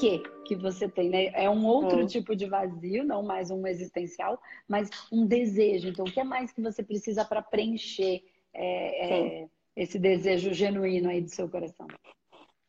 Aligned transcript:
que 0.00 0.22
que 0.46 0.56
você 0.56 0.88
tem, 0.88 1.10
né? 1.10 1.26
É 1.26 1.48
um 1.48 1.64
outro 1.64 2.04
tipo 2.06 2.34
de 2.34 2.46
vazio, 2.46 3.04
não 3.04 3.22
mais 3.22 3.50
um 3.50 3.66
existencial, 3.66 4.40
mas 4.66 4.90
um 5.12 5.24
desejo. 5.24 5.88
Então, 5.88 6.04
o 6.04 6.10
que 6.10 6.18
é 6.18 6.24
mais 6.24 6.50
que 6.50 6.60
você 6.60 6.82
precisa 6.82 7.24
para 7.24 7.40
preencher 7.40 8.24
é, 8.52 9.42
é, 9.42 9.48
esse 9.76 9.96
desejo 9.98 10.52
genuíno 10.52 11.08
aí 11.08 11.20
do 11.20 11.30
seu 11.30 11.48
coração? 11.48 11.86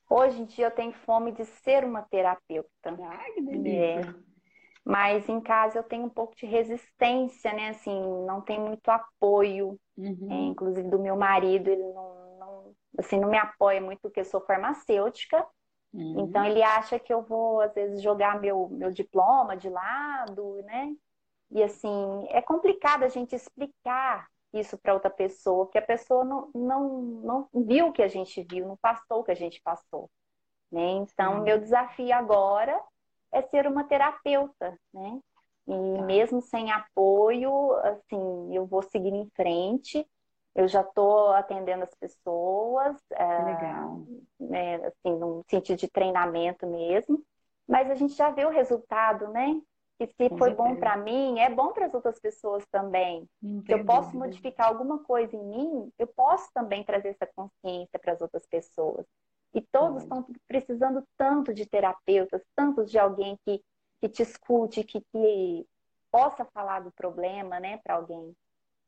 Hoje 0.07 0.41
em 0.41 0.45
dia 0.45 0.65
eu 0.67 0.71
tenho 0.71 0.91
fome 0.91 1.31
de 1.31 1.45
ser 1.45 1.83
uma 1.85 2.01
terapeuta. 2.01 2.69
Ai, 2.85 3.31
que 3.31 3.41
delícia. 3.41 4.01
É. 4.01 4.31
Mas 4.83 5.29
em 5.29 5.39
casa 5.39 5.79
eu 5.79 5.83
tenho 5.83 6.05
um 6.05 6.09
pouco 6.09 6.35
de 6.35 6.45
resistência, 6.45 7.53
né? 7.53 7.69
Assim, 7.69 7.99
não 8.25 8.41
tem 8.41 8.59
muito 8.59 8.89
apoio. 8.89 9.79
Uhum. 9.97 10.27
É, 10.29 10.35
inclusive 10.47 10.87
do 10.89 10.99
meu 10.99 11.15
marido, 11.15 11.69
ele 11.69 11.83
não, 11.93 12.37
não, 12.39 12.75
assim, 12.99 13.19
não 13.19 13.29
me 13.29 13.37
apoia 13.37 13.79
muito 13.79 14.01
porque 14.01 14.19
eu 14.19 14.25
sou 14.25 14.41
farmacêutica. 14.41 15.47
Uhum. 15.93 16.21
Então 16.21 16.45
ele 16.45 16.63
acha 16.63 16.97
que 16.97 17.13
eu 17.13 17.21
vou, 17.21 17.61
às 17.61 17.73
vezes, 17.73 18.01
jogar 18.01 18.39
meu, 18.39 18.69
meu 18.69 18.91
diploma 18.91 19.57
de 19.57 19.69
lado, 19.69 20.61
né? 20.63 20.95
E 21.51 21.61
assim, 21.61 22.25
é 22.29 22.41
complicado 22.41 23.03
a 23.03 23.09
gente 23.09 23.35
explicar 23.35 24.27
isso 24.53 24.77
para 24.77 24.93
outra 24.93 25.09
pessoa, 25.09 25.65
porque 25.65 25.77
a 25.77 25.85
pessoa 25.85 26.23
não, 26.23 26.49
não, 26.53 27.49
não 27.53 27.63
viu 27.63 27.87
o 27.87 27.91
que 27.93 28.01
a 28.01 28.07
gente 28.07 28.45
viu, 28.49 28.67
não 28.67 28.77
passou 28.77 29.19
o 29.19 29.23
que 29.23 29.31
a 29.31 29.35
gente 29.35 29.61
passou. 29.61 30.09
Né? 30.71 30.91
Então, 30.91 31.37
uhum. 31.37 31.43
meu 31.43 31.59
desafio 31.59 32.13
agora 32.15 32.81
é 33.31 33.41
ser 33.41 33.67
uma 33.67 33.83
terapeuta, 33.83 34.77
né? 34.93 35.19
E 35.67 35.97
tá. 35.97 36.01
mesmo 36.03 36.41
sem 36.41 36.71
apoio, 36.71 37.73
assim, 37.75 38.55
eu 38.55 38.65
vou 38.65 38.81
seguir 38.81 39.13
em 39.13 39.29
frente. 39.35 40.05
Eu 40.53 40.67
já 40.67 40.81
estou 40.81 41.29
atendendo 41.31 41.83
as 41.83 41.95
pessoas, 41.95 42.97
é, 43.11 43.43
legal, 43.43 44.03
né, 44.39 44.75
assim, 44.85 45.17
num 45.17 45.43
sentido 45.49 45.77
de 45.77 45.89
treinamento 45.89 46.67
mesmo. 46.67 47.23
Mas 47.67 47.89
a 47.89 47.95
gente 47.95 48.13
já 48.13 48.29
vê 48.31 48.45
o 48.45 48.49
resultado, 48.49 49.29
né? 49.29 49.61
E 49.99 50.07
se 50.07 50.29
Com 50.29 50.37
foi 50.37 50.49
certeza. 50.49 50.55
bom 50.55 50.75
para 50.75 50.97
mim, 50.97 51.39
é 51.39 51.49
bom 51.49 51.71
para 51.71 51.85
as 51.85 51.93
outras 51.93 52.19
pessoas 52.19 52.65
também. 52.71 53.29
Se 53.65 53.73
eu 53.73 53.85
posso 53.85 54.17
modificar 54.17 54.67
alguma 54.67 54.99
coisa 55.03 55.35
em 55.35 55.43
mim, 55.45 55.91
eu 55.97 56.07
posso 56.07 56.49
também 56.53 56.83
trazer 56.83 57.09
essa 57.09 57.27
consciência 57.27 57.99
para 57.99 58.13
as 58.13 58.21
outras 58.21 58.45
pessoas. 58.47 59.05
E 59.53 59.61
todos 59.61 60.01
estão 60.01 60.25
precisando 60.47 61.03
tanto 61.17 61.53
de 61.53 61.65
terapeutas, 61.65 62.41
tanto 62.55 62.83
de 62.85 62.97
alguém 62.97 63.37
que, 63.45 63.61
que 63.99 64.09
te 64.09 64.23
escute, 64.23 64.83
que, 64.83 65.01
que 65.01 65.67
possa 66.09 66.43
falar 66.45 66.81
do 66.81 66.91
problema, 66.91 67.59
né, 67.59 67.77
para 67.83 67.95
alguém. 67.95 68.33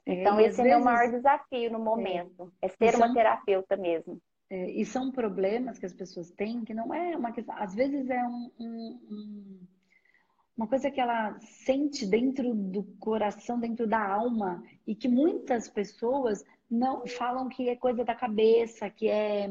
É, 0.05 0.13
então, 0.13 0.39
esse 0.39 0.59
é 0.59 0.63
vezes... 0.63 0.77
meu 0.77 0.79
maior 0.79 1.11
desafio 1.11 1.71
no 1.71 1.79
momento, 1.79 2.51
é, 2.61 2.65
é 2.65 2.69
ser 2.69 2.91
são... 2.91 3.05
uma 3.05 3.13
terapeuta 3.13 3.77
mesmo. 3.77 4.19
É, 4.49 4.69
e 4.71 4.85
são 4.85 5.11
problemas 5.11 5.79
que 5.79 5.85
as 5.85 5.93
pessoas 5.93 6.29
têm 6.31 6.63
que 6.63 6.73
não 6.73 6.93
é 6.93 7.15
uma 7.15 7.31
questão. 7.31 7.55
Às 7.57 7.73
vezes 7.73 8.09
é 8.09 8.23
um, 8.23 8.51
um, 8.59 8.99
um, 9.09 9.59
uma 10.55 10.67
coisa 10.67 10.91
que 10.91 11.01
ela 11.01 11.39
sente 11.39 12.05
dentro 12.05 12.53
do 12.53 12.83
coração, 12.99 13.59
dentro 13.59 13.87
da 13.87 14.05
alma, 14.05 14.63
e 14.85 14.93
que 14.93 15.07
muitas 15.07 15.69
pessoas 15.69 16.43
não 16.69 17.07
falam 17.07 17.49
que 17.49 17.69
é 17.69 17.75
coisa 17.75 18.03
da 18.03 18.13
cabeça, 18.13 18.89
que 18.89 19.07
é 19.07 19.49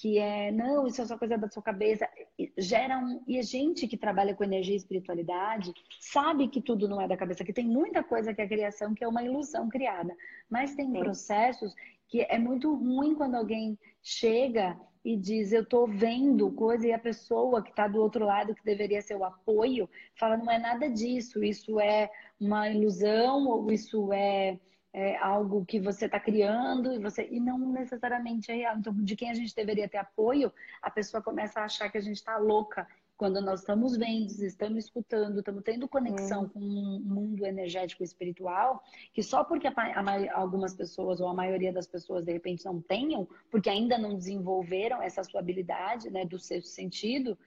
que 0.00 0.18
é, 0.18 0.50
não, 0.50 0.86
isso 0.86 1.02
é 1.02 1.04
só 1.04 1.18
coisa 1.18 1.36
da 1.36 1.46
sua 1.50 1.62
cabeça, 1.62 2.08
gera 2.56 2.98
um... 2.98 3.22
E 3.26 3.38
a 3.38 3.42
gente 3.42 3.86
que 3.86 3.98
trabalha 3.98 4.34
com 4.34 4.42
energia 4.42 4.72
e 4.72 4.78
espiritualidade 4.78 5.74
sabe 6.00 6.48
que 6.48 6.62
tudo 6.62 6.88
não 6.88 6.98
é 6.98 7.06
da 7.06 7.18
cabeça, 7.18 7.44
que 7.44 7.52
tem 7.52 7.66
muita 7.66 8.02
coisa 8.02 8.32
que 8.32 8.40
é 8.40 8.48
criação, 8.48 8.94
que 8.94 9.04
é 9.04 9.08
uma 9.08 9.22
ilusão 9.22 9.68
criada. 9.68 10.16
Mas 10.48 10.74
tem 10.74 10.90
Sim. 10.90 11.00
processos 11.00 11.74
que 12.08 12.22
é 12.22 12.38
muito 12.38 12.74
ruim 12.74 13.14
quando 13.14 13.34
alguém 13.34 13.78
chega 14.02 14.80
e 15.04 15.18
diz, 15.18 15.52
eu 15.52 15.66
tô 15.66 15.86
vendo 15.86 16.50
coisa, 16.50 16.86
e 16.86 16.92
a 16.94 16.98
pessoa 16.98 17.62
que 17.62 17.70
está 17.70 17.86
do 17.86 18.00
outro 18.00 18.24
lado, 18.24 18.54
que 18.54 18.64
deveria 18.64 19.02
ser 19.02 19.16
o 19.16 19.24
apoio, 19.24 19.88
fala, 20.14 20.38
não 20.38 20.50
é 20.50 20.58
nada 20.58 20.88
disso, 20.88 21.44
isso 21.44 21.78
é 21.78 22.10
uma 22.40 22.70
ilusão, 22.70 23.46
ou 23.46 23.70
isso 23.70 24.10
é 24.14 24.58
é 24.92 25.16
algo 25.16 25.64
que 25.64 25.80
você 25.80 26.06
está 26.06 26.18
criando 26.18 26.92
e 26.92 26.98
você 26.98 27.28
e 27.30 27.38
não 27.38 27.58
necessariamente 27.58 28.50
é 28.50 28.54
real. 28.54 28.76
Então, 28.76 28.92
de 28.92 29.14
quem 29.14 29.30
a 29.30 29.34
gente 29.34 29.54
deveria 29.54 29.88
ter 29.88 29.98
apoio, 29.98 30.52
a 30.82 30.90
pessoa 30.90 31.22
começa 31.22 31.60
a 31.60 31.64
achar 31.64 31.90
que 31.90 31.98
a 31.98 32.00
gente 32.00 32.16
está 32.16 32.36
louca 32.36 32.86
quando 33.20 33.38
nós 33.42 33.60
estamos 33.60 33.98
vendo, 33.98 34.30
estamos 34.42 34.84
escutando, 34.86 35.40
estamos 35.40 35.62
tendo 35.62 35.86
conexão 35.86 36.44
hum. 36.44 36.48
com 36.48 36.60
um 36.60 37.00
mundo 37.00 37.44
energético 37.44 38.02
e 38.02 38.06
espiritual, 38.06 38.82
que 39.12 39.22
só 39.22 39.44
porque 39.44 39.68
a, 39.68 39.74
a, 39.76 40.40
algumas 40.40 40.74
pessoas 40.74 41.20
ou 41.20 41.28
a 41.28 41.34
maioria 41.34 41.70
das 41.70 41.86
pessoas 41.86 42.24
de 42.24 42.32
repente 42.32 42.64
não 42.64 42.80
tenham, 42.80 43.28
porque 43.50 43.68
ainda 43.68 43.98
não 43.98 44.16
desenvolveram 44.16 45.02
essa 45.02 45.22
sua 45.22 45.40
habilidade, 45.40 46.08
né, 46.08 46.24
do 46.24 46.38
seu 46.38 46.62
sentido, 46.62 47.38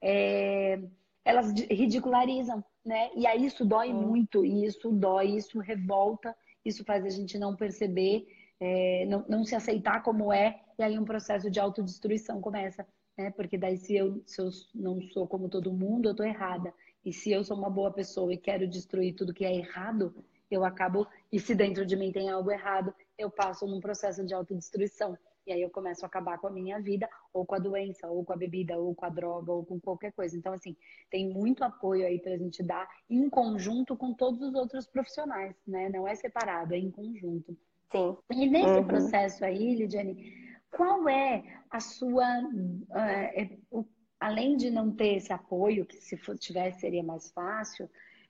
é, 0.00 0.80
elas 1.22 1.52
ridicularizam, 1.52 2.64
né? 2.82 3.10
E 3.14 3.26
aí 3.26 3.44
isso 3.44 3.66
dói 3.66 3.92
hum. 3.92 4.00
muito, 4.00 4.46
e 4.46 4.64
isso 4.64 4.90
dói, 4.90 5.36
isso 5.36 5.58
revolta 5.58 6.34
isso 6.68 6.84
faz 6.84 7.04
a 7.04 7.10
gente 7.10 7.38
não 7.38 7.56
perceber, 7.56 8.26
é, 8.60 9.06
não, 9.06 9.24
não, 9.28 9.44
se 9.44 9.54
aceitar 9.54 10.02
como 10.02 10.32
é, 10.32 10.60
e 10.78 10.82
aí 10.82 10.98
um 10.98 11.04
processo 11.04 11.50
de 11.50 11.60
autodestruição 11.60 12.40
começa, 12.40 12.86
né? 13.16 13.30
Porque 13.30 13.56
daí 13.56 13.76
se 13.76 13.96
eu, 13.96 14.22
se 14.26 14.40
eu 14.40 14.50
não 14.74 15.00
sou 15.02 15.26
como 15.26 15.48
todo 15.48 15.72
mundo, 15.72 16.08
eu 16.08 16.14
tô 16.14 16.22
errada. 16.22 16.72
E 17.04 17.12
se 17.12 17.30
eu 17.30 17.42
sou 17.44 17.56
uma 17.56 17.70
boa 17.70 17.90
pessoa 17.90 18.32
e 18.32 18.36
quero 18.36 18.66
destruir 18.66 19.14
tudo 19.14 19.32
que 19.32 19.44
é 19.44 19.54
errado, 19.54 20.14
eu 20.50 20.64
acabo, 20.64 21.06
e 21.30 21.38
se 21.38 21.54
dentro 21.54 21.84
de 21.84 21.96
mim 21.96 22.10
tem 22.10 22.28
algo 22.28 22.50
errado, 22.50 22.94
eu 23.16 23.30
passo 23.30 23.66
num 23.66 23.80
processo 23.80 24.24
de 24.24 24.34
autodestruição. 24.34 25.16
E 25.48 25.52
aí 25.52 25.62
eu 25.62 25.70
começo 25.70 26.04
a 26.04 26.08
acabar 26.08 26.38
com 26.38 26.46
a 26.46 26.50
minha 26.50 26.78
vida, 26.78 27.08
ou 27.32 27.46
com 27.46 27.54
a 27.54 27.58
doença, 27.58 28.06
ou 28.06 28.22
com 28.22 28.34
a 28.34 28.36
bebida, 28.36 28.76
ou 28.76 28.94
com 28.94 29.06
a 29.06 29.08
droga, 29.08 29.50
ou 29.50 29.64
com 29.64 29.80
qualquer 29.80 30.12
coisa. 30.12 30.36
Então, 30.36 30.52
assim, 30.52 30.76
tem 31.10 31.30
muito 31.30 31.64
apoio 31.64 32.06
aí 32.06 32.18
pra 32.20 32.36
gente 32.36 32.62
dar 32.62 32.86
em 33.08 33.30
conjunto 33.30 33.96
com 33.96 34.12
todos 34.12 34.42
os 34.42 34.54
outros 34.54 34.86
profissionais, 34.86 35.56
né? 35.66 35.88
Não 35.88 36.06
é 36.06 36.14
separado, 36.14 36.74
é 36.74 36.78
em 36.78 36.90
conjunto. 36.90 37.56
Sim. 37.90 38.16
E 38.30 38.46
nesse 38.46 38.78
uhum. 38.78 38.86
processo 38.86 39.42
aí, 39.42 39.74
Lidiane, 39.74 40.34
qual 40.70 41.08
é 41.08 41.42
a 41.70 41.80
sua. 41.80 42.26
Uh, 42.42 43.86
além 44.20 44.54
de 44.54 44.70
não 44.70 44.90
ter 44.90 45.16
esse 45.16 45.32
apoio, 45.32 45.86
que 45.86 45.96
se 45.96 46.18
tivesse 46.38 46.80
seria 46.80 47.02
mais 47.02 47.30
fácil, 47.30 47.88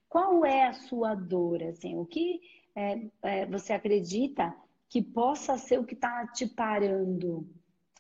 qual 0.09 0.45
é 0.45 0.67
a 0.69 0.73
sua 0.73 1.17
dor? 1.17 1.62
Assim, 1.65 1.97
o 1.97 2.06
que 2.06 2.41
é, 2.77 3.00
é, 3.23 3.47
você 3.47 3.73
acredita 3.73 4.55
que 4.88 5.03
possa 5.03 5.56
ser 5.59 5.78
o 5.78 5.84
que 5.84 5.94
está 5.94 6.26
te 6.28 6.47
parando 6.47 7.49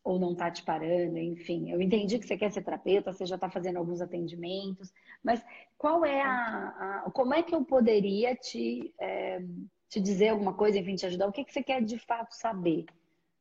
ou 0.02 0.18
não 0.18 0.32
está 0.32 0.50
te 0.50 0.62
parando, 0.62 1.18
enfim. 1.18 1.70
Eu 1.70 1.82
entendi 1.82 2.18
que 2.18 2.26
você 2.26 2.36
quer 2.36 2.50
ser 2.50 2.62
terapeuta, 2.62 3.12
você 3.12 3.26
já 3.26 3.34
está 3.34 3.50
fazendo 3.50 3.76
alguns 3.76 4.00
atendimentos, 4.00 4.92
mas 5.22 5.44
qual 5.76 6.04
é 6.04 6.22
a, 6.22 7.02
a, 7.04 7.10
como 7.10 7.34
é 7.34 7.42
que 7.42 7.54
eu 7.54 7.62
poderia 7.64 8.34
te, 8.34 8.94
é, 8.98 9.40
te 9.88 10.00
dizer 10.00 10.28
alguma 10.28 10.54
coisa, 10.54 10.78
enfim, 10.78 10.94
te 10.94 11.04
ajudar? 11.04 11.28
O 11.28 11.32
que, 11.32 11.44
que 11.44 11.52
você 11.52 11.62
quer 11.62 11.84
de 11.84 11.98
fato 11.98 12.32
saber 12.32 12.86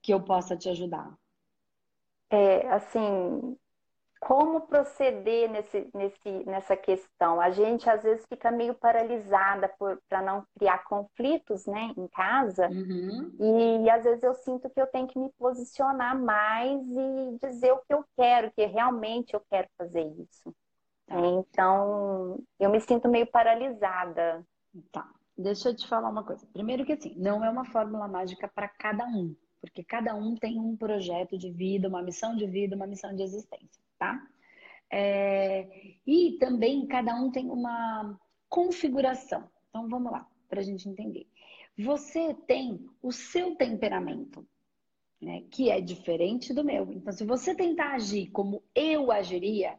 que 0.01 0.13
eu 0.13 0.21
possa 0.21 0.57
te 0.57 0.67
ajudar? 0.67 1.17
É, 2.29 2.67
assim, 2.67 3.57
como 4.27 4.59
proceder 4.59 5.49
nesse, 5.49 5.89
nesse, 5.93 6.29
nessa 6.45 6.75
questão? 6.75 7.39
A 7.39 7.49
gente 7.49 7.89
às 7.89 8.03
vezes 8.03 8.25
fica 8.27 8.51
meio 8.51 8.73
paralisada 8.73 9.73
para 10.09 10.21
não 10.21 10.43
criar 10.59 10.83
conflitos 10.83 11.65
né, 11.65 11.93
em 11.95 12.07
casa, 12.09 12.67
uhum. 12.67 13.31
e, 13.39 13.85
e, 13.85 13.89
às 13.89 14.03
vezes 14.03 14.21
eu 14.21 14.33
sinto 14.33 14.69
que 14.69 14.81
eu 14.81 14.87
tenho 14.87 15.07
que 15.07 15.17
me 15.17 15.31
posicionar 15.39 16.19
mais 16.19 16.81
e 16.81 17.37
dizer 17.41 17.71
o 17.71 17.77
que 17.77 17.93
eu 17.93 18.03
quero, 18.17 18.51
que 18.51 18.65
realmente 18.65 19.33
eu 19.33 19.41
quero 19.49 19.69
fazer 19.77 20.03
isso. 20.03 20.53
Tá. 21.05 21.15
Então, 21.19 22.37
eu 22.59 22.69
me 22.69 22.81
sinto 22.81 23.07
meio 23.07 23.27
paralisada. 23.27 24.45
Tá. 24.91 25.09
Deixa 25.37 25.69
eu 25.69 25.75
te 25.75 25.87
falar 25.87 26.09
uma 26.09 26.25
coisa. 26.25 26.45
Primeiro 26.51 26.83
que 26.83 26.91
assim, 26.91 27.15
não 27.17 27.45
é 27.45 27.49
uma 27.49 27.63
fórmula 27.63 28.09
mágica 28.09 28.45
para 28.53 28.67
cada 28.67 29.05
um, 29.05 29.33
porque 29.61 29.85
cada 29.85 30.13
um 30.15 30.35
tem 30.35 30.59
um 30.59 30.75
projeto 30.75 31.37
de 31.37 31.49
vida, 31.49 31.87
uma 31.87 32.01
missão 32.01 32.35
de 32.35 32.45
vida, 32.45 32.75
uma 32.75 32.87
missão 32.87 33.15
de 33.15 33.23
existência 33.23 33.86
tá? 33.97 34.21
É, 34.91 35.67
e 36.05 36.37
também 36.39 36.85
cada 36.87 37.15
um 37.15 37.31
tem 37.31 37.49
uma 37.49 38.17
configuração. 38.49 39.49
Então 39.69 39.87
vamos 39.87 40.11
lá, 40.11 40.27
para 40.49 40.61
a 40.61 40.63
gente 40.63 40.87
entender. 40.87 41.27
Você 41.77 42.33
tem 42.47 42.89
o 43.01 43.11
seu 43.11 43.55
temperamento, 43.55 44.47
né, 45.21 45.43
que 45.51 45.69
é 45.69 45.79
diferente 45.79 46.53
do 46.53 46.63
meu. 46.63 46.91
Então, 46.91 47.13
se 47.13 47.25
você 47.25 47.53
tentar 47.53 47.93
agir 47.93 48.31
como 48.31 48.63
eu 48.73 49.11
agiria, 49.11 49.77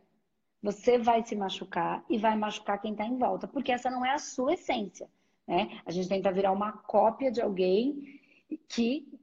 você 0.62 0.98
vai 0.98 1.24
se 1.24 1.34
machucar 1.34 2.04
e 2.08 2.18
vai 2.18 2.36
machucar 2.36 2.80
quem 2.80 2.92
está 2.92 3.04
em 3.04 3.16
volta, 3.16 3.48
porque 3.48 3.72
essa 3.72 3.90
não 3.90 4.04
é 4.04 4.12
a 4.12 4.18
sua 4.18 4.54
essência. 4.54 5.08
Né? 5.46 5.80
A 5.86 5.90
gente 5.90 6.08
tenta 6.08 6.32
virar 6.32 6.52
uma 6.52 6.72
cópia 6.72 7.30
de 7.30 7.40
alguém 7.40 8.20
que 8.68 9.17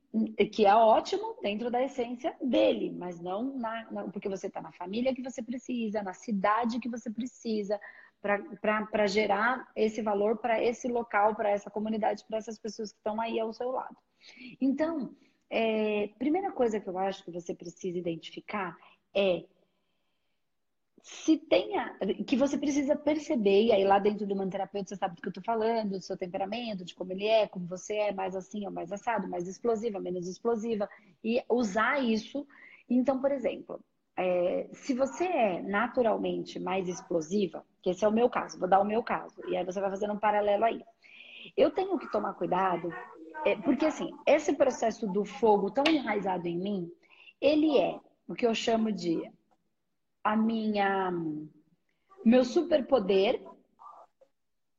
que 0.52 0.66
é 0.66 0.76
ótimo 0.76 1.38
dentro 1.42 1.70
da 1.70 1.84
essência 1.84 2.36
dele, 2.42 2.92
mas 2.98 3.20
não, 3.20 3.58
na, 3.58 3.92
não 3.92 4.10
porque 4.10 4.30
você 4.30 4.48
está 4.48 4.62
na 4.62 4.72
família 4.72 5.14
que 5.14 5.22
você 5.22 5.42
precisa, 5.42 6.02
na 6.02 6.14
cidade 6.14 6.80
que 6.80 6.90
você 6.90 7.10
precisa, 7.10 7.80
para 8.22 9.08
gerar 9.08 9.70
esse 9.76 10.02
valor 10.02 10.38
para 10.38 10.62
esse 10.64 10.88
local, 10.88 11.36
para 11.36 11.50
essa 11.50 11.70
comunidade, 11.70 12.26
para 12.28 12.38
essas 12.38 12.58
pessoas 12.58 12.92
que 12.92 12.98
estão 12.98 13.22
aí 13.22 13.40
ao 13.40 13.54
seu 13.54 13.70
lado. 13.70 13.96
Então, 14.60 15.16
é, 15.50 16.10
primeira 16.18 16.52
coisa 16.52 16.80
que 16.80 16.90
eu 16.90 16.98
acho 16.98 17.24
que 17.24 17.32
você 17.32 17.54
precisa 17.54 17.98
identificar 17.98 18.76
é 19.16 19.46
se 21.08 21.38
tenha, 21.38 21.96
que 22.26 22.36
você 22.36 22.58
precisa 22.58 22.96
perceber, 22.96 23.66
e 23.66 23.72
aí 23.72 23.84
lá 23.84 24.00
dentro 24.00 24.26
do 24.26 24.36
manterapeuta 24.36 24.90
você 24.90 24.96
sabe 24.96 25.16
do 25.16 25.22
que 25.22 25.28
eu 25.28 25.34
tô 25.34 25.42
falando, 25.44 25.92
do 25.92 26.02
seu 26.02 26.18
temperamento, 26.18 26.84
de 26.84 26.96
como 26.96 27.12
ele 27.12 27.28
é, 27.28 27.48
como 27.48 27.68
você 27.68 27.96
é, 27.96 28.12
mais 28.12 28.36
assim 28.36 28.66
ou 28.66 28.72
mais 28.72 28.92
assado, 28.92 29.30
mais 29.30 29.48
explosiva, 29.48 30.00
menos 30.00 30.28
explosiva, 30.28 30.90
e 31.24 31.44
usar 31.48 32.04
isso. 32.04 32.48
Então, 32.90 33.22
por 33.22 33.32
exemplo, 33.32 33.80
é, 34.18 34.68
se 34.74 34.96
você 34.96 35.26
é 35.26 35.62
naturalmente 35.62 36.60
mais 36.60 36.90
explosiva, 36.90 37.64
que 37.84 37.92
esse 37.92 38.04
é 38.04 38.08
o 38.08 38.12
meu 38.12 38.28
caso, 38.28 38.58
vou 38.58 38.68
dar 38.68 38.82
o 38.82 38.86
meu 38.86 39.04
caso, 39.04 39.40
e 39.48 39.56
aí 39.56 39.64
você 39.64 39.80
vai 39.80 39.92
fazendo 39.92 40.14
um 40.14 40.20
paralelo 40.20 40.64
aí. 40.66 40.84
Eu 41.56 41.70
tenho 41.70 42.00
que 42.00 42.12
tomar 42.12 42.34
cuidado, 42.34 42.92
é, 43.46 43.56
porque 43.58 43.86
assim, 43.86 44.10
esse 44.26 44.54
processo 44.54 45.06
do 45.06 45.24
fogo 45.24 45.70
tão 45.70 45.84
enraizado 45.88 46.48
em 46.48 46.58
mim, 46.58 46.92
ele 47.40 47.78
é 47.78 48.00
o 48.28 48.34
que 48.34 48.48
eu 48.48 48.56
chamo 48.56 48.92
de 48.92 49.22
a 50.26 50.36
minha 50.36 51.14
meu 52.26 52.44
superpoder, 52.44 53.40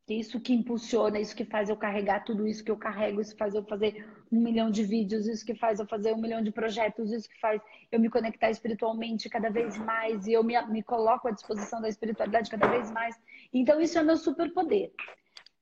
isso 0.08 0.40
que 0.40 0.52
impulsiona, 0.52 1.20
isso 1.20 1.37
que 1.37 1.44
faz 1.44 1.69
eu 1.69 1.76
carregar 1.76 2.25
tudo 2.25 2.48
isso 2.48 2.64
que 2.64 2.70
eu 2.70 2.76
carrego, 2.76 3.20
isso 3.20 3.37
faz 3.37 3.54
eu 3.54 3.64
fazer 3.64 4.04
um 4.31 4.40
milhão 4.40 4.70
de 4.72 4.82
vídeos, 4.82 5.28
isso 5.28 5.46
que 5.46 5.54
faz 5.54 5.78
eu 5.78 5.87
fazer 5.87 6.12
um 6.12 6.20
milhão 6.20 6.43
de 6.43 6.50
projetos, 6.50 7.12
isso 7.12 7.28
que 7.28 7.38
faz 7.38 7.62
eu 7.93 8.00
me 8.00 8.10
conectar 8.10 8.50
espiritualmente 8.50 9.28
cada 9.28 9.48
vez 9.48 9.78
mais 9.78 10.26
e 10.26 10.32
eu 10.32 10.43
me, 10.43 10.60
me 10.66 10.82
coloco 10.82 11.28
à 11.28 11.31
disposição 11.31 11.81
da 11.81 11.88
espiritualidade 11.88 12.50
cada 12.50 12.66
vez 12.66 12.90
mais. 12.90 13.16
Então, 13.52 13.81
isso 13.81 13.98
é 13.98 14.02
meu 14.02 14.16
superpoder. 14.16 14.93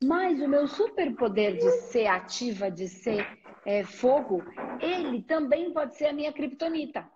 Mas 0.02 0.40
o 0.40 0.48
meu 0.48 0.66
superpoder 0.66 1.58
de 1.58 1.70
ser 1.88 2.06
ativa, 2.06 2.70
de 2.70 2.88
ser 2.88 3.26
é, 3.66 3.84
fogo, 3.84 4.42
ele 4.80 5.22
também 5.22 5.72
pode 5.72 5.96
ser 5.96 6.06
a 6.06 6.12
minha 6.12 6.32
criptonita. 6.32 7.06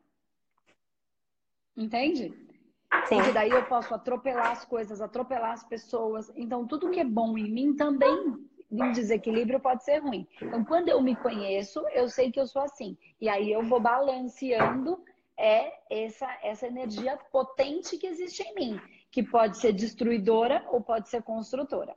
Entende? 1.75 2.48
Sim. 3.06 3.17
Porque 3.17 3.32
daí 3.32 3.50
eu 3.50 3.64
posso 3.67 3.94
atropelar 3.94 4.52
as 4.52 4.64
coisas, 4.64 5.00
atropelar 5.00 5.52
as 5.52 5.64
pessoas. 5.64 6.31
Então, 6.37 6.67
tudo 6.67 6.90
que 6.90 7.00
é 7.00 7.05
bom 7.05 7.37
em 7.37 7.50
mim 7.50 7.75
também, 7.75 8.37
em 8.70 8.93
desequilíbrio, 8.93 9.61
pode 9.61 9.85
ser 9.85 9.99
ruim. 9.99 10.26
Então, 10.40 10.64
quando 10.64 10.88
eu 10.88 11.00
me 11.00 11.14
conheço, 11.17 11.85
eu 11.93 12.08
sei 12.08 12.31
que 12.31 12.40
eu 12.40 12.46
sou 12.46 12.62
assim. 12.62 12.96
E 13.20 13.29
aí 13.29 13.52
eu 13.52 13.62
vou 13.62 13.81
balanceando 13.81 14.99
é 15.38 15.73
essa, 15.88 16.26
essa 16.43 16.67
energia 16.67 17.17
potente 17.31 17.96
que 17.96 18.08
existe 18.08 18.43
em 18.43 18.55
mim, 18.55 18.81
que 19.11 19.23
pode 19.23 19.56
ser 19.58 19.73
destruidora 19.73 20.67
ou 20.69 20.81
pode 20.81 21.08
ser 21.08 21.23
construtora. 21.23 21.94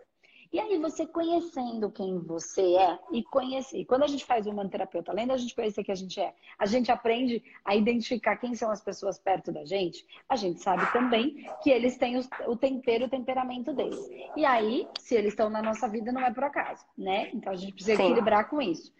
E 0.51 0.59
aí 0.59 0.77
você 0.79 1.07
conhecendo 1.07 1.89
quem 1.89 2.19
você 2.19 2.75
é 2.75 2.99
e 3.11 3.23
conhecer. 3.23 3.85
Quando 3.85 4.03
a 4.03 4.07
gente 4.07 4.25
faz 4.25 4.45
uma 4.45 4.67
terapeuta, 4.67 5.11
além 5.11 5.25
da 5.25 5.37
gente 5.37 5.55
conhecer 5.55 5.81
quem 5.81 5.93
a 5.93 5.95
gente 5.95 6.19
é, 6.19 6.33
a 6.59 6.65
gente 6.65 6.91
aprende 6.91 7.41
a 7.63 7.73
identificar 7.73 8.35
quem 8.35 8.53
são 8.53 8.69
as 8.69 8.81
pessoas 8.81 9.17
perto 9.17 9.49
da 9.49 9.63
gente. 9.63 10.05
A 10.27 10.35
gente 10.35 10.61
sabe 10.61 10.91
também 10.91 11.47
que 11.63 11.69
eles 11.69 11.97
têm 11.97 12.19
o 12.47 12.57
tempero, 12.57 13.05
o 13.05 13.09
temperamento 13.09 13.73
deles. 13.73 13.99
E 14.35 14.43
aí, 14.43 14.87
se 14.99 15.15
eles 15.15 15.31
estão 15.31 15.49
na 15.49 15.61
nossa 15.61 15.87
vida, 15.87 16.11
não 16.11 16.21
é 16.21 16.33
por 16.33 16.43
acaso, 16.43 16.85
né? 16.97 17.29
Então 17.33 17.53
a 17.53 17.55
gente 17.55 17.73
precisa 17.73 17.95
Sim. 17.95 18.03
equilibrar 18.03 18.49
com 18.49 18.61
isso. 18.61 18.93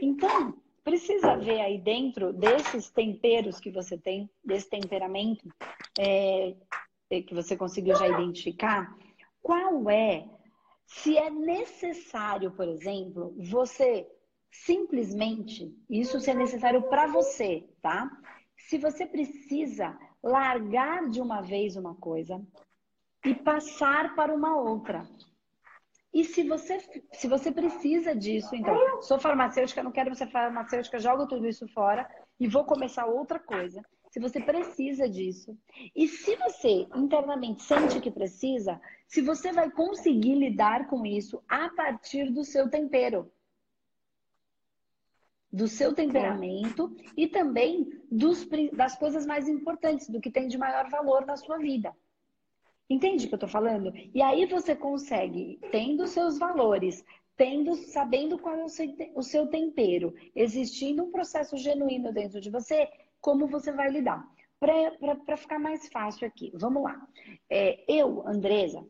Então, 0.00 0.54
precisa 0.84 1.36
ver 1.36 1.60
aí 1.60 1.78
dentro 1.78 2.32
desses 2.32 2.90
temperos 2.90 3.58
que 3.58 3.70
você 3.70 3.98
tem, 3.98 4.30
desse 4.44 4.70
temperamento 4.70 5.52
é, 5.98 6.54
que 7.08 7.34
você 7.34 7.56
conseguiu 7.56 7.96
já 7.96 8.08
identificar, 8.08 8.96
qual 9.42 9.90
é 9.90 10.24
se 10.94 11.16
é 11.16 11.30
necessário, 11.30 12.50
por 12.50 12.68
exemplo, 12.68 13.34
você 13.38 14.06
simplesmente, 14.50 15.74
isso 15.88 16.20
se 16.20 16.30
é 16.30 16.34
necessário 16.34 16.82
para 16.82 17.06
você, 17.06 17.66
tá? 17.80 18.10
Se 18.56 18.78
você 18.78 19.06
precisa 19.06 19.98
largar 20.22 21.08
de 21.08 21.20
uma 21.20 21.40
vez 21.40 21.76
uma 21.76 21.94
coisa 21.94 22.40
e 23.24 23.34
passar 23.34 24.14
para 24.14 24.34
uma 24.34 24.56
outra. 24.56 25.08
E 26.12 26.24
se 26.24 26.46
você, 26.46 26.78
se 27.14 27.26
você 27.26 27.50
precisa 27.50 28.14
disso, 28.14 28.54
então, 28.54 29.00
sou 29.00 29.18
farmacêutica, 29.18 29.82
não 29.82 29.90
quero 29.92 30.14
ser 30.14 30.30
farmacêutica, 30.30 30.98
jogo 30.98 31.26
tudo 31.26 31.48
isso 31.48 31.66
fora 31.68 32.08
e 32.38 32.46
vou 32.46 32.64
começar 32.64 33.06
outra 33.06 33.38
coisa 33.38 33.82
se 34.12 34.20
você 34.20 34.38
precisa 34.40 35.08
disso. 35.08 35.58
E 35.96 36.06
se 36.06 36.36
você 36.36 36.86
internamente 36.94 37.62
sente 37.62 37.98
que 37.98 38.10
precisa, 38.10 38.78
se 39.06 39.22
você 39.22 39.52
vai 39.52 39.70
conseguir 39.70 40.34
lidar 40.34 40.86
com 40.86 41.06
isso 41.06 41.42
a 41.48 41.70
partir 41.70 42.30
do 42.30 42.44
seu 42.44 42.68
tempero. 42.68 43.32
Do 45.50 45.66
seu 45.66 45.94
temperamento 45.94 46.94
e 47.16 47.26
também 47.26 47.90
dos, 48.10 48.46
das 48.74 48.98
coisas 48.98 49.24
mais 49.24 49.48
importantes, 49.48 50.10
do 50.10 50.20
que 50.20 50.30
tem 50.30 50.46
de 50.46 50.58
maior 50.58 50.90
valor 50.90 51.24
na 51.24 51.38
sua 51.38 51.56
vida. 51.56 51.96
Entende 52.90 53.24
o 53.24 53.28
que 53.30 53.34
eu 53.34 53.38
tô 53.38 53.48
falando? 53.48 53.94
E 54.14 54.20
aí 54.20 54.44
você 54.44 54.76
consegue, 54.76 55.58
tendo 55.70 56.06
seus 56.06 56.38
valores, 56.38 57.02
tendo, 57.34 57.74
sabendo 57.76 58.38
qual 58.38 58.56
é 58.56 58.64
o 58.64 58.68
seu, 58.68 58.94
o 59.14 59.22
seu 59.22 59.46
tempero, 59.46 60.14
existindo 60.36 61.02
um 61.02 61.10
processo 61.10 61.56
genuíno 61.56 62.12
dentro 62.12 62.42
de 62.42 62.50
você, 62.50 62.86
como 63.22 63.46
você 63.46 63.72
vai 63.72 63.88
lidar. 63.88 64.28
Para 64.60 65.36
ficar 65.36 65.58
mais 65.58 65.88
fácil 65.88 66.26
aqui, 66.26 66.52
vamos 66.54 66.82
lá. 66.82 67.00
É, 67.48 67.82
eu, 67.88 68.26
Andresa, 68.28 68.86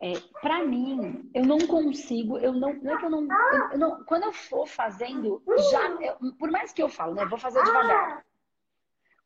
é, 0.00 0.12
para 0.40 0.64
mim, 0.64 1.28
eu 1.34 1.44
não 1.44 1.58
consigo, 1.58 2.38
eu 2.38 2.52
não, 2.52 2.74
não 2.74 2.94
é 2.94 2.98
que 2.98 3.04
eu 3.04 3.10
não, 3.10 3.22
eu, 3.22 3.70
eu 3.72 3.78
não 3.78 4.04
quando 4.04 4.24
eu 4.24 4.32
for 4.32 4.66
fazendo, 4.68 5.42
já, 5.70 5.88
eu, 6.02 6.34
por 6.38 6.50
mais 6.52 6.72
que 6.72 6.80
eu 6.80 6.88
falo, 6.88 7.14
né, 7.14 7.24
vou 7.24 7.38
fazer 7.38 7.64
devagar. 7.64 8.24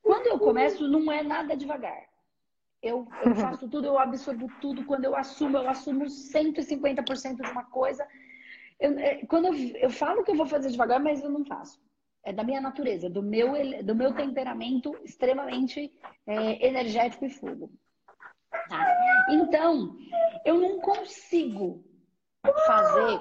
Quando 0.01 0.27
eu 0.29 0.39
começo, 0.39 0.89
não 0.89 1.13
é 1.13 1.23
nada 1.23 1.57
devagar. 1.57 2.09
Eu, 2.83 3.07
eu 3.25 3.35
faço 3.37 3.69
tudo, 3.69 3.87
eu 3.87 3.99
absorvo 3.99 4.51
tudo. 4.61 4.85
Quando 4.85 5.05
eu 5.05 5.15
assumo, 5.15 5.57
eu 5.57 5.69
assumo 5.69 6.07
150% 6.07 7.41
de 7.41 7.51
uma 7.51 7.65
coisa. 7.65 8.05
Eu, 8.81 8.99
é, 8.99 9.25
quando 9.27 9.47
eu, 9.47 9.55
eu 9.77 9.91
falo 9.91 10.25
que 10.25 10.33
eu 10.33 10.37
vou 10.37 10.47
fazer 10.47 10.71
devagar, 10.71 10.99
mas 10.99 11.23
eu 11.23 11.31
não 11.31 11.45
faço 11.45 11.79
é 12.25 12.33
da 12.33 12.45
minha 12.45 12.61
natureza, 12.61 13.11
do 13.11 13.23
meu, 13.23 13.53
do 13.85 13.95
meu 13.95 14.15
temperamento 14.15 14.97
extremamente 15.05 15.93
é, 16.27 16.67
energético 16.67 17.25
e 17.25 17.31
fogo. 17.31 17.71
Tá? 18.69 19.27
Então, 19.31 19.97
eu 20.45 20.61
não 20.61 20.81
consigo 20.81 21.85
fazer, 22.67 23.21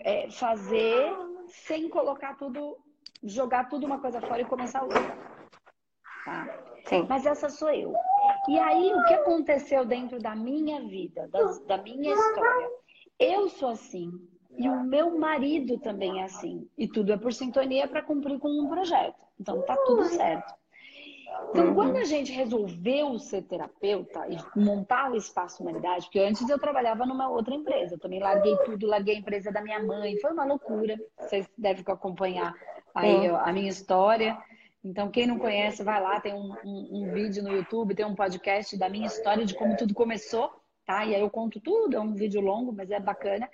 é, 0.00 0.30
fazer 0.30 1.12
sem 1.48 1.88
colocar 1.88 2.36
tudo, 2.36 2.78
jogar 3.22 3.68
tudo 3.68 3.86
uma 3.86 4.00
coisa 4.00 4.20
fora 4.20 4.42
e 4.42 4.46
começar 4.46 4.82
outra. 4.82 5.16
Tá? 6.24 6.58
Sim. 6.86 7.06
Mas 7.08 7.26
essa 7.26 7.48
sou 7.48 7.70
eu. 7.70 7.94
E 8.48 8.58
aí, 8.58 8.92
o 8.92 9.04
que 9.04 9.14
aconteceu 9.14 9.84
dentro 9.84 10.18
da 10.18 10.34
minha 10.34 10.80
vida, 10.80 11.28
da, 11.28 11.40
da 11.66 11.78
minha 11.78 12.12
história? 12.12 12.70
Eu 13.18 13.48
sou 13.48 13.70
assim, 13.70 14.10
e 14.56 14.68
o 14.68 14.84
meu 14.84 15.18
marido 15.18 15.78
também 15.78 16.20
é 16.20 16.24
assim. 16.24 16.68
E 16.76 16.86
tudo 16.86 17.12
é 17.12 17.16
por 17.16 17.32
sintonia 17.32 17.88
para 17.88 18.02
cumprir 18.02 18.38
com 18.38 18.48
um 18.48 18.68
projeto. 18.68 19.16
Então 19.40 19.62
tá 19.62 19.76
tudo 19.86 20.04
certo. 20.04 20.54
Então, 21.50 21.68
uhum. 21.68 21.74
quando 21.74 21.96
a 21.96 22.04
gente 22.04 22.32
resolveu 22.32 23.18
ser 23.18 23.42
terapeuta 23.42 24.26
e 24.28 24.38
montar 24.58 25.10
o 25.10 25.16
Espaço 25.16 25.62
Humanidade, 25.62 26.04
porque 26.04 26.20
antes 26.20 26.48
eu 26.48 26.58
trabalhava 26.58 27.04
numa 27.04 27.28
outra 27.28 27.54
empresa, 27.54 27.94
eu 27.94 27.98
também 27.98 28.20
larguei 28.20 28.56
tudo, 28.64 28.86
larguei 28.86 29.16
a 29.16 29.18
empresa 29.18 29.50
da 29.50 29.62
minha 29.62 29.82
mãe, 29.82 30.18
foi 30.18 30.32
uma 30.32 30.44
loucura. 30.44 30.96
Vocês 31.18 31.48
devem 31.56 31.84
acompanhar 31.86 32.54
aí 32.94 33.26
a 33.26 33.52
minha 33.52 33.68
história. 33.68 34.38
Então, 34.84 35.10
quem 35.10 35.26
não 35.26 35.38
conhece, 35.38 35.82
vai 35.82 36.00
lá, 36.00 36.20
tem 36.20 36.34
um, 36.34 36.54
um, 36.64 36.88
um, 36.92 37.12
vídeo 37.12 37.42
no 37.42 37.52
YouTube, 37.52 37.94
tem 37.94 38.04
um 38.04 38.14
podcast 38.14 38.76
da 38.76 38.88
minha 38.88 39.06
história 39.06 39.44
de 39.44 39.54
como 39.54 39.76
tudo 39.76 39.94
começou, 39.94 40.50
tá? 40.84 41.04
E 41.04 41.14
aí 41.14 41.20
eu 41.20 41.30
conto 41.30 41.60
tudo, 41.60 41.96
é 41.96 42.00
um 42.00 42.14
vídeo 42.14 42.40
longo, 42.40 42.72
mas 42.72 42.90
é 42.90 42.98
bacana. 42.98 43.48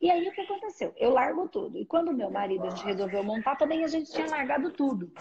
E 0.00 0.10
aí 0.10 0.26
o 0.28 0.32
que 0.32 0.40
aconteceu? 0.40 0.92
Eu 0.96 1.10
largo 1.10 1.48
tudo. 1.48 1.78
E 1.78 1.84
quando 1.84 2.12
meu 2.12 2.30
marido 2.30 2.66
a 2.66 2.70
gente 2.70 2.84
resolveu 2.84 3.22
montar, 3.22 3.56
também 3.56 3.84
a 3.84 3.88
gente 3.88 4.10
tinha 4.10 4.28
largado 4.28 4.70
tudo. 4.70 5.12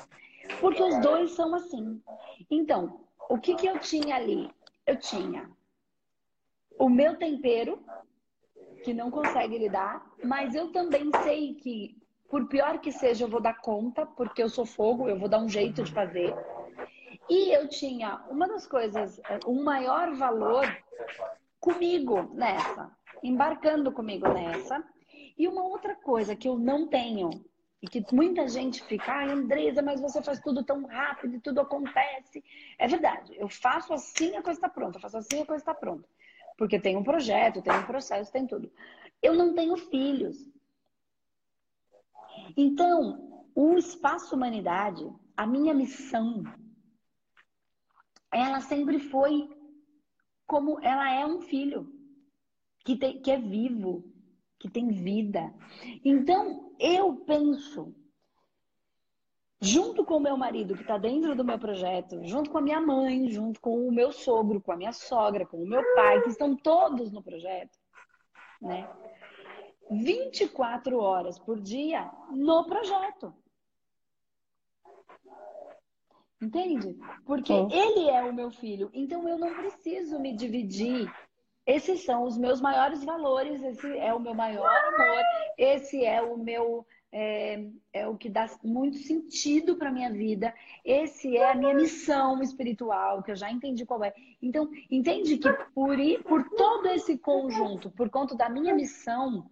Porque 0.60 0.82
os 0.82 1.00
dois 1.01 1.32
são 1.32 1.53
assim. 1.53 2.01
Então, 2.50 3.01
o 3.30 3.38
que, 3.38 3.56
que 3.56 3.68
eu 3.68 3.80
tinha 3.80 4.15
ali? 4.15 4.50
Eu 4.86 4.98
tinha 4.98 5.50
o 6.82 6.89
meu 6.89 7.15
tempero, 7.15 7.80
que 8.84 8.91
não 8.91 9.12
consegue 9.12 9.56
lidar, 9.58 10.03
mas 10.24 10.56
eu 10.56 10.72
também 10.72 11.12
sei 11.24 11.53
que, 11.53 11.96
por 12.27 12.48
pior 12.48 12.80
que 12.80 12.91
seja, 12.91 13.25
eu 13.25 13.30
vou 13.30 13.39
dar 13.39 13.62
conta, 13.62 14.03
porque 14.03 14.41
eu 14.41 14.50
sou 14.50 14.65
fogo, 14.65 15.08
eu 15.08 15.15
vou 15.15 15.30
dar 15.30 15.38
um 15.38 15.48
jeito 15.48 15.84
de 15.84 15.91
fazer. 15.91 16.34
E 17.30 17.56
eu 17.56 17.68
tinha 17.68 18.25
uma 18.30 18.48
das 18.48 18.65
coisas, 18.65 19.22
um 19.46 19.63
maior 19.63 20.15
valor 20.15 20.65
comigo 21.60 22.32
nessa 22.34 22.91
embarcando 23.24 23.92
comigo 23.92 24.28
nessa. 24.28 24.84
E 25.38 25.48
uma 25.48 25.63
outra 25.63 25.96
coisa 25.96 26.36
que 26.36 26.48
eu 26.48 26.58
não 26.58 26.88
tenho, 26.88 27.30
e 27.82 27.88
que 27.88 28.06
muita 28.13 28.48
gente 28.48 28.84
fica, 28.84 29.12
ah, 29.12 29.32
Andresa, 29.32 29.82
mas 29.82 30.00
você 30.00 30.22
faz 30.22 30.40
tudo 30.40 30.63
tão 30.63 30.86
rápido 30.86 31.36
e 31.36 31.40
tudo 31.40 31.62
acontece. 31.62 32.44
É 32.78 32.88
verdade, 32.88 33.36
eu 33.38 33.50
faço 33.50 33.94
assim 33.94 34.36
a 34.36 34.44
coisa 34.44 34.60
está 34.60 34.70
pronta, 34.70 34.98
eu 34.98 35.01
faço 35.01 35.18
assim 35.18 35.42
a 35.42 35.46
coisa 35.46 35.62
está 35.62 35.74
pronta. 35.74 36.08
Porque 36.58 36.80
tem 36.80 36.96
um 36.96 37.04
projeto, 37.04 37.62
tem 37.62 37.74
um 37.74 37.86
processo, 37.86 38.32
tem 38.32 38.46
tudo. 38.46 38.72
Eu 39.22 39.34
não 39.34 39.56
tenho 39.56 39.75
filhos. 39.78 40.38
Então, 42.56 43.46
o 43.56 43.78
espaço 43.78 44.36
humanidade, 44.36 45.04
a 45.36 45.48
minha 45.48 45.74
missão, 45.74 46.44
ela 48.32 48.62
sempre 48.62 49.00
foi 49.00 49.50
como 50.46 50.80
ela 50.84 51.12
é 51.12 51.25
um 51.25 51.42
filho 51.42 52.00
que, 52.84 52.96
tem, 52.96 53.22
que 53.22 53.32
é 53.32 53.38
vivo, 53.38 54.04
que 54.60 54.70
tem 54.70 54.90
vida. 54.90 55.54
Então, 56.04 56.74
eu 56.80 57.16
penso, 57.26 57.96
junto 59.62 60.04
com 60.06 60.18
o 60.18 60.20
meu 60.20 60.38
marido, 60.38 60.76
que 60.76 60.82
está 60.82 60.98
dentro 60.98 61.36
do 61.36 61.46
meu 61.46 61.60
projeto, 61.60 62.24
junto 62.24 62.50
com 62.50 62.58
a 62.58 62.62
minha 62.62 62.82
mãe, 62.82 63.30
junto 63.30 63.60
com 63.60 63.88
o 63.88 63.92
meu 63.92 64.12
sogro, 64.12 64.62
com 64.62 64.72
a 64.72 64.78
minha 64.78 64.94
sogra, 64.94 65.46
com 65.46 65.58
o 65.58 65.68
meu 65.68 65.84
pai, 65.96 66.22
que 66.22 66.30
estão 66.30 66.56
todos 66.56 67.12
no 67.12 67.24
projeto, 67.24 67.78
né? 68.62 68.90
24 69.92 70.98
horas 70.98 71.38
por 71.38 71.60
dia 71.60 72.10
no 72.32 72.66
projeto. 72.66 73.34
Entende? 76.42 76.98
Porque 77.26 77.54
ele 77.54 78.10
é 78.10 78.24
o 78.24 78.34
meu 78.34 78.50
filho. 78.50 78.90
Então 78.94 79.28
eu 79.30 79.38
não 79.38 79.54
preciso 79.54 80.20
me 80.20 80.36
dividir. 80.36 81.12
Esses 81.65 82.03
são 82.03 82.24
os 82.24 82.38
meus 82.38 82.60
maiores 82.60 83.03
valores, 83.03 83.62
esse 83.63 83.98
é 83.98 84.13
o 84.13 84.20
meu 84.20 84.34
maior 84.34 84.68
amor, 84.68 85.24
esse 85.58 86.03
é 86.03 86.22
o 86.22 86.38
meu 86.38 86.86
é, 87.12 87.65
é 87.91 88.08
o 88.08 88.15
que 88.15 88.30
dá 88.30 88.50
muito 88.63 88.98
sentido 88.98 89.75
para 89.75 89.91
minha 89.91 90.10
vida. 90.12 90.53
Esse 90.84 91.36
é 91.36 91.51
a 91.51 91.56
minha 91.56 91.74
missão 91.74 92.41
espiritual, 92.41 93.22
que 93.22 93.32
eu 93.32 93.36
já 93.36 93.51
entendi 93.51 93.86
qual 93.86 94.03
é. 94.03 94.13
Então, 94.41 94.70
entende 94.89 95.38
que 95.38 95.51
por, 95.74 95.98
por 96.24 96.50
todo 96.51 96.88
esse 96.88 97.18
conjunto, 97.18 97.91
por 97.91 98.10
conta 98.10 98.36
da 98.36 98.50
minha 98.50 98.74
missão, 98.74 99.46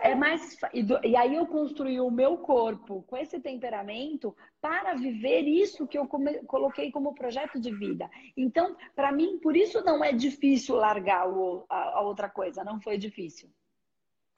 é 0.00 0.14
mais 0.14 0.56
e 1.04 1.16
aí 1.16 1.34
eu 1.34 1.46
construí 1.46 2.00
o 2.00 2.10
meu 2.10 2.38
corpo 2.38 3.02
com 3.06 3.16
esse 3.16 3.40
temperamento 3.40 4.36
para 4.60 4.94
viver 4.94 5.42
isso 5.42 5.86
que 5.86 5.98
eu 5.98 6.08
coloquei 6.46 6.90
como 6.90 7.14
projeto 7.14 7.60
de 7.60 7.72
vida. 7.74 8.10
Então, 8.36 8.76
para 8.94 9.12
mim, 9.12 9.38
por 9.38 9.56
isso 9.56 9.82
não 9.84 10.02
é 10.02 10.12
difícil 10.12 10.76
largar 10.76 11.28
o, 11.28 11.64
a, 11.68 11.98
a, 11.98 12.00
outra 12.00 12.28
coisa, 12.28 12.64
não 12.64 12.80
foi 12.80 12.98
difícil. 12.98 13.48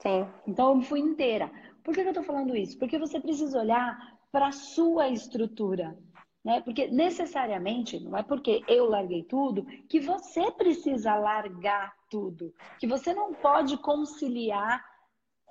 Sim. 0.01 0.27
Então 0.47 0.75
eu 0.75 0.81
fui 0.81 0.99
inteira. 0.99 1.51
Por 1.83 1.93
que 1.93 2.01
eu 2.01 2.07
estou 2.07 2.23
falando 2.23 2.55
isso? 2.55 2.77
Porque 2.77 2.97
você 2.97 3.19
precisa 3.19 3.59
olhar 3.59 3.97
para 4.31 4.47
a 4.47 4.51
sua 4.51 5.09
estrutura. 5.09 5.97
Né? 6.43 6.61
Porque 6.61 6.87
necessariamente, 6.87 7.99
não 7.99 8.17
é 8.17 8.23
porque 8.23 8.63
eu 8.67 8.89
larguei 8.89 9.23
tudo, 9.23 9.65
que 9.89 9.99
você 9.99 10.51
precisa 10.51 11.15
largar 11.15 11.93
tudo. 12.09 12.53
Que 12.79 12.87
você 12.87 13.13
não 13.13 13.33
pode 13.33 13.77
conciliar 13.77 14.83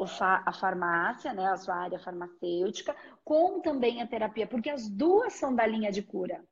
a 0.00 0.52
farmácia, 0.52 1.32
né, 1.32 1.46
a 1.46 1.56
sua 1.56 1.74
área 1.74 1.98
farmacêutica, 1.98 2.94
com 3.24 3.60
também 3.60 4.00
a 4.00 4.06
terapia, 4.06 4.46
porque 4.46 4.70
as 4.70 4.88
duas 4.88 5.32
são 5.34 5.54
da 5.54 5.66
linha 5.66 5.90
de 5.90 6.02
cura. 6.02 6.42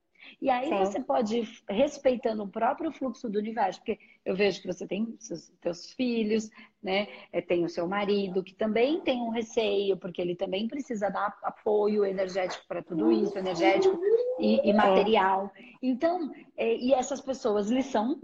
E 0.40 0.50
aí 0.50 0.68
Sim. 0.68 0.78
você 0.78 1.00
pode 1.00 1.38
ir 1.38 1.48
respeitando 1.68 2.42
o 2.42 2.48
próprio 2.48 2.90
fluxo 2.92 3.28
do 3.28 3.38
universo, 3.38 3.80
porque 3.80 3.98
eu 4.24 4.34
vejo 4.34 4.60
que 4.60 4.66
você 4.66 4.86
tem 4.86 5.14
seus 5.18 5.48
teus 5.60 5.92
filhos, 5.92 6.50
né? 6.82 7.08
É, 7.32 7.40
tem 7.40 7.64
o 7.64 7.68
seu 7.68 7.86
marido, 7.86 8.42
que 8.42 8.54
também 8.54 9.00
tem 9.00 9.20
um 9.20 9.30
receio, 9.30 9.96
porque 9.96 10.20
ele 10.20 10.34
também 10.34 10.68
precisa 10.68 11.08
dar 11.08 11.36
apoio 11.42 12.04
energético 12.04 12.66
para 12.66 12.82
tudo 12.82 13.10
isso, 13.12 13.38
energético 13.38 13.98
e, 14.38 14.68
e 14.68 14.72
material. 14.72 15.50
Então, 15.82 16.30
é, 16.56 16.76
e 16.76 16.92
essas 16.92 17.20
pessoas, 17.20 17.70
eles 17.70 17.86
são 17.86 18.20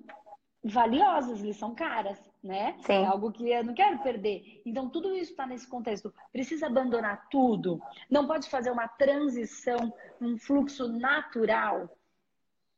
valiosas, 0.65 1.43
eles 1.43 1.57
são 1.57 1.75
caras, 1.75 2.19
né? 2.43 2.75
Sim. 2.81 3.05
É 3.05 3.07
algo 3.07 3.31
que 3.31 3.49
eu 3.49 3.63
não 3.63 3.75
quero 3.75 3.99
perder. 3.99 4.61
Então, 4.67 4.89
tudo 4.89 5.15
isso 5.15 5.31
está 5.31 5.47
nesse 5.47 5.67
contexto. 5.67 6.13
Precisa 6.33 6.67
abandonar 6.67 7.29
tudo. 7.31 7.81
Não 8.11 8.27
pode 8.27 8.49
fazer 8.49 8.71
uma 8.71 8.89
transição, 8.89 9.93
um 10.21 10.37
fluxo 10.37 10.89
natural, 10.89 11.89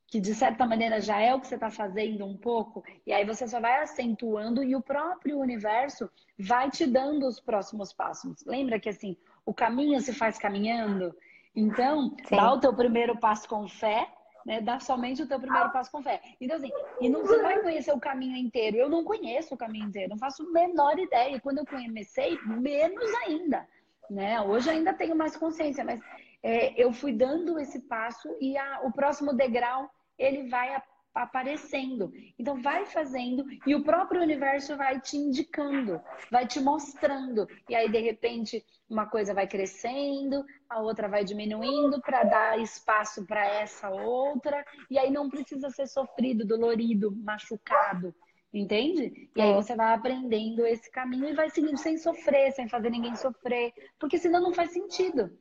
que 0.07 0.21
de 0.21 0.35
certa 0.35 0.67
maneira 0.67 1.01
já 1.01 1.19
é 1.21 1.35
o 1.35 1.41
que 1.41 1.47
você 1.47 1.55
está 1.55 1.71
fazendo 1.71 2.25
um 2.25 2.37
pouco, 2.37 2.85
e 3.07 3.13
aí 3.13 3.25
você 3.25 3.49
só 3.49 3.59
vai 3.61 3.83
acentuando 3.83 4.63
e 4.63 4.77
o 4.77 4.83
próprio 4.83 5.41
universo 5.41 6.09
vai 6.39 6.71
te 6.71 6.87
dando 6.87 7.27
os 7.27 7.41
próximos 7.41 7.93
passos. 7.93 8.45
Lembra 8.45 8.79
que 8.79 8.89
assim, 8.89 9.17
o 9.45 9.53
caminho 9.53 10.01
se 10.01 10.13
faz 10.13 10.39
caminhando? 10.39 11.13
Então, 11.57 12.15
Sim. 12.29 12.37
dá 12.37 12.53
o 12.53 12.61
teu 12.61 12.75
primeiro 12.75 13.19
passo 13.19 13.49
com 13.49 13.67
fé 13.67 14.09
né? 14.45 14.61
Dá 14.61 14.79
somente 14.79 15.23
o 15.23 15.27
teu 15.27 15.41
primeiro 15.41 15.71
passo 15.71 15.91
com 15.91 16.03
fé. 16.03 16.21
Então, 16.41 16.57
assim, 16.57 16.71
e 17.01 17.09
não, 17.09 17.23
você 17.23 17.41
vai 17.41 17.61
conhecer 17.61 17.93
o 17.93 18.01
caminho 18.01 18.37
inteiro. 18.37 18.77
Eu 18.77 18.89
não 18.89 19.05
conheço 19.05 19.55
o 19.55 19.59
caminho 19.59 19.87
inteiro, 19.87 20.11
não 20.11 20.19
faço 20.19 20.43
a 20.43 20.51
menor 20.51 20.99
ideia. 20.99 21.37
E 21.37 21.41
quando 21.41 21.59
eu 21.59 21.67
comecei, 21.67 22.39
menos 22.47 23.15
ainda. 23.27 23.67
Né? 24.11 24.41
Hoje 24.41 24.69
ainda 24.69 24.93
tenho 24.93 25.17
mais 25.17 25.37
consciência, 25.37 25.83
mas 25.85 26.01
é, 26.43 26.81
eu 26.81 26.93
fui 26.93 27.13
dando 27.13 27.59
esse 27.59 27.81
passo 27.81 28.29
e 28.41 28.57
a, 28.59 28.83
o 28.85 28.93
próximo 28.93 29.33
degrau 29.33 29.91
ele 30.19 30.49
vai 30.49 30.75
aparecendo. 31.15 32.13
Então 32.39 32.61
vai 32.61 32.85
fazendo 32.87 33.45
e 33.67 33.75
o 33.75 33.85
próprio 33.85 34.21
universo 34.21 34.77
vai 34.77 35.01
te 35.01 35.17
indicando, 35.17 36.01
vai 36.31 36.47
te 36.47 36.61
mostrando. 36.61 37.47
E 37.69 37.75
aí 37.75 37.91
de 37.91 38.01
repente 38.01 38.65
uma 38.89 39.07
coisa 39.07 39.33
vai 39.33 39.47
crescendo, 39.47 40.45
a 40.69 40.81
outra 40.81 41.09
vai 41.09 41.25
diminuindo 41.25 42.01
para 42.01 42.25
dar 42.25 42.59
espaço 42.61 43.25
para 43.27 43.45
essa 43.47 43.91
outra, 43.91 44.65
e 44.91 44.99
aí 44.99 45.11
não 45.11 45.29
precisa 45.29 45.71
ser 45.71 45.87
sofrido, 45.87 46.47
dolorido, 46.47 47.15
machucado. 47.17 48.15
Entende? 48.53 49.31
E 49.35 49.43
aí 49.43 49.51
é. 49.51 49.55
você 49.55 49.75
vai 49.75 49.93
aprendendo 49.93 50.65
esse 50.65 50.89
caminho 50.89 51.29
e 51.29 51.35
vai 51.35 51.51
seguindo 51.51 51.77
sem 51.77 51.99
sofrer, 51.99 52.53
sem 52.53 52.69
fazer 52.69 52.89
ninguém 52.89 53.17
sofrer, 53.17 53.73
porque 53.99 54.17
senão 54.17 54.41
não 54.41 54.55
faz 54.55 54.71
sentido. 54.71 55.37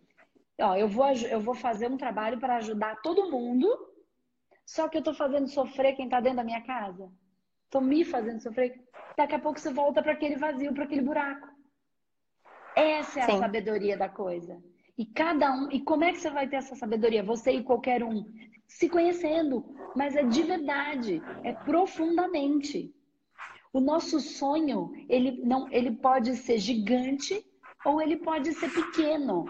Ó, 0.60 0.76
eu 0.76 0.88
vou, 0.88 1.12
eu 1.12 1.40
vou 1.40 1.54
fazer 1.54 1.92
um 1.92 1.98
trabalho 1.98 2.40
para 2.40 2.58
ajudar 2.58 3.02
todo 3.02 3.30
mundo, 3.30 3.68
só 4.66 4.88
que 4.88 4.98
eu 4.98 5.04
tô 5.04 5.14
fazendo 5.14 5.48
sofrer 5.48 5.96
quem 5.96 6.10
tá 6.10 6.20
dentro 6.20 6.38
da 6.38 6.44
minha 6.44 6.62
casa. 6.62 7.12
Tô 7.70 7.82
me 7.82 8.04
fazendo 8.06 8.42
sofrer. 8.42 8.82
Daqui 9.18 9.36
a 9.36 9.40
pouco 9.40 9.60
você 9.60 9.72
volta 9.72 10.02
para 10.02 10.14
aquele 10.14 10.36
vazio, 10.36 10.74
para 10.74 10.84
aquele 10.84 11.02
buraco. 11.02 11.48
Essa 12.76 13.20
é 13.20 13.24
a 13.24 13.26
Sim. 13.28 13.40
sabedoria 13.40 13.98
da 13.98 14.10
coisa. 14.10 14.62
E 14.98 15.06
cada 15.06 15.52
um, 15.52 15.72
e 15.72 15.82
como 15.82 16.04
é 16.04 16.12
que 16.12 16.20
você 16.20 16.30
vai 16.30 16.48
ter 16.48 16.58
essa 16.58 16.76
sabedoria? 16.76 17.24
Você 17.24 17.52
e 17.52 17.64
qualquer 17.64 18.04
um 18.04 18.26
se 18.68 18.90
conhecendo, 18.90 19.66
mas 19.96 20.16
é 20.16 20.24
de 20.24 20.42
verdade, 20.44 21.22
é 21.44 21.54
profundamente. 21.54 22.94
O 23.72 23.80
nosso 23.80 24.20
sonho, 24.20 24.92
ele 25.10 25.44
não, 25.44 25.72
ele 25.72 25.92
pode 25.92 26.36
ser 26.36 26.60
gigante 26.60 27.44
ou 27.86 28.02
ele 28.02 28.18
pode 28.18 28.54
ser 28.54 28.70
pequeno, 28.72 29.46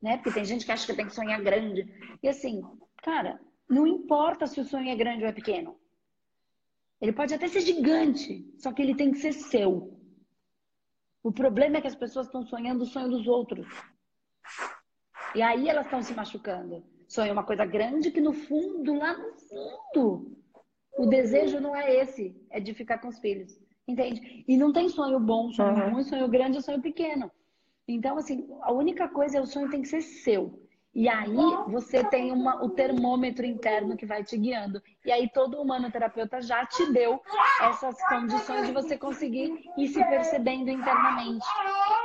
né? 0.00 0.16
Porque 0.18 0.32
tem 0.32 0.44
gente 0.44 0.64
que 0.64 0.72
acha 0.72 0.86
que 0.86 0.94
tem 0.94 1.06
que 1.06 1.14
sonhar 1.14 1.42
grande. 1.42 1.86
E 2.22 2.28
assim, 2.28 2.62
cara, 3.02 3.40
não 3.68 3.86
importa 3.86 4.46
se 4.46 4.60
o 4.60 4.64
sonho 4.64 4.90
é 4.90 4.96
grande 4.96 5.22
ou 5.22 5.28
é 5.28 5.32
pequeno. 5.32 5.76
Ele 7.00 7.12
pode 7.12 7.34
até 7.34 7.48
ser 7.48 7.60
gigante, 7.60 8.48
só 8.56 8.72
que 8.72 8.80
ele 8.80 8.94
tem 8.94 9.10
que 9.10 9.18
ser 9.18 9.32
seu. 9.32 9.98
O 11.22 11.32
problema 11.32 11.76
é 11.76 11.80
que 11.80 11.88
as 11.88 11.94
pessoas 11.94 12.26
estão 12.26 12.44
sonhando 12.44 12.82
o 12.82 12.86
sonho 12.86 13.08
dos 13.08 13.26
outros. 13.26 13.66
E 15.34 15.42
aí 15.42 15.68
elas 15.68 15.86
estão 15.86 16.02
se 16.02 16.14
machucando. 16.14 16.84
Sonho 17.08 17.30
é 17.30 17.32
uma 17.32 17.44
coisa 17.44 17.64
grande 17.64 18.10
que 18.10 18.20
no 18.20 18.32
fundo, 18.32 18.94
lá 18.94 19.16
no 19.16 19.32
fundo, 19.34 20.36
o 20.96 21.06
desejo 21.06 21.60
não 21.60 21.74
é 21.74 21.94
esse, 21.96 22.36
é 22.50 22.60
de 22.60 22.72
ficar 22.74 22.98
com 22.98 23.08
os 23.08 23.18
filhos. 23.18 23.58
Entende? 23.86 24.44
E 24.46 24.56
não 24.56 24.72
tem 24.72 24.88
sonho 24.88 25.18
bom, 25.18 25.50
sonho 25.50 25.74
uhum. 25.74 25.90
ruim, 25.94 26.04
sonho 26.04 26.28
grande 26.28 26.56
ou 26.56 26.62
sonho 26.62 26.80
pequeno. 26.80 27.30
Então, 27.86 28.16
assim, 28.16 28.48
a 28.60 28.72
única 28.72 29.08
coisa 29.08 29.38
é 29.38 29.40
o 29.40 29.46
sonho 29.46 29.70
tem 29.70 29.82
que 29.82 29.88
ser 29.88 30.02
seu. 30.02 30.62
E 30.94 31.08
aí 31.08 31.34
você 31.68 32.04
tem 32.04 32.30
uma, 32.30 32.62
o 32.62 32.68
termômetro 32.68 33.46
interno 33.46 33.96
que 33.96 34.04
vai 34.04 34.22
te 34.22 34.36
guiando. 34.36 34.82
E 35.04 35.10
aí 35.10 35.28
todo 35.28 35.60
humanoterapeuta 35.60 36.42
já 36.42 36.66
te 36.66 36.92
deu 36.92 37.22
essas 37.62 37.96
condições 38.08 38.66
de 38.66 38.72
você 38.72 38.98
conseguir 38.98 39.64
ir 39.78 39.88
se 39.88 40.04
percebendo 40.04 40.70
internamente. 40.70 41.46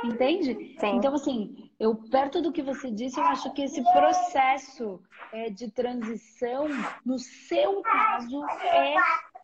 Entende? 0.04 0.76
Sim. 0.80 0.96
Então, 0.96 1.14
assim, 1.14 1.70
eu 1.78 1.94
perto 1.96 2.40
do 2.40 2.50
que 2.50 2.62
você 2.62 2.90
disse, 2.90 3.20
eu 3.20 3.24
acho 3.24 3.52
que 3.52 3.62
esse 3.62 3.82
processo 3.92 5.00
é, 5.32 5.50
de 5.50 5.70
transição, 5.70 6.66
no 7.04 7.18
seu 7.18 7.82
caso, 7.82 8.42
é 8.64 8.94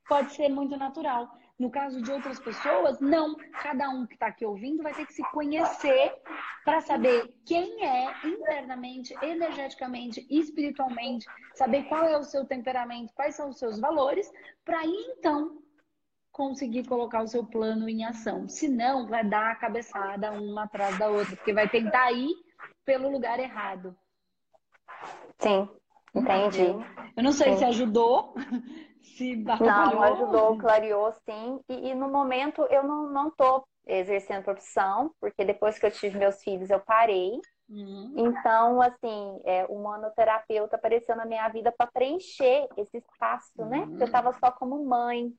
pode 0.09 0.33
ser 0.33 0.49
muito 0.49 0.77
natural. 0.77 1.29
No 1.59 1.71
caso 1.71 2.03
de 2.03 2.11
outras 2.11 2.41
pessoas, 2.41 2.99
não. 3.01 3.37
Cada 3.63 3.89
um 3.89 4.07
que 4.07 4.15
está 4.15 4.27
aqui 4.27 4.45
ouvindo 4.45 4.83
vai 4.83 4.93
ter 4.93 5.07
que 5.07 5.15
se 5.15 5.23
conhecer 5.31 6.13
para 6.65 6.81
saber 6.81 7.33
quem 7.47 7.85
é 7.85 8.13
internamente, 8.27 9.15
energeticamente, 9.23 10.27
espiritualmente, 10.29 11.27
saber 11.55 11.85
qual 11.85 12.05
é 12.05 12.17
o 12.19 12.25
seu 12.25 12.45
temperamento, 12.45 13.13
quais 13.15 13.37
são 13.37 13.51
os 13.51 13.59
seus 13.59 13.79
valores, 13.79 14.31
para 14.65 14.81
aí 14.81 15.15
então 15.17 15.63
conseguir 16.33 16.85
colocar 16.89 17.23
o 17.23 17.29
seu 17.29 17.47
plano 17.47 17.89
em 17.89 18.05
ação. 18.05 18.49
Senão, 18.49 19.07
vai 19.07 19.25
dar 19.25 19.53
a 19.53 19.55
cabeçada 19.55 20.33
uma 20.33 20.65
atrás 20.65 20.99
da 20.99 21.09
outra, 21.09 21.37
porque 21.37 21.53
vai 21.53 21.69
tentar 21.69 22.11
ir 22.11 22.35
pelo 22.85 23.09
lugar 23.09 23.39
errado. 23.39 23.97
Sim, 25.39 25.69
entendi. 26.13 26.67
Eu 27.17 27.23
não 27.23 27.31
sei 27.31 27.53
sim. 27.53 27.59
se 27.59 27.65
ajudou, 27.67 28.35
se 29.05 29.37
Não, 29.37 30.03
ajudou, 30.03 30.59
clareou 30.59 31.13
sim. 31.25 31.61
E, 31.69 31.91
e, 31.91 31.95
no 31.95 32.09
momento 32.09 32.63
eu 32.71 32.83
não, 32.83 33.11
não 33.11 33.31
tô 33.31 33.67
exercendo 33.87 34.45
profissão, 34.45 35.13
porque 35.21 35.45
depois 35.45 35.79
que 35.79 35.87
eu 35.87 35.91
tive 35.91 36.19
meus 36.19 36.43
filhos 36.43 36.71
eu 36.71 36.81
parei. 36.81 37.33
Uhum. 37.69 38.15
Então, 38.17 38.81
assim, 38.81 39.41
é, 39.45 39.65
o 39.69 39.83
manoterapeuta 39.83 40.77
apareceu 40.77 41.17
na 41.17 41.25
minha 41.25 41.49
vida 41.49 41.73
para 41.73 41.91
preencher 41.91 42.67
esse 42.77 42.99
espaço, 42.99 43.53
né? 43.65 43.81
uhum. 43.81 43.87
né? 43.87 43.97
Eu 44.01 44.07
estava 44.07 44.33
só 44.39 44.51
como 44.51 44.85
mãe. 44.85 45.33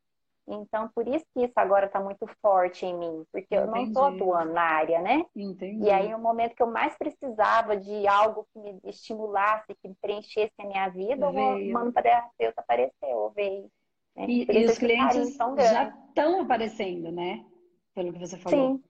Então, 0.48 0.88
por 0.94 1.08
isso 1.08 1.26
que 1.34 1.44
isso 1.44 1.54
agora 1.56 1.88
está 1.88 2.00
muito 2.00 2.28
forte 2.40 2.86
em 2.86 2.96
mim, 2.96 3.26
porque 3.32 3.56
Entendi. 3.56 3.68
eu 3.68 3.68
não 3.68 3.84
estou 3.84 4.06
atuando 4.06 4.54
na 4.54 4.62
área, 4.62 5.02
né? 5.02 5.26
Entendi. 5.36 5.86
E 5.86 5.90
aí, 5.90 6.12
no 6.12 6.20
momento 6.20 6.56
que 6.56 6.62
eu 6.62 6.72
mais 6.72 6.96
precisava 6.96 7.76
de 7.76 8.08
algo 8.08 8.48
que 8.54 8.60
me 8.60 8.80
estimulasse, 8.84 9.76
que 9.82 9.92
preenchesse 10.00 10.54
a 10.60 10.66
minha 10.66 10.88
vida, 10.90 11.32
veio. 11.32 11.70
o 11.70 11.74
manoterapeuta 11.74 12.62
apareceu, 12.62 13.32
veio. 13.36 13.72
Né? 14.16 14.26
E, 14.28 14.46
e 14.50 14.66
os 14.66 14.78
clientes 14.78 15.36
já 15.36 15.94
estão 16.08 16.42
aparecendo, 16.42 17.12
né? 17.12 17.44
Pelo 17.96 18.14
que 18.14 18.20
você 18.20 18.38
falou. 18.38 18.78
Sim. 18.78 18.84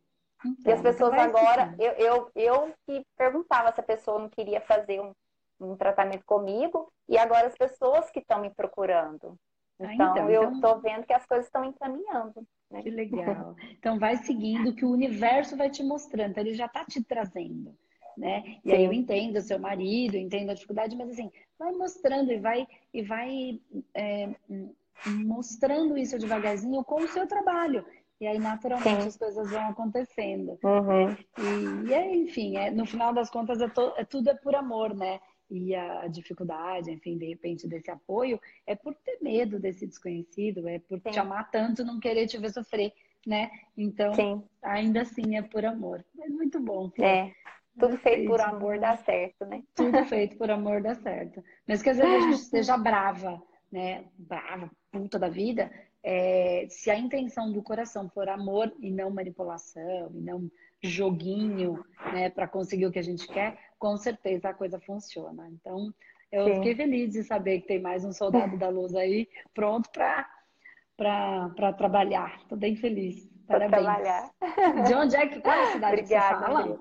Então, 0.46 0.72
e 0.72 0.76
as 0.76 0.82
pessoas 0.82 1.14
agora, 1.14 1.74
eu, 1.80 1.92
eu, 1.94 2.32
eu 2.36 2.74
que 2.86 3.04
perguntava 3.18 3.72
se 3.72 3.80
a 3.80 3.84
pessoa 3.84 4.20
não 4.20 4.30
queria 4.30 4.60
fazer 4.60 5.00
um, 5.00 5.14
um 5.60 5.76
tratamento 5.78 6.26
comigo, 6.26 6.92
e 7.08 7.18
agora 7.18 7.48
as 7.48 7.58
pessoas 7.58 8.12
que 8.12 8.20
estão 8.20 8.42
me 8.42 8.50
procurando. 8.50 9.38
Ah, 9.80 9.94
então, 9.94 10.12
então, 10.12 10.30
eu 10.30 10.44
estou 10.44 10.58
então... 10.58 10.82
vendo 10.82 11.06
que 11.06 11.14
as 11.14 11.26
coisas 11.26 11.46
estão 11.48 11.66
encaminhando. 11.66 12.46
Né? 12.72 12.82
Que 12.82 12.90
legal. 12.90 13.56
Então, 13.72 14.00
vai 14.00 14.18
seguindo 14.18 14.74
que 14.74 14.86
o 14.86 14.92
universo 14.92 15.58
vai 15.58 15.70
te 15.70 15.84
mostrando, 15.84 16.32
então, 16.32 16.44
ele 16.44 16.54
já 16.54 16.66
está 16.66 16.86
te 16.86 17.04
trazendo. 17.04 17.76
Né? 18.18 18.60
E 18.64 18.70
Sim. 18.70 18.76
aí 18.76 18.86
eu 18.86 18.94
entendo 18.94 19.38
o 19.38 19.42
seu 19.42 19.60
marido, 19.60 20.16
entendo 20.16 20.50
a 20.50 20.54
dificuldade, 20.54 20.96
mas 20.96 21.10
assim, 21.10 21.30
vai 21.60 21.72
mostrando 21.74 22.32
e 22.32 22.40
vai, 22.40 22.66
e 22.94 23.02
vai 23.02 23.60
é, 23.94 24.30
mostrando 25.06 25.98
isso 25.98 26.18
devagarzinho 26.18 26.82
com 26.84 27.02
o 27.02 27.08
seu 27.08 27.28
trabalho. 27.28 27.86
E 28.20 28.26
aí, 28.26 28.40
naturalmente, 28.40 29.02
Sim. 29.02 29.08
as 29.10 29.18
coisas 29.18 29.52
vão 29.52 29.68
acontecendo. 29.68 30.58
Uhum. 30.64 31.10
E, 31.38 31.90
e 31.90 31.94
é, 31.94 32.16
enfim, 32.16 32.56
é, 32.56 32.72
no 32.72 32.86
final 32.86 33.14
das 33.14 33.30
contas, 33.30 33.60
é, 33.60 33.68
to, 33.68 33.94
é, 33.98 34.06
tudo 34.06 34.30
é 34.30 34.34
por 34.34 34.56
amor, 34.56 34.96
né? 34.96 35.20
E 35.50 35.76
a 35.76 36.08
dificuldade, 36.08 36.92
enfim, 36.92 37.18
de 37.18 37.28
repente 37.28 37.68
desse 37.68 37.92
apoio, 37.92 38.40
é 38.66 38.76
por 38.76 38.96
ter 38.96 39.20
medo 39.22 39.60
desse 39.60 39.86
desconhecido, 39.86 40.68
é 40.68 40.80
por 40.80 41.00
Sim. 41.00 41.12
te 41.12 41.20
amar 41.20 41.50
tanto, 41.52 41.86
não 41.86 42.00
querer 42.00 42.28
te 42.28 42.38
ver 42.38 42.52
sofrer, 42.52 42.94
né? 43.26 43.52
Então, 43.78 44.14
Sim. 44.14 44.44
ainda 44.62 45.02
assim 45.02 45.38
é 45.38 45.42
por 45.42 45.66
amor. 45.66 46.04
É 46.20 46.28
muito 46.30 46.60
bom. 46.60 46.92
É. 47.00 47.32
Tudo 47.78 47.98
feito 47.98 48.30
por 48.30 48.40
amor 48.40 48.80
dá 48.80 48.96
certo, 48.98 49.46
né? 49.46 49.62
Tudo 49.76 50.06
feito 50.06 50.38
por 50.38 50.50
amor 50.50 50.82
dá 50.82 50.96
certo. 50.96 51.44
Mas 51.68 51.82
que 51.82 51.90
às 51.90 51.98
vezes 51.98 52.14
a 52.14 52.32
gente 52.32 52.38
seja 52.38 52.78
brava, 52.78 53.42
né? 53.72 54.06
Brava, 54.18 54.72
puta 54.92 55.20
da 55.20 55.28
vida. 55.28 55.70
É, 56.02 56.68
se 56.70 56.90
a 56.90 56.98
intenção 56.98 57.52
do 57.52 57.62
coração 57.64 58.08
for 58.10 58.30
amor 58.30 58.72
e 58.80 58.92
não 58.92 59.10
manipulação, 59.10 60.12
e 60.14 60.22
não 60.22 60.50
joguinho, 60.84 61.84
né, 62.14 62.30
para 62.30 62.48
conseguir 62.48 62.86
o 62.86 62.92
que 62.92 63.00
a 63.00 63.04
gente 63.04 63.28
quer, 63.28 63.58
com 63.78 63.98
certeza 63.98 64.50
a 64.50 64.54
coisa 64.54 64.80
funciona. 64.80 65.48
Então, 65.50 65.94
eu 66.32 66.46
Sim. 66.46 66.56
fiquei 66.56 66.76
feliz 66.76 67.12
de 67.12 67.24
saber 67.24 67.62
que 67.62 67.68
tem 67.68 67.80
mais 67.82 68.04
um 68.04 68.12
soldado 68.12 68.58
da 68.58 68.70
luz 68.70 68.96
aí 68.96 69.28
pronto 69.54 69.90
para 69.92 71.74
trabalhar. 71.78 72.38
Estou 72.42 72.58
bem 72.58 72.76
feliz. 72.76 73.30
Parabéns. 73.48 73.84
Trabalhar. 73.84 74.32
De 74.88 74.94
onde 74.96 75.16
é 75.16 75.28
que 75.28 75.40
qual 75.40 75.56
é 75.56 75.64
a 75.64 75.72
cidade 75.72 76.02
Obrigada, 76.02 76.36
que 76.36 76.42
você 76.42 76.54
fala? 76.54 76.80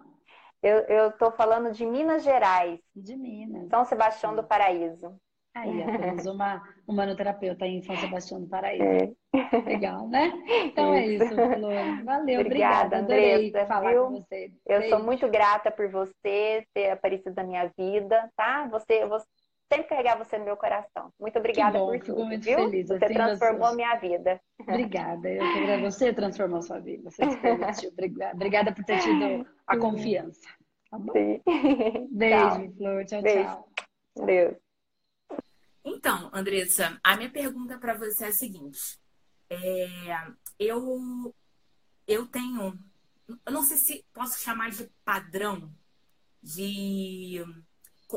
Eu 0.63 1.09
estou 1.11 1.31
falando 1.31 1.73
de 1.73 1.85
Minas 1.85 2.25
Gerais. 2.25 2.81
De 2.97 3.15
Minas. 3.17 3.69
São 3.69 3.85
Sebastião 3.85 4.35
do 4.35 4.43
Paraíso. 4.43 5.15
Aí, 5.55 5.85
temos 6.01 6.25
uma 6.27 6.63
humanoterapeuta 6.87 7.67
em 7.67 7.83
São 7.83 7.95
Sebastião 7.97 8.41
do 8.41 8.49
Paraíso. 8.49 8.83
É. 8.83 9.13
Legal, 9.67 10.09
né? 10.09 10.33
Então 10.65 10.95
é 10.95 11.07
isso, 11.07 11.29
Flor. 11.29 12.05
Valeu, 12.05 12.41
obrigada. 12.41 12.41
obrigada 12.41 12.97
Adorei 12.99 13.49
Andressa, 13.49 13.67
falar 13.67 13.91
viu? 13.91 14.05
com 14.05 14.11
você. 14.13 14.53
Eu 14.67 14.81
Beijo. 14.81 14.97
sou 14.97 15.05
muito 15.05 15.29
grata 15.29 15.71
por 15.71 15.89
você 15.89 16.65
ter 16.73 16.91
aparecido 16.91 17.35
na 17.37 17.45
minha 17.45 17.71
vida, 17.77 18.31
tá? 18.37 18.67
Você, 18.71 19.03
eu 19.03 19.09
vou 19.09 19.21
sempre 19.73 19.89
carregar 19.89 20.17
você 20.17 20.39
no 20.39 20.45
meu 20.45 20.57
coração. 20.57 21.11
Muito 21.19 21.39
obrigada 21.39 21.79
bom, 21.79 21.87
por 21.87 22.01
tudo, 22.01 22.25
muito 22.25 22.45
viu? 22.45 22.59
Feliz. 22.59 22.89
Você 22.89 23.05
assim, 23.05 23.15
transformou 23.15 23.67
a 23.67 23.75
minha 23.75 23.95
vida. 23.97 24.41
Obrigada. 24.61 25.29
Eu 25.29 25.81
você 25.81 26.13
transformou 26.13 26.59
a 26.59 26.63
sua 26.63 26.79
vida. 26.79 27.11
Você 27.11 27.29
se 27.29 27.37
permitiu. 27.39 27.93
Obrigada 28.33 28.73
por 28.73 28.85
ter 28.85 28.99
tido 29.01 29.47
a 29.67 29.77
confiança. 29.77 30.49
Tá 30.91 30.99
bom? 30.99 31.13
Sim. 31.13 31.41
Beijo, 32.11 32.39
tchau. 32.39 32.73
Flor. 32.77 33.05
Tchau, 33.05 33.23
Beijo. 33.23 33.45
tchau. 33.45 33.69
Deus. 34.27 34.57
Então, 35.85 36.31
Andressa, 36.33 36.99
a 37.05 37.17
minha 37.17 37.31
pergunta 37.31 37.79
para 37.79 37.95
você 37.95 38.25
é 38.25 38.29
a 38.29 38.33
seguinte: 38.33 38.99
é, 39.55 40.33
eu, 40.59 41.35
eu 42.07 42.27
tenho, 42.27 42.79
eu 43.29 43.53
não 43.53 43.63
sei 43.63 43.77
se 43.77 44.05
posso 44.13 44.41
chamar 44.41 44.71
de 44.71 44.91
padrão 45.05 45.73
de, 46.43 47.43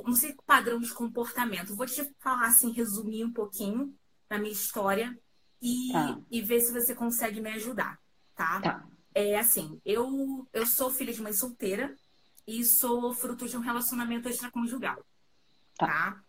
não 0.06 0.16
sei 0.16 0.36
padrão 0.46 0.80
de 0.80 0.94
comportamento. 0.94 1.76
Vou 1.76 1.86
te 1.86 2.04
falar 2.20 2.48
assim, 2.48 2.72
resumir 2.72 3.24
um 3.24 3.32
pouquinho 3.32 3.96
da 4.30 4.38
minha 4.38 4.52
história 4.52 5.18
e, 5.62 5.92
tá. 5.92 6.20
e 6.30 6.42
ver 6.42 6.60
se 6.60 6.74
você 6.74 6.94
consegue 6.94 7.40
me 7.40 7.52
ajudar, 7.52 7.98
tá? 8.36 8.60
tá? 8.60 8.88
É 9.16 9.40
assim, 9.40 9.82
eu, 9.86 10.48
eu 10.54 10.66
sou 10.66 10.92
filha 10.92 11.14
de 11.14 11.22
mãe 11.22 11.34
solteira 11.34 11.96
e 12.46 12.64
sou 12.64 13.14
fruto 13.14 13.48
de 13.48 13.58
um 13.58 13.62
relacionamento 13.62 14.30
extraconjugal, 14.30 15.04
tá? 15.78 15.88
tá? 15.88 16.24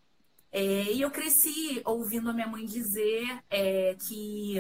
É, 0.51 0.93
e 0.93 1.03
eu 1.03 1.11
cresci 1.11 1.83
ouvindo 1.85 2.31
a 2.31 2.33
minha 2.33 2.47
mãe 2.47 2.65
dizer 2.65 3.45
é, 3.51 3.95
que 3.97 4.59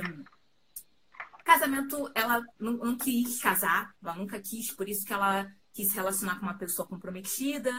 casamento, 1.48 2.10
ela 2.14 2.44
não, 2.60 2.72
não, 2.74 2.96
quis 2.98 3.40
casar, 3.40 3.94
ela 4.02 4.14
nunca 4.14 4.38
quis, 4.38 4.70
por 4.70 4.86
isso 4.86 5.06
que 5.06 5.12
ela 5.14 5.50
quis 5.72 5.88
se 5.88 5.94
relacionar 5.94 6.36
com 6.36 6.42
uma 6.42 6.58
pessoa 6.58 6.86
comprometida 6.86 7.72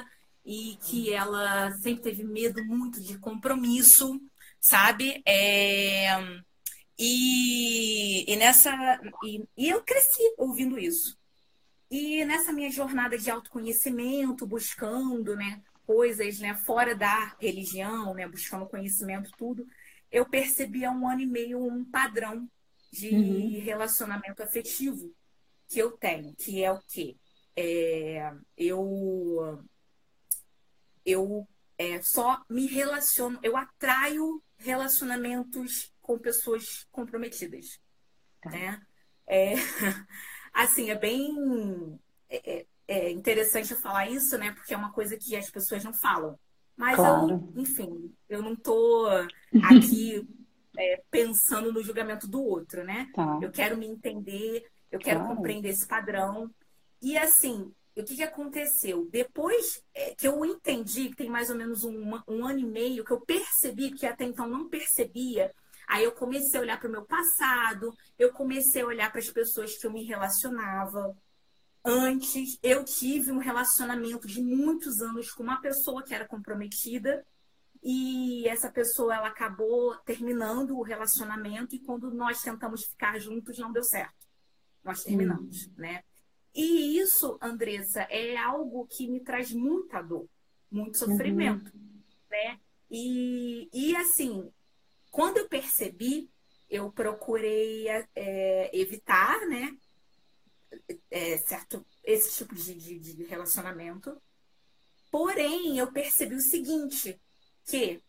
e 0.43 0.75
que 0.81 1.13
ela 1.13 1.71
sempre 1.73 2.01
teve 2.01 2.23
medo 2.23 2.65
muito 2.65 2.99
de 2.99 3.19
compromisso, 3.19 4.19
sabe? 4.59 5.21
É, 5.23 6.09
e, 6.97 8.31
e 8.31 8.35
nessa. 8.37 8.71
E, 9.23 9.47
e 9.55 9.69
eu 9.69 9.83
cresci 9.83 10.33
ouvindo 10.37 10.79
isso. 10.79 11.15
E 11.91 12.25
nessa 12.25 12.51
minha 12.51 12.71
jornada 12.71 13.17
de 13.17 13.29
autoconhecimento, 13.29 14.47
buscando, 14.47 15.35
né? 15.35 15.61
coisas, 15.85 16.37
né, 16.37 16.53
fora 16.53 16.95
da 16.95 17.35
religião, 17.39 18.13
né, 18.13 18.27
buscando 18.27 18.67
conhecimento, 18.67 19.31
tudo, 19.35 19.65
eu 20.11 20.23
percebi 20.23 20.85
há 20.85 20.91
um 20.91 21.07
ano 21.09 21.21
e 21.21 21.25
meio 21.25 21.65
um 21.65 21.83
padrão 21.83 22.47
de 22.91 23.09
uhum. 23.09 23.61
relacionamento 23.61 24.41
afetivo 24.41 25.13
que 25.67 25.79
eu 25.79 25.91
tenho, 25.91 26.35
que 26.35 26.63
é 26.63 26.71
o 26.71 26.79
quê? 26.87 27.17
É, 27.55 28.31
eu 28.57 29.63
eu 31.05 31.47
é, 31.77 32.01
só 32.01 32.43
me 32.49 32.67
relaciono, 32.67 33.39
eu 33.41 33.55
atraio 33.55 34.41
relacionamentos 34.57 35.93
com 36.01 36.17
pessoas 36.17 36.87
comprometidas, 36.91 37.79
tá. 38.41 38.49
né? 38.49 38.81
É, 39.27 39.53
assim, 40.53 40.89
é 40.89 40.95
bem 40.95 41.99
é, 42.29 42.59
é 42.59 42.65
é 42.89 43.11
interessante 43.11 43.75
falar 43.75 44.09
isso, 44.09 44.35
né? 44.39 44.51
Porque 44.51 44.73
é 44.73 44.77
uma 44.77 44.91
coisa 44.91 45.15
que 45.15 45.35
as 45.35 45.47
pessoas 45.51 45.83
não 45.83 45.93
falam. 45.93 46.37
Mas 46.75 46.95
claro. 46.95 47.29
eu, 47.29 47.61
enfim, 47.61 48.11
eu 48.27 48.41
não 48.41 48.55
tô 48.55 49.07
aqui 49.63 50.27
é, 50.79 51.03
pensando 51.11 51.73
no 51.73 51.83
julgamento 51.83 52.25
do 52.25 52.41
outro, 52.41 52.83
né? 52.83 53.09
Tá. 53.13 53.37
Eu 53.41 53.51
quero 53.51 53.77
me 53.77 53.85
entender, 53.85 54.65
eu 54.89 54.97
quero 54.97 55.19
claro. 55.19 55.35
compreender 55.35 55.69
esse 55.69 55.85
padrão. 55.85 56.49
E 57.01 57.17
assim, 57.17 57.71
o 57.95 58.03
que, 58.03 58.15
que 58.15 58.23
aconteceu? 58.23 59.07
Depois 59.11 59.83
é, 59.93 60.15
que 60.15 60.25
eu 60.25 60.43
entendi, 60.45 61.09
que 61.09 61.17
tem 61.17 61.29
mais 61.29 61.49
ou 61.49 61.55
menos 61.57 61.83
um, 61.83 62.17
um 62.27 62.47
ano 62.47 62.59
e 62.59 62.65
meio, 62.65 63.03
que 63.03 63.11
eu 63.11 63.19
percebi, 63.19 63.91
que 63.91 64.05
até 64.05 64.23
então 64.23 64.47
não 64.47 64.69
percebia, 64.69 65.53
aí 65.85 66.05
eu 66.05 66.13
comecei 66.13 66.57
a 66.57 66.63
olhar 66.63 66.79
para 66.79 66.87
o 66.87 66.91
meu 66.91 67.03
passado, 67.03 67.93
eu 68.17 68.31
comecei 68.31 68.81
a 68.81 68.87
olhar 68.87 69.11
para 69.11 69.19
as 69.19 69.29
pessoas 69.29 69.77
que 69.77 69.85
eu 69.85 69.91
me 69.91 70.05
relacionava. 70.05 71.15
Antes, 71.83 72.57
eu 72.63 72.85
tive 72.85 73.31
um 73.31 73.37
relacionamento 73.37 74.27
de 74.27 74.41
muitos 74.41 75.01
anos 75.01 75.31
com 75.31 75.43
uma 75.43 75.59
pessoa 75.59 76.03
que 76.03 76.13
era 76.13 76.27
comprometida 76.27 77.25
e 77.81 78.47
essa 78.47 78.71
pessoa 78.71 79.15
ela 79.15 79.27
acabou 79.27 79.95
terminando 79.99 80.77
o 80.77 80.83
relacionamento 80.83 81.75
e 81.75 81.79
quando 81.79 82.11
nós 82.11 82.41
tentamos 82.41 82.85
ficar 82.85 83.19
juntos 83.19 83.57
não 83.57 83.71
deu 83.71 83.83
certo. 83.83 84.27
Nós 84.83 85.03
terminamos, 85.03 85.67
hum. 85.67 85.73
né? 85.77 86.03
E 86.53 86.97
isso, 86.97 87.37
Andressa, 87.41 88.01
é 88.03 88.35
algo 88.37 88.87
que 88.87 89.07
me 89.07 89.19
traz 89.19 89.51
muita 89.51 90.01
dor, 90.01 90.27
muito 90.71 90.97
sofrimento, 90.97 91.71
uhum. 91.73 92.01
né? 92.29 92.59
E, 92.89 93.69
e 93.71 93.95
assim, 93.95 94.51
quando 95.11 95.37
eu 95.37 95.47
percebi, 95.47 96.29
eu 96.69 96.91
procurei 96.91 97.87
é, 98.15 98.69
evitar, 98.73 99.39
né? 99.47 99.77
é, 101.09 101.37
certo 101.37 101.85
esse 102.03 102.37
tipo 102.37 102.55
de, 102.55 102.75
de, 102.75 102.99
de, 102.99 103.23
relacionamento. 103.23 104.21
Porém, 105.11 105.77
eu 105.77 105.91
percebi 105.91 106.35
o 106.35 106.41
seguinte, 106.41 107.19
que 107.69 108.01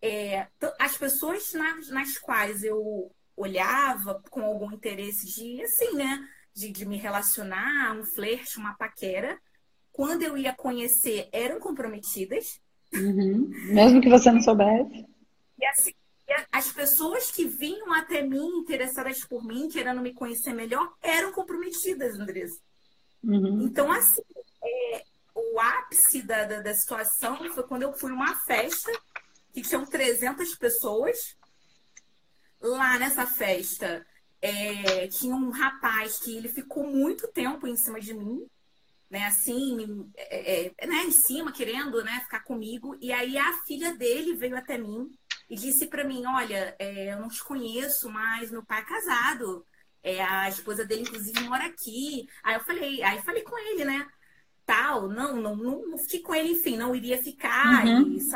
é, 0.00 0.46
as 0.78 0.96
pessoas 0.96 1.52
nas, 1.52 1.88
nas 1.88 2.18
quais 2.18 2.62
eu 2.62 3.10
olhava 3.36 4.22
com 4.30 4.42
algum 4.42 4.72
interesse 4.72 5.26
de, 5.26 5.62
assim, 5.62 5.94
né, 5.94 6.26
de, 6.54 6.70
de 6.70 6.86
me 6.86 6.96
relacionar, 6.96 7.96
um 7.96 8.04
flerte, 8.04 8.58
uma 8.58 8.74
paquera, 8.74 9.38
quando 9.92 10.22
eu 10.22 10.36
ia 10.36 10.52
conhecer, 10.52 11.28
eram 11.32 11.60
comprometidas. 11.60 12.60
Uhum. 12.92 13.48
Mesmo 13.72 14.00
que 14.00 14.08
você 14.08 14.30
não 14.30 14.40
soubesse. 14.40 15.06
E 15.58 15.66
assim, 15.66 15.92
as 16.50 16.72
pessoas 16.72 17.30
que 17.30 17.46
vinham 17.46 17.92
até 17.92 18.22
mim, 18.22 18.58
interessadas 18.58 19.24
por 19.24 19.44
mim, 19.44 19.68
querendo 19.68 20.00
me 20.00 20.12
conhecer 20.12 20.52
melhor, 20.52 20.92
eram 21.02 21.32
comprometidas, 21.32 22.18
Andressa. 22.18 22.60
Uhum. 23.22 23.62
Então, 23.62 23.90
assim, 23.90 24.22
é, 24.62 25.04
o 25.54 25.60
ápice 25.60 26.20
da, 26.20 26.44
da, 26.44 26.60
da, 26.60 26.74
situação 26.74 27.36
foi 27.54 27.62
quando 27.62 27.82
eu 27.82 27.92
fui 27.92 28.10
numa 28.10 28.34
festa 28.34 28.90
que 29.52 29.62
tinham 29.62 29.86
300 29.86 30.52
pessoas. 30.56 31.36
Lá 32.60 32.98
nessa 32.98 33.24
festa, 33.24 34.04
é, 34.42 35.06
tinha 35.06 35.34
um 35.34 35.50
rapaz 35.50 36.18
que 36.18 36.36
ele 36.36 36.48
ficou 36.48 36.84
muito 36.84 37.28
tempo 37.28 37.68
em 37.68 37.76
cima 37.76 38.00
de 38.00 38.12
mim, 38.12 38.44
né? 39.08 39.26
Assim, 39.26 40.10
é, 40.16 40.72
é, 40.76 40.86
né? 40.88 41.04
em 41.04 41.12
cima, 41.12 41.52
querendo 41.52 42.02
né? 42.02 42.20
ficar 42.24 42.40
comigo. 42.40 42.96
E 43.00 43.12
aí 43.12 43.38
a 43.38 43.52
filha 43.64 43.94
dele 43.94 44.34
veio 44.34 44.56
até 44.56 44.76
mim 44.76 45.08
e 45.48 45.54
disse 45.54 45.86
para 45.86 46.02
mim: 46.02 46.26
Olha, 46.26 46.74
é, 46.80 47.12
eu 47.12 47.20
não 47.20 47.28
te 47.28 47.44
conheço, 47.44 48.10
mas 48.10 48.50
meu 48.50 48.64
pai 48.64 48.80
é 48.80 48.84
casado. 48.84 49.64
É, 50.02 50.20
a 50.22 50.48
esposa 50.48 50.84
dele, 50.84 51.02
inclusive, 51.02 51.40
mora 51.44 51.66
aqui. 51.66 52.26
Aí 52.42 52.54
eu 52.56 52.64
falei, 52.64 53.02
aí 53.02 53.22
falei 53.22 53.42
com 53.42 53.56
ele, 53.56 53.84
né? 53.84 54.06
Tal, 54.66 55.08
não, 55.08 55.36
não, 55.36 55.56
não, 55.56 55.86
não 55.86 55.98
fiquei 55.98 56.20
com 56.20 56.34
ele, 56.34 56.52
enfim, 56.52 56.76
não 56.76 56.94
iria 56.94 57.22
ficar 57.22 57.84
uhum. 57.84 58.12
e 58.12 58.26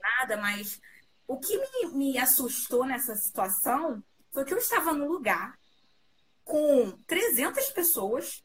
nada, 0.00 0.36
mas 0.36 0.80
o 1.26 1.38
que 1.38 1.56
me, 1.56 1.94
me 1.94 2.18
assustou 2.18 2.84
nessa 2.84 3.14
situação 3.14 4.02
foi 4.32 4.44
que 4.44 4.52
eu 4.52 4.58
estava 4.58 4.92
no 4.92 5.06
lugar 5.06 5.56
com 6.44 6.90
300 7.06 7.70
pessoas 7.70 8.42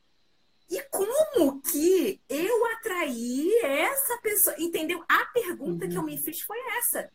e 0.69 0.81
como 0.89 1.61
que 1.61 2.21
eu 2.29 2.65
atraí 2.73 3.59
essa 3.63 4.17
pessoa? 4.17 4.55
Entendeu? 4.59 5.03
A 5.07 5.25
pergunta 5.25 5.85
uhum. 5.85 5.91
que 5.91 5.97
eu 5.97 6.03
me 6.03 6.17
fiz 6.17 6.41
foi 6.41 6.57
essa. 6.77 7.11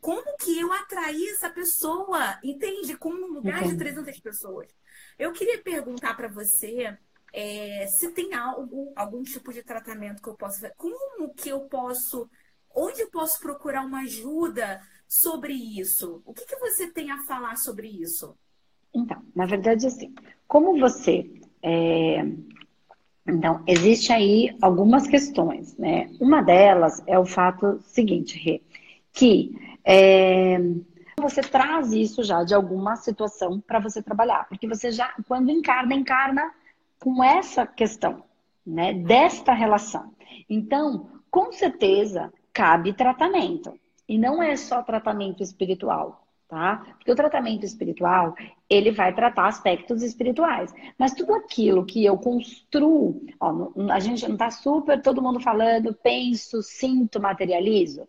Como 0.00 0.36
que 0.38 0.58
eu 0.60 0.72
atraí 0.72 1.28
essa 1.28 1.48
pessoa? 1.48 2.38
Entende? 2.42 2.96
Como 2.96 3.26
um 3.26 3.32
lugar 3.32 3.62
uhum. 3.62 3.68
de 3.70 3.78
300 3.78 4.20
pessoas. 4.20 4.68
Eu 5.18 5.32
queria 5.32 5.62
perguntar 5.62 6.14
para 6.14 6.28
você 6.28 6.98
é, 7.32 7.86
se 7.86 8.10
tem 8.12 8.34
algo, 8.34 8.92
algum 8.96 9.22
tipo 9.22 9.52
de 9.52 9.62
tratamento 9.62 10.22
que 10.22 10.28
eu 10.28 10.34
possa 10.34 10.60
fazer. 10.60 10.74
Como 10.76 11.34
que 11.34 11.48
eu 11.48 11.60
posso, 11.62 12.28
onde 12.74 13.00
eu 13.02 13.10
posso 13.10 13.40
procurar 13.40 13.84
uma 13.84 14.00
ajuda 14.00 14.80
sobre 15.06 15.52
isso? 15.52 16.22
O 16.24 16.32
que, 16.32 16.46
que 16.46 16.56
você 16.56 16.90
tem 16.90 17.10
a 17.10 17.22
falar 17.24 17.56
sobre 17.56 17.88
isso? 17.88 18.36
Então, 18.94 19.22
na 19.34 19.46
verdade, 19.46 19.86
assim, 19.86 20.14
como 20.48 20.78
você. 20.78 21.30
É... 21.62 22.24
Então, 23.28 23.62
existe 23.66 24.12
aí 24.12 24.56
algumas 24.62 25.06
questões, 25.08 25.76
né? 25.76 26.08
Uma 26.20 26.42
delas 26.42 27.02
é 27.06 27.18
o 27.18 27.26
fato 27.26 27.80
seguinte, 27.82 28.38
Rê, 28.38 28.62
que 29.12 29.52
é, 29.84 30.58
você 31.20 31.40
traz 31.40 31.92
isso 31.92 32.22
já 32.22 32.44
de 32.44 32.54
alguma 32.54 32.94
situação 32.94 33.60
para 33.60 33.80
você 33.80 34.00
trabalhar, 34.00 34.48
porque 34.48 34.68
você 34.68 34.92
já, 34.92 35.12
quando 35.26 35.50
encarna, 35.50 35.94
encarna 35.94 36.52
com 37.00 37.22
essa 37.22 37.66
questão, 37.66 38.22
né, 38.66 38.92
desta 38.92 39.52
relação. 39.52 40.12
Então, 40.48 41.08
com 41.30 41.52
certeza, 41.52 42.32
cabe 42.52 42.92
tratamento. 42.92 43.78
E 44.08 44.18
não 44.18 44.42
é 44.42 44.56
só 44.56 44.82
tratamento 44.82 45.42
espiritual, 45.42 46.26
tá? 46.48 46.84
Porque 46.96 47.10
o 47.10 47.16
tratamento 47.16 47.64
espiritual, 47.64 48.34
ele 48.70 48.92
vai 48.92 49.14
tratar 49.14 49.48
aspectos 49.48 50.02
espirituais. 50.02 50.72
Mas 50.98 51.12
tudo 51.12 51.34
aquilo 51.34 51.84
que 51.84 52.04
eu 52.04 52.16
construo, 52.16 53.20
ó, 53.40 53.70
a 53.90 53.98
gente 53.98 54.28
não 54.28 54.36
tá 54.36 54.50
super, 54.50 55.02
todo 55.02 55.22
mundo 55.22 55.40
falando, 55.40 55.92
penso, 55.92 56.62
sinto, 56.62 57.20
materializo. 57.20 58.06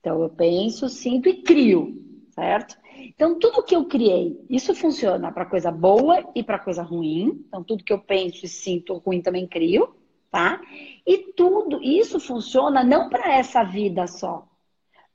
Então, 0.00 0.22
eu 0.22 0.30
penso, 0.30 0.88
sinto 0.88 1.28
e 1.28 1.42
crio 1.42 2.08
certo? 2.38 2.78
Então, 2.98 3.38
tudo 3.38 3.62
que 3.62 3.74
eu 3.74 3.84
criei, 3.84 4.38
isso 4.50 4.74
funciona 4.74 5.32
para 5.32 5.46
coisa 5.46 5.70
boa 5.70 6.28
e 6.34 6.42
para 6.42 6.58
coisa 6.58 6.82
ruim. 6.82 7.44
Então, 7.46 7.62
tudo 7.62 7.84
que 7.84 7.92
eu 7.92 7.98
penso 7.98 8.44
e 8.44 8.48
sinto 8.48 8.94
ruim 8.98 9.22
também 9.22 9.46
crio, 9.46 9.94
tá? 10.30 10.60
E 11.06 11.32
tudo 11.32 11.82
isso 11.82 12.18
funciona 12.18 12.82
não 12.82 13.08
para 13.08 13.34
essa 13.34 13.62
vida 13.62 14.06
só, 14.06 14.46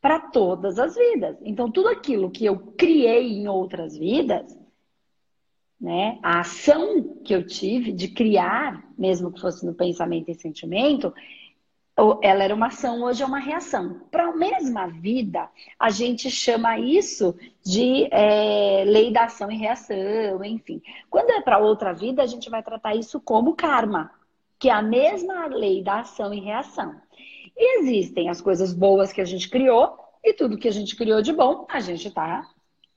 para 0.02 0.20
todas 0.20 0.80
as 0.80 0.96
vidas. 0.96 1.38
Então, 1.44 1.70
tudo 1.72 1.90
aquilo 1.90 2.32
que 2.32 2.46
eu 2.46 2.58
criei 2.78 3.34
em 3.34 3.48
outras 3.48 3.98
vidas, 3.98 4.58
né? 5.80 6.18
A 6.24 6.40
ação 6.40 7.20
que 7.24 7.36
eu 7.36 7.46
tive 7.46 7.92
de 7.92 8.08
criar, 8.08 8.90
mesmo 8.98 9.32
que 9.32 9.42
fosse 9.42 9.66
no 9.66 9.74
pensamento 9.74 10.32
e 10.32 10.36
sentimento, 10.36 11.14
ela 12.22 12.44
era 12.44 12.56
uma 12.56 12.68
ação, 12.68 13.04
hoje 13.04 13.22
é 13.22 13.26
uma 13.26 13.40
reação. 13.40 14.02
Para 14.10 14.30
a 14.30 14.36
mesma 14.36 14.88
vida, 14.88 15.48
a 15.78 15.92
gente 15.92 16.30
chama 16.30 16.80
isso 16.80 17.36
de 17.64 18.08
é, 18.12 18.84
lei 18.86 19.12
da 19.12 19.26
ação 19.26 19.52
e 19.52 19.58
reação, 19.58 20.44
enfim. 20.44 20.82
Quando 21.10 21.30
é 21.30 21.42
para 21.42 21.60
outra 21.60 21.94
vida, 21.94 22.24
a 22.24 22.26
gente 22.26 22.50
vai 22.50 22.64
tratar 22.64 22.96
isso 22.96 23.22
como 23.22 23.56
karma, 23.56 24.12
que 24.58 24.70
é 24.70 24.74
a 24.74 24.82
mesma 24.82 25.46
lei 25.46 25.84
da 25.84 26.00
ação 26.00 26.34
e 26.34 26.40
reação. 26.40 26.96
E 27.56 27.80
existem 27.80 28.28
as 28.28 28.42
coisas 28.42 28.74
boas 28.74 29.14
que 29.14 29.22
a 29.22 29.26
gente 29.26 29.48
criou, 29.48 29.96
e 30.24 30.34
tudo 30.34 30.58
que 30.58 30.68
a 30.68 30.72
gente 30.72 30.96
criou 30.96 31.22
de 31.22 31.32
bom, 31.32 31.68
a 31.70 31.80
gente 31.80 32.08
está 32.08 32.48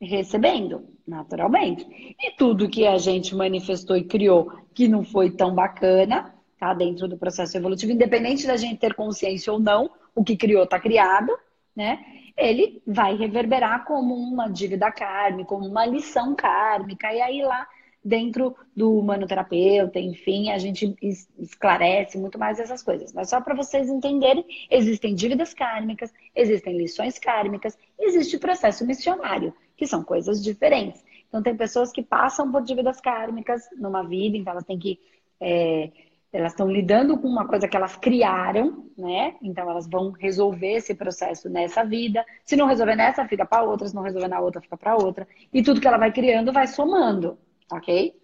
recebendo, 0.00 0.88
naturalmente. 1.06 1.86
E 2.18 2.30
tudo 2.36 2.68
que 2.68 2.86
a 2.86 2.96
gente 2.96 3.34
manifestou 3.34 3.96
e 3.96 4.04
criou 4.04 4.50
que 4.72 4.88
não 4.88 5.04
foi 5.04 5.30
tão 5.30 5.54
bacana, 5.54 6.34
tá? 6.66 6.74
Dentro 6.74 7.06
do 7.06 7.16
processo 7.16 7.56
evolutivo, 7.56 7.92
independente 7.92 8.46
da 8.46 8.56
gente 8.56 8.78
ter 8.78 8.94
consciência 8.94 9.52
ou 9.52 9.60
não, 9.60 9.90
o 10.14 10.24
que 10.24 10.36
criou 10.36 10.64
está 10.64 10.80
criado, 10.80 11.32
né? 11.74 12.04
Ele 12.36 12.82
vai 12.86 13.16
reverberar 13.16 13.84
como 13.84 14.14
uma 14.14 14.48
dívida 14.48 14.90
kármica, 14.90 15.48
como 15.48 15.66
uma 15.66 15.86
lição 15.86 16.34
kármica, 16.34 17.12
e 17.12 17.20
aí 17.20 17.42
lá 17.42 17.66
dentro 18.04 18.54
do 18.74 19.00
humanoterapeuta, 19.00 19.98
enfim, 19.98 20.50
a 20.50 20.58
gente 20.58 20.94
esclarece 21.38 22.16
muito 22.16 22.38
mais 22.38 22.60
essas 22.60 22.82
coisas. 22.82 23.12
Mas 23.12 23.30
só 23.30 23.40
para 23.40 23.54
vocês 23.54 23.88
entenderem, 23.88 24.44
existem 24.70 25.14
dívidas 25.14 25.52
kármicas, 25.52 26.12
existem 26.34 26.76
lições 26.76 27.18
kármicas, 27.18 27.76
existe 27.98 28.38
processo 28.38 28.86
missionário, 28.86 29.52
que 29.76 29.86
são 29.86 30.04
coisas 30.04 30.42
diferentes. 30.42 31.04
Então, 31.28 31.42
tem 31.42 31.56
pessoas 31.56 31.90
que 31.90 32.02
passam 32.02 32.50
por 32.52 32.62
dívidas 32.62 33.00
kármicas 33.00 33.68
numa 33.76 34.04
vida, 34.04 34.36
então 34.36 34.52
elas 34.52 34.64
têm 34.64 34.78
que 34.78 35.00
é, 35.40 35.90
elas 36.36 36.52
estão 36.52 36.70
lidando 36.70 37.16
com 37.18 37.26
uma 37.26 37.46
coisa 37.46 37.66
que 37.66 37.76
elas 37.76 37.96
criaram, 37.96 38.84
né? 38.96 39.36
Então 39.42 39.68
elas 39.70 39.88
vão 39.88 40.10
resolver 40.10 40.74
esse 40.74 40.94
processo 40.94 41.48
nessa 41.48 41.82
vida. 41.82 42.24
Se 42.44 42.56
não 42.56 42.66
resolver 42.66 42.94
nessa, 42.94 43.26
fica 43.26 43.46
para 43.46 43.62
outra. 43.62 43.88
Se 43.88 43.94
não 43.94 44.02
resolver 44.02 44.28
na 44.28 44.38
outra, 44.40 44.60
fica 44.60 44.76
para 44.76 44.96
outra. 44.96 45.26
E 45.52 45.62
tudo 45.62 45.80
que 45.80 45.88
ela 45.88 45.96
vai 45.96 46.12
criando 46.12 46.52
vai 46.52 46.66
somando, 46.66 47.38
ok? 47.72 48.14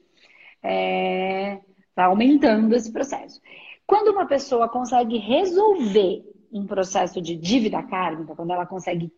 É... 0.63 1.59
Vai 1.97 2.05
aumentando 2.05 2.75
esse 2.75 2.93
processo. 2.93 3.41
Quando 3.87 4.09
uma 4.09 4.27
pessoa 4.27 4.69
consegue 4.69 5.17
resolver 5.17 6.23
um 6.53 6.67
processo 6.67 7.21
de 7.21 7.35
dívida 7.35 7.83
kármica, 7.83 8.35
quando 8.35 8.53
ela 8.53 8.67
consegue 8.67 9.11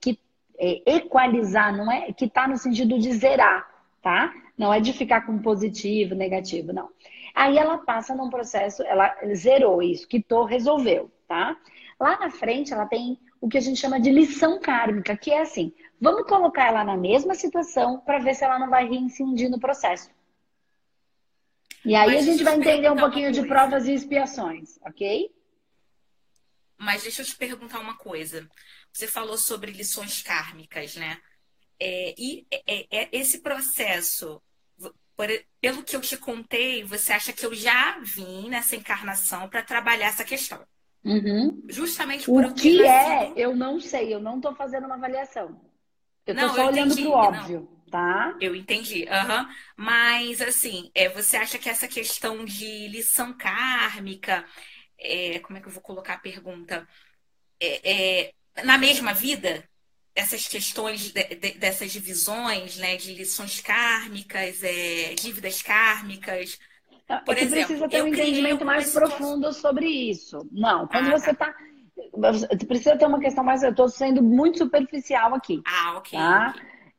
é, 0.58 0.96
equalizar, 0.96 1.76
não 1.76 1.90
é 1.90 2.12
que 2.12 2.28
tá 2.28 2.46
no 2.46 2.56
sentido 2.56 2.98
de 2.98 3.12
zerar, 3.12 3.68
tá? 4.00 4.32
Não 4.56 4.72
é 4.72 4.78
de 4.78 4.92
ficar 4.92 5.22
com 5.26 5.38
positivo, 5.38 6.14
negativo, 6.14 6.72
não. 6.72 6.88
Aí 7.34 7.58
ela 7.58 7.78
passa 7.78 8.14
num 8.14 8.30
processo, 8.30 8.82
ela 8.84 9.14
zerou 9.34 9.82
isso, 9.82 10.06
quitou, 10.06 10.44
resolveu, 10.44 11.10
tá? 11.26 11.58
Lá 11.98 12.18
na 12.18 12.30
frente 12.30 12.72
ela 12.72 12.86
tem 12.86 13.18
o 13.40 13.48
que 13.48 13.58
a 13.58 13.60
gente 13.60 13.80
chama 13.80 14.00
de 14.00 14.10
lição 14.10 14.60
kármica, 14.60 15.16
que 15.16 15.32
é 15.32 15.42
assim: 15.42 15.72
vamos 16.00 16.28
colocar 16.28 16.68
ela 16.68 16.84
na 16.84 16.96
mesma 16.96 17.34
situação 17.34 17.98
para 18.00 18.20
ver 18.20 18.34
se 18.34 18.44
ela 18.44 18.58
não 18.58 18.70
vai 18.70 18.88
reincidir 18.88 19.50
no 19.50 19.58
processo. 19.58 20.10
E 21.84 21.94
aí 21.94 22.14
Mas 22.14 22.22
a 22.22 22.30
gente 22.30 22.44
vai 22.44 22.56
entender 22.56 22.90
um 22.90 22.96
pouquinho 22.96 23.32
de 23.32 23.46
provas 23.46 23.86
e 23.86 23.92
expiações, 23.92 24.78
ok? 24.86 25.30
Mas 26.78 27.02
deixa 27.02 27.22
eu 27.22 27.26
te 27.26 27.36
perguntar 27.36 27.80
uma 27.80 27.96
coisa. 27.96 28.48
Você 28.92 29.06
falou 29.06 29.36
sobre 29.36 29.72
lições 29.72 30.22
kármicas, 30.22 30.96
né? 30.96 31.20
É, 31.78 32.14
e 32.16 32.46
é, 32.50 32.86
é, 32.90 33.08
esse 33.12 33.40
processo 33.40 34.40
por, 35.16 35.28
pelo 35.60 35.82
que 35.82 35.96
eu 35.96 36.00
te 36.00 36.16
contei, 36.16 36.84
você 36.84 37.12
acha 37.12 37.32
que 37.32 37.44
eu 37.44 37.54
já 37.54 37.98
vim 38.00 38.48
nessa 38.48 38.76
encarnação 38.76 39.48
para 39.48 39.62
trabalhar 39.62 40.08
essa 40.08 40.24
questão. 40.24 40.64
Uhum. 41.04 41.62
Justamente 41.68 42.26
por 42.26 42.44
o 42.44 42.54
que 42.54 42.82
é, 42.82 43.32
eu 43.36 43.54
não 43.54 43.78
sei, 43.78 44.12
eu 44.14 44.20
não 44.20 44.36
estou 44.36 44.54
fazendo 44.54 44.86
uma 44.86 44.94
avaliação. 44.94 45.60
Eu 46.26 46.34
estou 46.34 46.48
só 46.50 46.66
olhando 46.68 46.94
para 46.94 47.04
o 47.04 47.12
óbvio, 47.12 47.60
não. 47.60 47.90
tá? 47.90 48.36
Eu 48.40 48.56
entendi. 48.56 49.02
Uhum. 49.04 49.48
Mas, 49.76 50.40
assim, 50.40 50.90
é, 50.94 51.08
você 51.10 51.36
acha 51.36 51.58
que 51.58 51.68
essa 51.68 51.86
questão 51.86 52.44
de 52.44 52.88
lição 52.88 53.34
kármica, 53.34 54.44
é, 54.98 55.38
como 55.40 55.58
é 55.58 55.60
que 55.60 55.68
eu 55.68 55.72
vou 55.72 55.82
colocar 55.82 56.14
a 56.14 56.18
pergunta? 56.18 56.88
É, 57.60 58.22
é 58.22 58.62
na 58.64 58.78
mesma 58.78 59.12
vida, 59.12 59.68
essas 60.14 60.46
questões 60.46 61.12
de, 61.12 61.12
de, 61.12 61.58
dessas 61.58 61.90
divisões, 61.92 62.76
né, 62.76 62.96
de 62.96 63.14
lições 63.14 63.60
kármicas, 63.60 64.62
é, 64.62 65.14
dívidas 65.14 65.62
kármicas. 65.62 66.58
Por 67.26 67.36
é 67.36 67.42
exemplo, 67.42 67.66
precisa 67.66 67.88
ter 67.88 68.02
um 68.02 68.08
entendimento 68.08 68.64
mais 68.64 68.92
profundo 68.92 69.52
sobre 69.52 69.86
isso. 69.86 70.48
Não, 70.50 70.86
quando 70.86 71.08
ah, 71.08 71.18
você 71.18 71.30
está 71.30 71.52
tá. 71.52 71.54
Precisa 72.66 72.96
ter 72.96 73.06
uma 73.06 73.20
questão 73.20 73.44
mais. 73.44 73.62
Eu 73.62 73.70
estou 73.70 73.88
sendo 73.88 74.22
muito 74.22 74.58
superficial 74.58 75.34
aqui. 75.34 75.60
Ah, 75.66 75.98
ok. 75.98 76.18
Tá? 76.18 76.54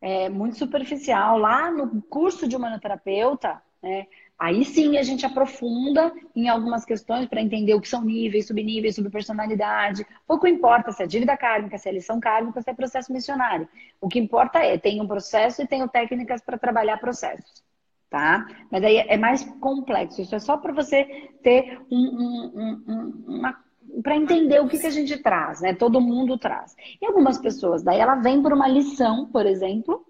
é, 0.06 0.30
muito 0.30 0.56
superficial. 0.58 1.40
Lá 1.40 1.72
no 1.72 2.00
curso 2.04 2.48
de 2.48 2.56
humanoterapeuta, 2.56 3.60
né, 3.86 4.08
aí 4.40 4.66
sim 4.66 4.98
a 4.98 5.04
gente 5.04 5.28
aprofunda 5.28 6.12
em 6.36 6.50
algumas 6.50 6.84
questões 6.84 7.28
para 7.28 7.40
entender 7.40 7.76
o 7.76 7.80
que 7.80 7.88
são 7.88 8.04
níveis, 8.04 8.48
subníveis, 8.48 8.96
subpersonalidade. 8.96 10.04
Pouco 10.26 10.48
importa 10.48 10.92
se 10.92 11.04
é 11.04 11.06
dívida 11.06 11.38
kármica, 11.38 11.78
se 11.78 11.88
é 11.88 11.92
lição 11.92 12.20
kármica, 12.20 12.64
se 12.64 12.70
é 12.72 12.74
processo 12.74 13.14
missionário. 13.14 13.70
O 14.02 14.08
que 14.08 14.18
importa 14.18 14.58
é, 14.58 14.76
tem 14.76 15.00
um 15.00 15.08
processo 15.08 15.62
e 15.62 15.68
tenho 15.68 15.88
técnicas 15.88 16.42
para 16.42 16.58
trabalhar 16.58 16.98
processos. 16.98 17.64
Tá? 18.10 18.48
Mas 18.72 18.84
aí 18.84 18.98
é 18.98 19.18
mais 19.18 19.44
complexo. 19.60 20.20
Isso 20.20 20.34
é 20.34 20.40
só 20.40 20.58
para 20.58 20.74
você 20.74 21.30
ter 21.44 21.80
um, 21.92 22.52
um, 22.56 22.84
um, 22.88 24.02
para 24.02 24.16
entender 24.16 24.62
o 24.62 24.68
que, 24.68 24.80
que 24.80 24.88
a 24.88 24.92
gente 24.92 25.18
traz, 25.18 25.62
né? 25.62 25.76
Todo 25.76 26.02
mundo 26.02 26.40
traz. 26.40 26.76
E 27.00 27.06
algumas 27.06 27.38
pessoas, 27.38 27.84
daí 27.84 28.00
ela 28.00 28.16
vem 28.16 28.42
por 28.42 28.52
uma 28.52 28.68
lição, 28.68 29.28
por 29.28 29.46
exemplo, 29.46 30.06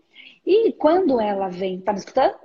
e 0.45 0.71
quando 0.73 1.19
ela 1.19 1.49
vem, 1.49 1.81
tá 1.81 1.91
me 1.91 1.99
escutando? 1.99 2.44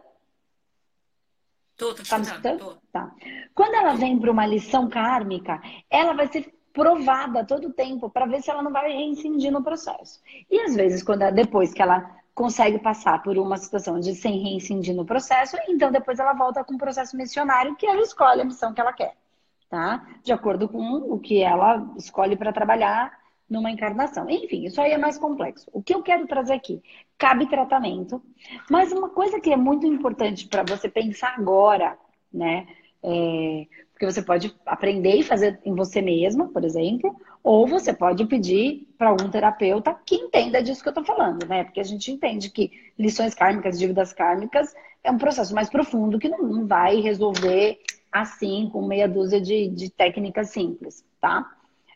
Tô, 1.80 1.94
tô 1.94 2.02
tá 2.02 2.18
me 2.18 2.24
escutando? 2.24 2.58
Tô. 2.58 2.76
Tá. 2.92 3.10
Quando 3.54 3.74
ela 3.74 3.94
vem 3.94 4.18
para 4.18 4.30
uma 4.30 4.46
lição 4.46 4.86
kármica, 4.88 5.58
ela 5.88 6.12
vai 6.12 6.28
ser 6.28 6.52
provada 6.74 7.42
todo 7.44 7.68
o 7.68 7.72
tempo 7.72 8.10
para 8.10 8.26
ver 8.26 8.42
se 8.42 8.50
ela 8.50 8.62
não 8.62 8.70
vai 8.70 8.92
reincidir 8.92 9.50
no 9.50 9.64
processo. 9.64 10.20
E 10.50 10.60
às 10.60 10.76
vezes, 10.76 11.02
quando 11.02 11.22
ela, 11.22 11.32
depois 11.32 11.72
que 11.72 11.80
ela 11.80 12.14
consegue 12.34 12.78
passar 12.78 13.22
por 13.22 13.38
uma 13.38 13.56
situação 13.56 13.98
de 13.98 14.14
sem 14.14 14.42
reincidir 14.42 14.94
no 14.94 15.06
processo, 15.06 15.56
então 15.68 15.90
depois 15.90 16.18
ela 16.18 16.34
volta 16.34 16.62
com 16.62 16.74
o 16.74 16.78
processo 16.78 17.16
missionário 17.16 17.74
que 17.76 17.86
ela 17.86 18.02
escolhe 18.02 18.42
a 18.42 18.44
missão 18.44 18.74
que 18.74 18.80
ela 18.80 18.92
quer 18.92 19.16
tá? 19.70 20.04
De 20.22 20.32
acordo 20.32 20.68
com 20.68 20.96
o 20.96 21.18
que 21.18 21.40
ela 21.40 21.88
escolhe 21.96 22.36
para 22.36 22.52
trabalhar 22.52 23.19
numa 23.50 23.70
encarnação. 23.70 24.30
Enfim, 24.30 24.64
isso 24.64 24.80
aí 24.80 24.92
é 24.92 24.98
mais 24.98 25.18
complexo. 25.18 25.68
O 25.72 25.82
que 25.82 25.94
eu 25.94 26.02
quero 26.02 26.26
trazer 26.26 26.54
aqui? 26.54 26.80
Cabe 27.18 27.48
tratamento, 27.48 28.22
mas 28.70 28.92
uma 28.92 29.08
coisa 29.10 29.40
que 29.40 29.52
é 29.52 29.56
muito 29.56 29.84
importante 29.86 30.46
para 30.46 30.62
você 30.62 30.88
pensar 30.88 31.34
agora, 31.36 31.98
né? 32.32 32.66
É, 33.02 33.66
porque 33.92 34.06
você 34.06 34.22
pode 34.22 34.54
aprender 34.64 35.16
e 35.16 35.22
fazer 35.22 35.58
em 35.64 35.74
você 35.74 36.00
mesma, 36.00 36.48
por 36.48 36.64
exemplo, 36.64 37.14
ou 37.42 37.66
você 37.66 37.92
pode 37.92 38.24
pedir 38.26 38.86
para 38.96 39.08
algum 39.08 39.28
terapeuta 39.28 39.94
que 40.06 40.14
entenda 40.14 40.62
disso 40.62 40.82
que 40.82 40.88
eu 40.88 40.92
estou 40.92 41.04
falando, 41.04 41.46
né? 41.46 41.64
Porque 41.64 41.80
a 41.80 41.84
gente 41.84 42.10
entende 42.12 42.50
que 42.50 42.70
lições 42.98 43.34
kármicas, 43.34 43.78
dívidas 43.78 44.12
kármicas, 44.12 44.74
é 45.02 45.10
um 45.10 45.18
processo 45.18 45.54
mais 45.54 45.68
profundo 45.68 46.18
que 46.18 46.28
não, 46.28 46.66
vai 46.66 47.00
resolver 47.00 47.78
assim, 48.12 48.68
com 48.72 48.86
meia 48.86 49.08
dúzia 49.08 49.40
de, 49.40 49.68
de 49.68 49.90
técnicas 49.90 50.50
simples, 50.50 51.04
tá? 51.20 51.46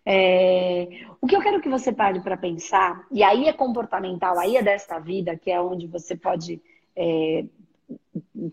É, 0.06 1.06
o 1.20 1.26
que 1.26 1.34
eu 1.34 1.40
quero 1.40 1.60
que 1.60 1.68
você 1.68 1.92
pare 1.92 2.20
para 2.20 2.36
pensar, 2.36 3.06
e 3.10 3.22
aí 3.22 3.48
é 3.48 3.52
comportamental, 3.52 4.38
aí 4.38 4.56
é 4.56 4.62
desta 4.62 4.98
vida, 4.98 5.36
que 5.36 5.50
é 5.50 5.60
onde 5.60 5.86
você 5.86 6.14
pode 6.14 6.60
é, 6.94 7.46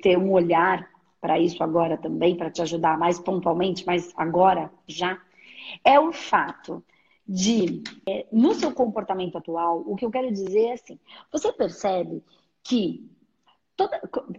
ter 0.02 0.18
um 0.18 0.32
olhar 0.32 0.90
para 1.20 1.38
isso 1.40 1.64
agora 1.64 1.98
também, 1.98 2.36
para 2.36 2.50
te 2.50 2.62
ajudar 2.62 2.98
mais 2.98 3.20
pontualmente, 3.20 3.86
mas 3.86 4.12
agora 4.16 4.72
já, 4.88 5.22
é 5.84 6.00
o 6.00 6.12
fato 6.12 6.84
de, 7.28 7.84
é, 8.08 8.26
no 8.32 8.54
seu 8.54 8.74
comportamento 8.74 9.38
atual, 9.38 9.84
o 9.86 9.96
que 9.96 10.06
eu 10.06 10.12
quero 10.12 10.32
dizer 10.32 10.68
é 10.68 10.74
assim: 10.74 11.00
você 11.32 11.52
percebe 11.54 12.24
que, 12.64 13.10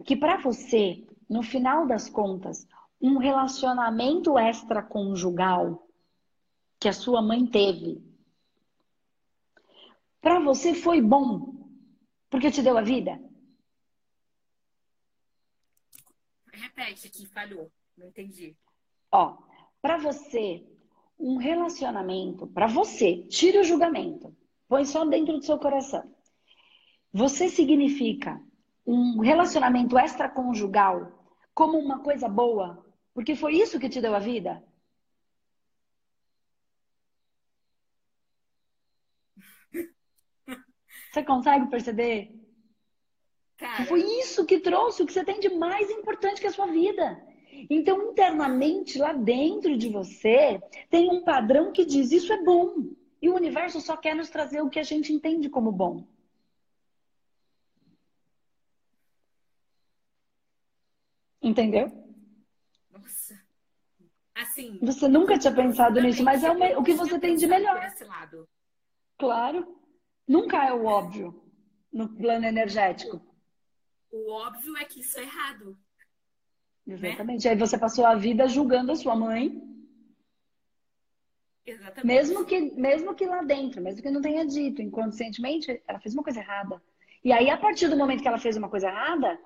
que 0.04 0.16
para 0.16 0.38
você, 0.38 1.04
no 1.28 1.42
final 1.42 1.86
das 1.86 2.08
contas, 2.08 2.66
um 3.00 3.18
relacionamento 3.18 4.38
extraconjugal 4.38 5.86
que 6.82 6.88
a 6.88 6.92
sua 6.92 7.22
mãe 7.22 7.46
teve, 7.46 8.02
para 10.20 10.40
você 10.40 10.74
foi 10.74 11.00
bom 11.00 11.54
porque 12.28 12.50
te 12.50 12.60
deu 12.60 12.76
a 12.76 12.82
vida? 12.82 13.22
Repete 16.52 17.06
aqui, 17.06 17.24
falhou. 17.26 17.70
Não 17.96 18.08
entendi. 18.08 18.56
Ó, 19.12 19.38
para 19.80 19.96
você, 19.96 20.66
um 21.16 21.36
relacionamento, 21.36 22.48
para 22.48 22.66
você, 22.66 23.28
tira 23.28 23.60
o 23.60 23.64
julgamento, 23.64 24.36
põe 24.66 24.84
só 24.84 25.04
dentro 25.04 25.38
do 25.38 25.44
seu 25.44 25.58
coração. 25.60 26.12
Você 27.12 27.48
significa 27.48 28.42
um 28.84 29.20
relacionamento 29.20 29.96
extraconjugal 29.96 31.12
como 31.54 31.78
uma 31.78 32.00
coisa 32.00 32.28
boa 32.28 32.84
porque 33.14 33.36
foi 33.36 33.54
isso 33.54 33.78
que 33.78 33.88
te 33.88 34.00
deu 34.00 34.16
a 34.16 34.18
vida? 34.18 34.64
Você 41.12 41.22
consegue 41.22 41.66
perceber? 41.66 42.34
Cara... 43.58 43.84
Foi 43.84 44.02
isso 44.02 44.46
que 44.46 44.58
trouxe 44.60 45.02
o 45.02 45.06
que 45.06 45.12
você 45.12 45.22
tem 45.22 45.38
de 45.38 45.50
mais 45.50 45.90
importante 45.90 46.40
que 46.40 46.46
a 46.46 46.52
sua 46.52 46.66
vida. 46.66 47.22
Então, 47.68 48.10
internamente, 48.10 48.98
lá 48.98 49.12
dentro 49.12 49.76
de 49.76 49.90
você, 49.90 50.58
tem 50.88 51.10
um 51.10 51.22
padrão 51.22 51.70
que 51.70 51.84
diz: 51.84 52.10
isso 52.10 52.32
é 52.32 52.42
bom. 52.42 52.88
E 53.20 53.28
o 53.28 53.34
universo 53.34 53.78
só 53.80 53.94
quer 53.94 54.16
nos 54.16 54.30
trazer 54.30 54.62
o 54.62 54.70
que 54.70 54.80
a 54.80 54.82
gente 54.82 55.12
entende 55.12 55.50
como 55.50 55.70
bom. 55.70 56.04
Entendeu? 61.42 61.92
Assim. 64.34 64.78
Você 64.80 65.06
nunca 65.08 65.38
tinha 65.38 65.54
pensado 65.54 66.00
nisso, 66.00 66.24
mas 66.24 66.42
é 66.42 66.50
o, 66.50 66.80
o 66.80 66.82
que 66.82 66.94
você 66.94 67.18
tem 67.18 67.36
de 67.36 67.46
melhor. 67.46 67.78
Claro. 69.18 69.81
Nunca 70.32 70.64
é 70.64 70.72
o 70.72 70.86
óbvio 70.86 71.28
no 71.92 72.08
plano 72.08 72.46
energético. 72.46 73.20
O 74.10 74.30
óbvio 74.32 74.74
é 74.78 74.84
que 74.86 75.00
isso 75.00 75.18
é 75.18 75.24
errado. 75.24 75.76
Exatamente. 76.86 77.44
Né? 77.44 77.50
Aí 77.50 77.58
você 77.58 77.76
passou 77.76 78.06
a 78.06 78.14
vida 78.14 78.48
julgando 78.48 78.92
a 78.92 78.96
sua 78.96 79.14
mãe. 79.14 79.62
Exatamente. 81.66 82.06
Mesmo 82.06 82.46
que, 82.46 82.60
mesmo 82.60 83.14
que 83.14 83.26
lá 83.26 83.42
dentro, 83.42 83.82
mesmo 83.82 84.02
que 84.02 84.10
não 84.10 84.22
tenha 84.22 84.46
dito, 84.46 84.80
inconscientemente, 84.80 85.82
ela 85.86 86.00
fez 86.00 86.14
uma 86.14 86.24
coisa 86.24 86.40
errada. 86.40 86.82
E 87.22 87.30
aí, 87.30 87.50
a 87.50 87.58
partir 87.58 87.88
do 87.88 87.96
momento 87.98 88.22
que 88.22 88.28
ela 88.28 88.38
fez 88.38 88.56
uma 88.56 88.70
coisa 88.70 88.88
errada, 88.88 89.38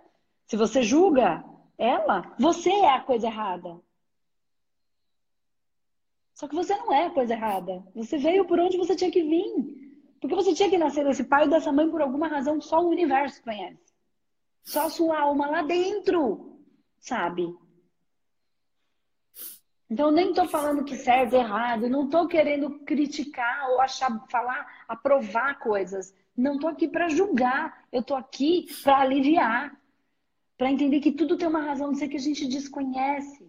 se 0.47 0.57
você 0.57 0.85
julga 0.85 1.45
ela, 1.77 2.33
você 2.39 2.71
é 2.71 2.95
a 2.95 3.01
coisa 3.01 3.27
errada. 3.27 3.81
Só 6.33 6.47
que 6.47 6.55
você 6.55 6.77
não 6.77 6.93
é 6.93 7.07
a 7.07 7.11
coisa 7.11 7.35
errada. 7.35 7.85
Você 7.93 8.17
veio 8.17 8.45
por 8.45 8.61
onde 8.61 8.79
você 8.79 8.95
tinha 8.95 9.11
que 9.11 9.25
vir. 9.25 9.86
Porque 10.21 10.35
você 10.35 10.55
tinha 10.55 10.71
que 10.71 10.79
nascer 10.79 11.05
desse 11.05 11.25
pai 11.25 11.47
e 11.47 11.51
dessa 11.51 11.73
mãe 11.73 11.91
por 11.91 12.01
alguma 12.01 12.29
razão 12.29 12.61
só 12.61 12.81
o 12.81 12.89
universo 12.89 13.43
conhece. 13.43 13.95
Só 14.63 14.87
a 14.87 14.91
sua 14.91 15.21
alma 15.21 15.49
lá 15.49 15.63
dentro, 15.63 16.59
sabe? 16.99 17.55
Então, 19.89 20.11
nem 20.11 20.31
estou 20.31 20.49
falando 20.49 20.85
que 20.85 20.97
certo, 20.97 21.35
errado, 21.35 21.89
não 21.89 22.07
estou 22.07 22.27
querendo 22.27 22.81
criticar 22.81 23.71
ou 23.71 23.81
achar, 23.81 24.27
falar, 24.29 24.85
aprovar 24.89 25.61
coisas. 25.61 26.13
Não 26.37 26.55
estou 26.55 26.69
aqui 26.69 26.89
para 26.89 27.09
julgar, 27.09 27.87
eu 27.93 28.01
estou 28.01 28.17
aqui 28.17 28.67
para 28.83 28.99
aliviar, 28.99 29.81
para 30.59 30.71
entender 30.71 31.01
que 31.01 31.13
tudo 31.13 31.37
tem 31.37 31.47
uma 31.47 31.63
razão 31.63 31.93
de 31.93 31.99
ser 31.99 32.09
que 32.09 32.17
a 32.17 32.21
gente 32.21 32.49
desconhece. 32.49 33.49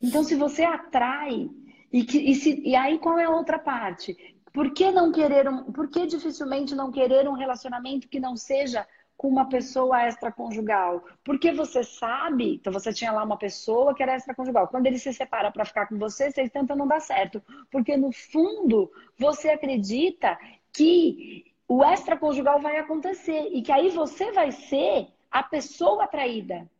Então, 0.00 0.24
se 0.24 0.34
você 0.34 0.64
atrai, 0.64 1.48
e, 1.92 2.04
que, 2.04 2.18
e, 2.18 2.34
se, 2.34 2.60
e 2.64 2.74
aí 2.74 2.98
qual 2.98 3.18
é 3.18 3.24
a 3.24 3.30
outra 3.30 3.58
parte? 3.58 4.16
Por 4.52 4.72
que 4.72 4.90
não 4.90 5.12
querer 5.12 5.48
um, 5.48 5.72
por 5.72 5.88
que 5.88 6.06
dificilmente 6.06 6.74
não 6.74 6.90
querer 6.90 7.28
um 7.28 7.34
relacionamento 7.34 8.08
que 8.08 8.20
não 8.20 8.36
seja 8.36 8.86
com 9.16 9.28
uma 9.28 9.48
pessoa 9.48 10.06
extraconjugal? 10.06 11.04
Porque 11.22 11.52
você 11.52 11.84
sabe, 11.84 12.56
então 12.56 12.72
você 12.72 12.92
tinha 12.92 13.12
lá 13.12 13.22
uma 13.22 13.36
pessoa 13.36 13.94
que 13.94 14.02
era 14.02 14.16
extraconjugal. 14.16 14.68
Quando 14.68 14.86
ele 14.86 14.98
se 14.98 15.12
separa 15.12 15.50
para 15.50 15.64
ficar 15.64 15.86
com 15.86 15.98
você, 15.98 16.30
vocês 16.30 16.50
tentam 16.50 16.76
não 16.76 16.86
dar 16.86 17.00
certo. 17.00 17.42
Porque 17.70 17.96
no 17.96 18.10
fundo, 18.12 18.90
você 19.18 19.50
acredita 19.50 20.38
que 20.72 21.44
o 21.68 21.84
extraconjugal 21.84 22.60
vai 22.60 22.78
acontecer 22.78 23.48
e 23.52 23.62
que 23.62 23.72
aí 23.72 23.90
você 23.90 24.32
vai 24.32 24.50
ser 24.50 25.08
a 25.30 25.42
pessoa 25.42 26.04
atraída. 26.04 26.70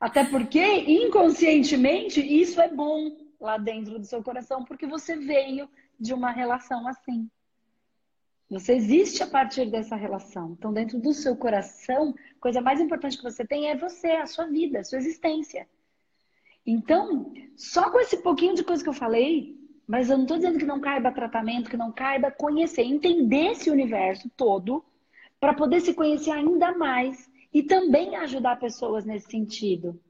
Até 0.00 0.24
porque, 0.24 0.60
inconscientemente, 0.60 2.20
isso 2.20 2.60
é 2.60 2.68
bom 2.68 3.16
lá 3.40 3.58
dentro 3.58 3.98
do 3.98 4.06
seu 4.06 4.22
coração, 4.22 4.64
porque 4.64 4.86
você 4.86 5.16
veio 5.16 5.68
de 5.98 6.14
uma 6.14 6.30
relação 6.30 6.86
assim. 6.86 7.28
Você 8.50 8.72
existe 8.74 9.22
a 9.22 9.26
partir 9.26 9.70
dessa 9.70 9.94
relação. 9.94 10.52
Então, 10.52 10.72
dentro 10.72 10.98
do 10.98 11.12
seu 11.12 11.36
coração, 11.36 12.14
a 12.36 12.40
coisa 12.40 12.60
mais 12.60 12.80
importante 12.80 13.16
que 13.16 13.22
você 13.22 13.46
tem 13.46 13.68
é 13.68 13.76
você, 13.76 14.12
a 14.12 14.26
sua 14.26 14.46
vida, 14.46 14.80
a 14.80 14.84
sua 14.84 14.98
existência. 14.98 15.68
Então, 16.64 17.32
só 17.56 17.90
com 17.90 18.00
esse 18.00 18.18
pouquinho 18.18 18.54
de 18.54 18.64
coisa 18.64 18.82
que 18.82 18.88
eu 18.88 18.94
falei, 18.94 19.58
mas 19.86 20.08
eu 20.08 20.16
não 20.16 20.24
estou 20.24 20.38
dizendo 20.38 20.58
que 20.58 20.64
não 20.64 20.80
caiba 20.80 21.12
tratamento, 21.12 21.70
que 21.70 21.76
não 21.76 21.92
caiba 21.92 22.30
conhecer, 22.30 22.82
entender 22.82 23.52
esse 23.52 23.70
universo 23.70 24.30
todo, 24.36 24.84
para 25.40 25.54
poder 25.54 25.80
se 25.80 25.94
conhecer 25.94 26.30
ainda 26.30 26.76
mais 26.76 27.30
e 27.52 27.62
também 27.62 28.16
ajudar 28.16 28.58
pessoas 28.58 29.04
nesse 29.04 29.30
sentido. 29.30 30.00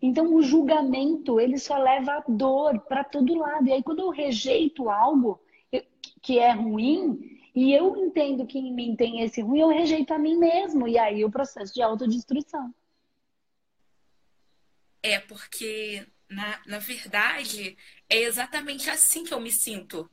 Então, 0.00 0.34
o 0.34 0.42
julgamento, 0.42 1.40
ele 1.40 1.58
só 1.58 1.76
leva 1.76 2.12
a 2.12 2.24
dor 2.28 2.78
para 2.80 3.02
todo 3.02 3.34
lado. 3.34 3.66
E 3.66 3.72
aí, 3.72 3.82
quando 3.82 4.00
eu 4.00 4.10
rejeito 4.10 4.88
algo 4.88 5.40
que 6.20 6.38
é 6.38 6.52
ruim, 6.52 7.40
e 7.54 7.72
eu 7.72 7.96
entendo 7.96 8.46
que 8.46 8.58
em 8.58 8.72
mim 8.72 8.94
tem 8.94 9.22
esse 9.22 9.40
ruim, 9.40 9.60
eu 9.60 9.68
rejeito 9.68 10.14
a 10.14 10.18
mim 10.18 10.36
mesmo. 10.36 10.86
E 10.86 10.96
aí, 10.98 11.24
o 11.24 11.30
processo 11.30 11.74
de 11.74 11.82
autodestruição. 11.82 12.72
É, 15.02 15.18
porque, 15.18 16.06
na, 16.28 16.60
na 16.64 16.78
verdade, 16.78 17.76
é 18.08 18.18
exatamente 18.22 18.88
assim 18.88 19.24
que 19.24 19.34
eu 19.34 19.40
me 19.40 19.50
sinto. 19.50 20.08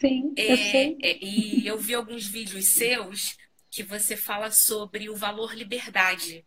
Sim, 0.00 0.34
é, 0.36 0.52
eu 0.52 0.56
sei. 0.56 0.98
É, 1.00 1.24
e 1.24 1.66
eu 1.66 1.78
vi 1.78 1.94
alguns 1.94 2.26
vídeos 2.26 2.72
seus 2.72 3.36
que 3.70 3.82
você 3.82 4.16
fala 4.16 4.50
sobre 4.50 5.08
o 5.08 5.16
valor 5.16 5.54
liberdade. 5.54 6.44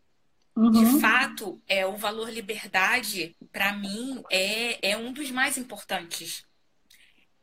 Uhum. 0.56 0.72
De 0.72 1.00
fato, 1.00 1.62
é 1.68 1.86
o 1.86 1.96
valor 1.96 2.30
liberdade, 2.30 3.36
para 3.52 3.74
mim, 3.74 4.22
é, 4.30 4.92
é 4.92 4.98
um 4.98 5.14
dos 5.14 5.32
mais 5.32 5.58
importantes. 5.58 6.44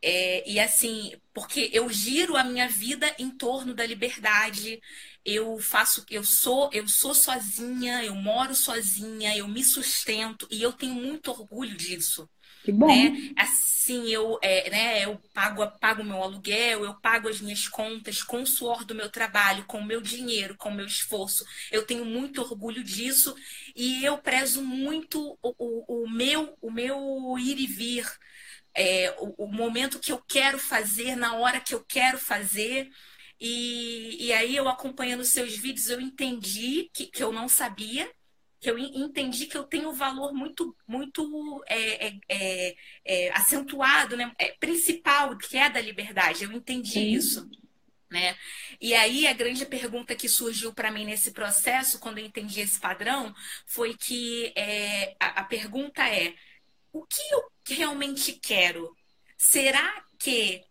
É, 0.03 0.49
e 0.49 0.61
assim, 0.61 1.15
porque 1.33 1.71
eu 1.73 1.89
giro 1.89 2.37
a 2.37 2.45
minha 2.45 2.69
vida 2.69 3.15
em 3.19 3.31
torno 3.31 3.75
da 3.75 3.87
liberdade. 3.87 4.81
Eu 5.25 5.59
faço, 5.59 6.05
eu 6.11 6.23
sou, 6.23 6.71
eu 6.73 6.87
sou 6.87 7.15
sozinha, 7.15 8.05
eu 8.05 8.15
moro 8.15 8.55
sozinha, 8.55 9.37
eu 9.37 9.49
me 9.49 9.65
sustento 9.65 10.47
e 10.51 10.63
eu 10.63 10.73
tenho 10.73 10.95
muito 10.95 11.31
orgulho 11.31 11.77
disso. 11.77 12.29
Que 12.67 12.73
bom. 12.73 12.89
Né? 12.89 13.33
Assim, 13.37 14.09
eu, 14.09 14.41
é, 14.43 14.69
né, 14.69 15.05
eu 15.05 15.17
pago, 15.33 15.65
pago 15.79 16.03
meu 16.03 16.21
aluguel, 16.21 16.85
eu 16.85 16.95
pago 16.95 17.29
as 17.29 17.41
minhas 17.41 17.69
contas 17.69 18.25
com 18.25 18.43
o 18.43 18.47
suor 18.47 18.85
do 18.85 18.93
meu 18.93 19.09
trabalho, 19.09 19.65
com 19.67 19.79
o 19.79 19.85
meu 19.85 20.01
dinheiro, 20.01 20.57
com 20.57 20.71
o 20.71 20.75
meu 20.75 20.85
esforço. 20.85 21.45
Eu 21.71 21.87
tenho 21.87 22.05
muito 22.05 22.43
orgulho 22.43 22.83
disso 22.83 23.37
e 23.77 24.05
eu 24.05 24.19
prezo 24.19 24.63
muito 24.63 25.39
o, 25.41 25.55
o, 25.57 26.03
o 26.03 26.11
meu, 26.11 26.59
o 26.61 26.73
meu 26.73 27.37
ir 27.39 27.61
e 27.61 27.69
vir, 27.69 28.05
é, 28.75 29.15
o, 29.21 29.45
o 29.45 29.47
momento 29.47 30.01
que 30.01 30.11
eu 30.11 30.19
quero 30.19 30.59
fazer, 30.59 31.15
na 31.15 31.35
hora 31.37 31.61
que 31.61 31.73
eu 31.73 31.85
quero 31.85 32.19
fazer. 32.19 32.91
E, 33.41 34.27
e 34.27 34.33
aí, 34.33 34.57
eu 34.57 34.69
acompanhando 34.69 35.25
seus 35.25 35.57
vídeos, 35.57 35.89
eu 35.89 36.01
entendi 36.01 36.91
que, 36.93 37.07
que 37.07 37.23
eu 37.23 37.31
não 37.31 37.49
sabia, 37.49 38.11
que 38.59 38.71
eu 38.71 38.79
entendi 38.79 39.47
que 39.47 39.57
eu 39.57 39.65
tenho 39.65 39.91
um 39.91 39.95
valor 39.95 40.33
muito, 40.33 40.77
muito 40.87 41.63
é, 41.67 42.07
é, 42.07 42.19
é, 42.29 42.77
é, 43.05 43.31
acentuado, 43.33 44.17
né? 44.17 44.33
É, 44.39 44.53
principal, 44.53 45.37
que 45.37 45.57
é 45.57 45.69
da 45.69 45.81
liberdade. 45.81 46.45
Eu 46.45 46.53
entendi 46.53 46.93
Sim. 46.93 47.11
isso. 47.11 47.51
Né? 48.11 48.37
E 48.81 48.95
aí 48.95 49.27
a 49.27 49.33
grande 49.33 49.67
pergunta 49.67 50.15
que 50.15 50.29
surgiu 50.29 50.73
para 50.73 50.91
mim 50.91 51.05
nesse 51.05 51.33
processo, 51.33 51.99
quando 51.99 52.19
eu 52.19 52.25
entendi 52.25 52.61
esse 52.61 52.79
padrão, 52.79 53.35
foi 53.67 53.95
que 53.95 54.53
é, 54.57 55.17
a, 55.21 55.41
a 55.41 55.45
pergunta 55.45 56.03
é: 56.09 56.35
o 56.93 57.05
que 57.05 57.21
eu 57.31 57.43
realmente 57.67 58.33
quero? 58.33 58.97
Será 59.37 60.05
que 60.19 60.65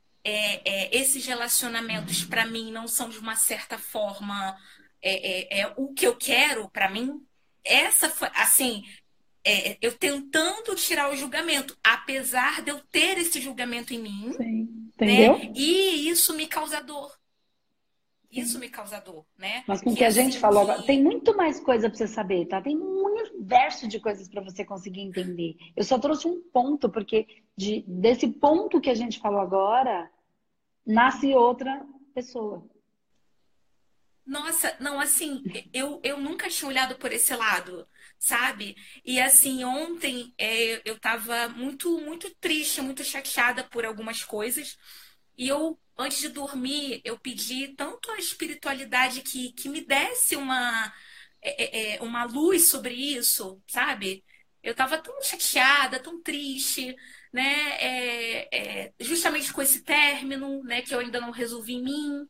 esses 0.91 1.23
relacionamentos 1.23 2.23
para 2.23 2.47
mim 2.47 2.71
não 2.71 2.87
são 2.87 3.09
de 3.09 3.19
uma 3.19 3.35
certa 3.35 3.77
forma 3.77 4.57
é, 4.99 5.59
é, 5.59 5.61
é 5.61 5.73
o 5.77 5.93
que 5.93 6.07
eu 6.07 6.15
quero 6.15 6.67
para 6.71 6.89
mim? 6.89 7.23
Essa 7.65 8.09
foi, 8.09 8.29
assim, 8.33 8.83
é, 9.43 9.77
eu 9.81 9.97
tentando 9.97 10.75
tirar 10.75 11.11
o 11.11 11.15
julgamento, 11.15 11.77
apesar 11.83 12.61
de 12.61 12.71
eu 12.71 12.79
ter 12.91 13.17
esse 13.17 13.41
julgamento 13.41 13.93
em 13.93 13.99
mim, 13.99 14.33
Sim. 14.33 14.85
Entendeu? 14.95 15.37
Né? 15.37 15.51
E 15.53 16.09
isso 16.09 16.33
me 16.35 16.47
causa 16.47 16.81
dor. 16.81 17.11
Isso 18.31 18.59
me 18.59 18.67
causa 18.67 18.99
dor, 18.99 19.25
né? 19.37 19.63
Mas 19.65 19.81
com 19.81 19.91
o 19.91 19.95
que, 19.95 20.03
a 20.03 20.09
gente 20.09 20.37
falou 20.37 20.63
agora, 20.63 20.83
tem 20.83 21.01
muito 21.01 21.35
mais 21.37 21.59
coisa 21.59 21.89
para 21.89 21.97
você 21.97 22.07
saber, 22.07 22.45
tá? 22.47 22.61
Tem 22.61 22.75
um 22.75 23.05
universo 23.05 23.87
de 23.87 23.99
coisas 23.99 24.27
para 24.27 24.41
você 24.41 24.65
conseguir 24.65 25.01
entender. 25.01 25.55
Eu 25.75 25.83
só 25.85 25.97
trouxe 25.97 26.27
um 26.27 26.41
ponto, 26.51 26.89
porque 26.89 27.27
de, 27.55 27.85
desse 27.87 28.27
ponto 28.27 28.81
que 28.81 28.89
a 28.89 28.95
gente 28.95 29.19
falou 29.19 29.39
agora, 29.39 30.09
nasce 30.85 31.33
outra 31.33 31.85
pessoa. 32.13 32.65
Nossa, 34.25 34.75
não, 34.79 34.99
assim, 34.99 35.43
eu, 35.71 36.01
eu 36.03 36.19
nunca 36.19 36.49
tinha 36.49 36.67
olhado 36.67 36.95
por 36.97 37.11
esse 37.11 37.35
lado, 37.35 37.87
sabe? 38.17 38.75
E 39.05 39.19
assim, 39.19 39.63
ontem 39.63 40.33
é, 40.37 40.81
eu 40.89 40.99
tava 40.99 41.47
muito, 41.49 41.99
muito 42.01 42.33
triste, 42.39 42.81
muito 42.81 43.03
chateada 43.03 43.63
por 43.63 43.85
algumas 43.85 44.23
coisas. 44.23 44.77
E 45.37 45.47
eu, 45.47 45.79
antes 45.97 46.19
de 46.19 46.29
dormir, 46.29 47.01
eu 47.05 47.19
pedi 47.19 47.69
tanto 47.75 48.09
a 48.11 48.17
espiritualidade 48.17 49.21
que, 49.21 49.53
que 49.53 49.69
me 49.69 49.81
desse 49.85 50.35
uma, 50.35 50.91
é, 51.41 51.93
é, 51.95 51.97
é 51.97 52.01
uma 52.01 52.23
luz 52.25 52.67
sobre 52.69 52.93
isso, 52.95 53.61
sabe? 53.67 54.23
Eu 54.63 54.73
tava 54.73 54.97
tão 54.97 55.21
chateada, 55.21 55.99
tão 56.01 56.19
triste, 56.23 56.95
né? 57.31 57.43
É, 57.79 58.85
é, 58.87 58.93
justamente 58.99 59.53
com 59.53 59.61
esse 59.61 59.83
término, 59.83 60.63
né? 60.63 60.81
Que 60.81 60.95
eu 60.95 60.99
ainda 60.99 61.21
não 61.21 61.29
resolvi 61.31 61.73
em 61.75 61.83
mim. 61.83 62.27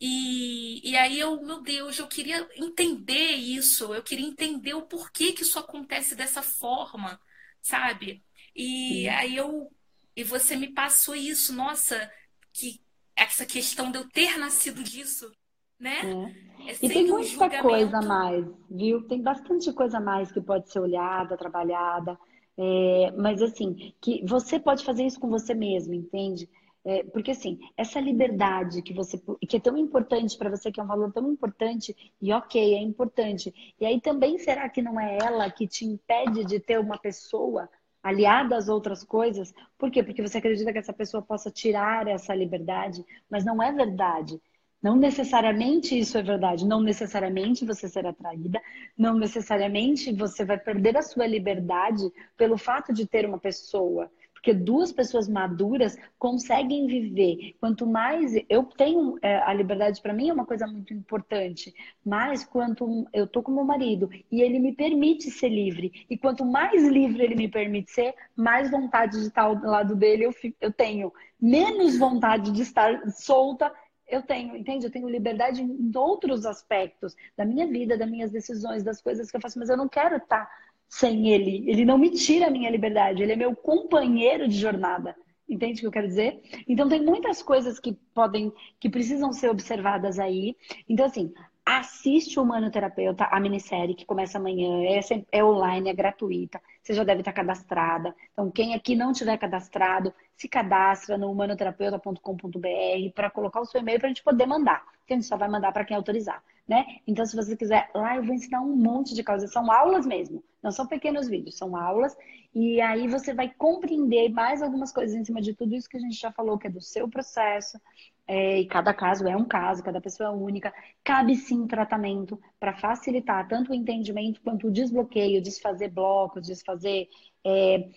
E, 0.00 0.88
e 0.88 0.96
aí 0.96 1.18
eu, 1.18 1.42
meu 1.42 1.60
Deus, 1.60 1.98
eu 1.98 2.06
queria 2.06 2.48
entender 2.56 3.32
isso, 3.32 3.92
eu 3.92 4.02
queria 4.02 4.26
entender 4.26 4.74
o 4.74 4.82
porquê 4.86 5.32
que 5.32 5.42
isso 5.42 5.58
acontece 5.58 6.14
dessa 6.14 6.40
forma, 6.42 7.20
sabe? 7.60 8.22
E 8.54 9.02
Sim. 9.02 9.08
aí 9.08 9.36
eu 9.36 9.72
e 10.14 10.24
você 10.24 10.56
me 10.56 10.72
passou 10.72 11.14
isso, 11.14 11.52
nossa, 11.52 12.10
que 12.52 12.80
essa 13.14 13.46
questão 13.46 13.90
de 13.90 13.98
eu 13.98 14.08
ter 14.08 14.36
nascido 14.36 14.82
disso, 14.82 15.30
né? 15.78 15.96
É. 16.04 16.48
É 16.68 16.74
e 16.82 16.88
tem 16.88 17.06
muita 17.06 17.30
julgamento. 17.30 17.62
coisa 17.62 17.98
a 17.98 18.02
mais, 18.02 18.46
viu? 18.70 19.06
Tem 19.06 19.22
bastante 19.22 19.72
coisa 19.72 19.98
a 19.98 20.00
mais 20.00 20.30
que 20.30 20.40
pode 20.40 20.70
ser 20.70 20.80
olhada, 20.80 21.36
trabalhada. 21.36 22.18
É, 22.56 23.12
mas 23.12 23.40
assim, 23.40 23.94
que 24.00 24.24
você 24.26 24.58
pode 24.58 24.84
fazer 24.84 25.04
isso 25.04 25.20
com 25.20 25.28
você 25.28 25.54
mesmo, 25.54 25.94
entende? 25.94 26.48
É, 26.84 27.02
porque 27.04 27.32
assim, 27.32 27.58
essa 27.76 28.00
liberdade 28.00 28.82
que 28.82 28.94
você 28.94 29.20
que 29.48 29.56
é 29.56 29.60
tão 29.60 29.76
importante 29.76 30.38
para 30.38 30.50
você, 30.50 30.70
que 30.72 30.80
é 30.80 30.82
um 30.82 30.86
valor 30.86 31.12
tão 31.12 31.30
importante, 31.30 31.94
e 32.20 32.32
ok, 32.32 32.74
é 32.74 32.80
importante. 32.80 33.52
E 33.80 33.84
aí 33.84 34.00
também 34.00 34.38
será 34.38 34.68
que 34.68 34.80
não 34.82 34.98
é 34.98 35.18
ela 35.20 35.50
que 35.50 35.66
te 35.66 35.84
impede 35.84 36.44
de 36.44 36.60
ter 36.60 36.78
uma 36.78 36.98
pessoa 36.98 37.68
aliada 38.02 38.56
às 38.56 38.68
outras 38.68 39.04
coisas? 39.04 39.52
Por 39.76 39.90
quê? 39.90 40.02
Porque 40.02 40.22
você 40.22 40.38
acredita 40.38 40.72
que 40.72 40.78
essa 40.78 40.92
pessoa 40.92 41.22
possa 41.22 41.50
tirar 41.50 42.06
essa 42.08 42.34
liberdade, 42.34 43.04
mas 43.30 43.44
não 43.44 43.62
é 43.62 43.72
verdade. 43.72 44.40
Não 44.80 44.94
necessariamente 44.96 45.98
isso 45.98 46.16
é 46.16 46.22
verdade, 46.22 46.64
não 46.64 46.80
necessariamente 46.80 47.64
você 47.64 47.88
será 47.88 48.12
traída, 48.12 48.62
não 48.96 49.18
necessariamente 49.18 50.12
você 50.12 50.44
vai 50.44 50.56
perder 50.56 50.96
a 50.96 51.02
sua 51.02 51.26
liberdade 51.26 52.12
pelo 52.36 52.56
fato 52.56 52.92
de 52.92 53.04
ter 53.04 53.26
uma 53.26 53.38
pessoa. 53.38 54.08
Porque 54.38 54.54
duas 54.54 54.92
pessoas 54.92 55.28
maduras 55.28 55.96
conseguem 56.16 56.86
viver. 56.86 57.56
Quanto 57.60 57.86
mais 57.86 58.34
eu 58.48 58.62
tenho 58.62 59.18
é, 59.20 59.38
a 59.38 59.52
liberdade 59.52 60.00
para 60.00 60.12
mim 60.12 60.28
é 60.28 60.32
uma 60.32 60.46
coisa 60.46 60.66
muito 60.66 60.94
importante, 60.94 61.74
mas 62.06 62.44
quanto 62.44 63.06
eu 63.12 63.26
tô 63.26 63.42
com 63.42 63.50
meu 63.50 63.64
marido 63.64 64.08
e 64.30 64.40
ele 64.40 64.60
me 64.60 64.72
permite 64.72 65.28
ser 65.30 65.48
livre 65.48 66.06
e 66.08 66.16
quanto 66.16 66.44
mais 66.44 66.86
livre 66.86 67.22
ele 67.22 67.34
me 67.34 67.48
permite 67.48 67.90
ser, 67.90 68.14
mais 68.36 68.70
vontade 68.70 69.18
de 69.18 69.26
estar 69.26 69.42
ao 69.42 69.54
lado 69.60 69.96
dele 69.96 70.24
eu, 70.24 70.34
eu 70.60 70.72
tenho, 70.72 71.12
menos 71.40 71.98
vontade 71.98 72.52
de 72.52 72.62
estar 72.62 73.10
solta 73.10 73.72
eu 74.08 74.22
tenho, 74.22 74.56
entende? 74.56 74.86
Eu 74.86 74.90
tenho 74.90 75.08
liberdade 75.08 75.62
em 75.62 75.90
outros 75.94 76.46
aspectos 76.46 77.14
da 77.36 77.44
minha 77.44 77.66
vida, 77.66 77.98
das 77.98 78.10
minhas 78.10 78.30
decisões, 78.30 78.82
das 78.82 79.02
coisas 79.02 79.30
que 79.30 79.36
eu 79.36 79.40
faço, 79.40 79.58
mas 79.58 79.68
eu 79.68 79.76
não 79.76 79.88
quero 79.88 80.16
estar 80.16 80.48
sem 80.88 81.28
ele. 81.28 81.68
Ele 81.70 81.84
não 81.84 81.98
me 81.98 82.10
tira 82.10 82.46
a 82.46 82.50
minha 82.50 82.70
liberdade, 82.70 83.22
ele 83.22 83.32
é 83.32 83.36
meu 83.36 83.54
companheiro 83.54 84.48
de 84.48 84.56
jornada. 84.56 85.14
Entende 85.48 85.78
o 85.78 85.80
que 85.80 85.86
eu 85.86 85.92
quero 85.92 86.06
dizer? 86.06 86.40
Então 86.68 86.88
tem 86.88 87.02
muitas 87.02 87.42
coisas 87.42 87.80
que 87.80 87.92
podem, 88.14 88.52
que 88.78 88.90
precisam 88.90 89.32
ser 89.32 89.48
observadas 89.48 90.18
aí. 90.18 90.54
Então, 90.86 91.06
assim, 91.06 91.32
assiste 91.64 92.38
o 92.38 92.42
Humanoterapeuta, 92.42 93.24
a 93.24 93.40
minissérie 93.40 93.94
que 93.94 94.04
começa 94.04 94.38
amanhã, 94.38 94.84
é, 94.84 95.00
é 95.32 95.44
online, 95.44 95.88
é 95.88 95.94
gratuita, 95.94 96.60
você 96.82 96.92
já 96.92 97.02
deve 97.02 97.20
estar 97.20 97.32
cadastrada. 97.32 98.14
Então, 98.32 98.50
quem 98.50 98.74
aqui 98.74 98.94
não 98.94 99.12
tiver 99.12 99.38
cadastrado, 99.38 100.12
se 100.36 100.48
cadastra 100.48 101.16
no 101.16 101.30
humanoterapeuta.com.br 101.30 103.12
para 103.14 103.30
colocar 103.30 103.60
o 103.60 103.66
seu 103.66 103.80
e-mail 103.80 103.98
para 103.98 104.08
a 104.08 104.10
gente 104.10 104.22
poder 104.22 104.46
mandar. 104.46 104.84
Que 105.06 105.14
a 105.14 105.16
gente 105.16 105.26
só 105.26 105.36
vai 105.36 105.48
mandar 105.48 105.72
para 105.72 105.84
quem 105.84 105.96
autorizar 105.96 106.42
né? 106.68 106.84
Então, 107.06 107.24
se 107.24 107.34
você 107.34 107.56
quiser, 107.56 107.90
lá 107.94 108.16
eu 108.16 108.22
vou 108.22 108.34
ensinar 108.34 108.60
um 108.60 108.76
monte 108.76 109.14
de 109.14 109.24
coisas. 109.24 109.50
São 109.50 109.72
aulas 109.72 110.04
mesmo, 110.04 110.44
não 110.62 110.70
são 110.70 110.86
pequenos 110.86 111.26
vídeos, 111.26 111.56
são 111.56 111.74
aulas. 111.74 112.14
E 112.54 112.80
aí 112.80 113.08
você 113.08 113.32
vai 113.32 113.48
compreender 113.48 114.28
mais 114.28 114.62
algumas 114.62 114.92
coisas 114.92 115.16
em 115.16 115.24
cima 115.24 115.40
de 115.40 115.54
tudo 115.54 115.74
isso 115.74 115.88
que 115.88 115.96
a 115.96 116.00
gente 116.00 116.16
já 116.18 116.30
falou, 116.30 116.58
que 116.58 116.66
é 116.66 116.70
do 116.70 116.80
seu 116.80 117.08
processo. 117.08 117.80
É, 118.26 118.60
e 118.60 118.66
cada 118.66 118.92
caso 118.92 119.26
é 119.26 119.34
um 119.34 119.44
caso, 119.46 119.82
cada 119.82 120.00
pessoa 120.00 120.28
é 120.28 120.32
única. 120.32 120.74
Cabe 121.02 121.34
sim 121.34 121.66
tratamento 121.66 122.38
para 122.60 122.74
facilitar 122.74 123.48
tanto 123.48 123.72
o 123.72 123.74
entendimento 123.74 124.42
quanto 124.42 124.66
o 124.66 124.70
desbloqueio, 124.70 125.40
desfazer 125.40 125.88
blocos, 125.88 126.46
desfazer 126.46 127.08
é, 127.46 127.88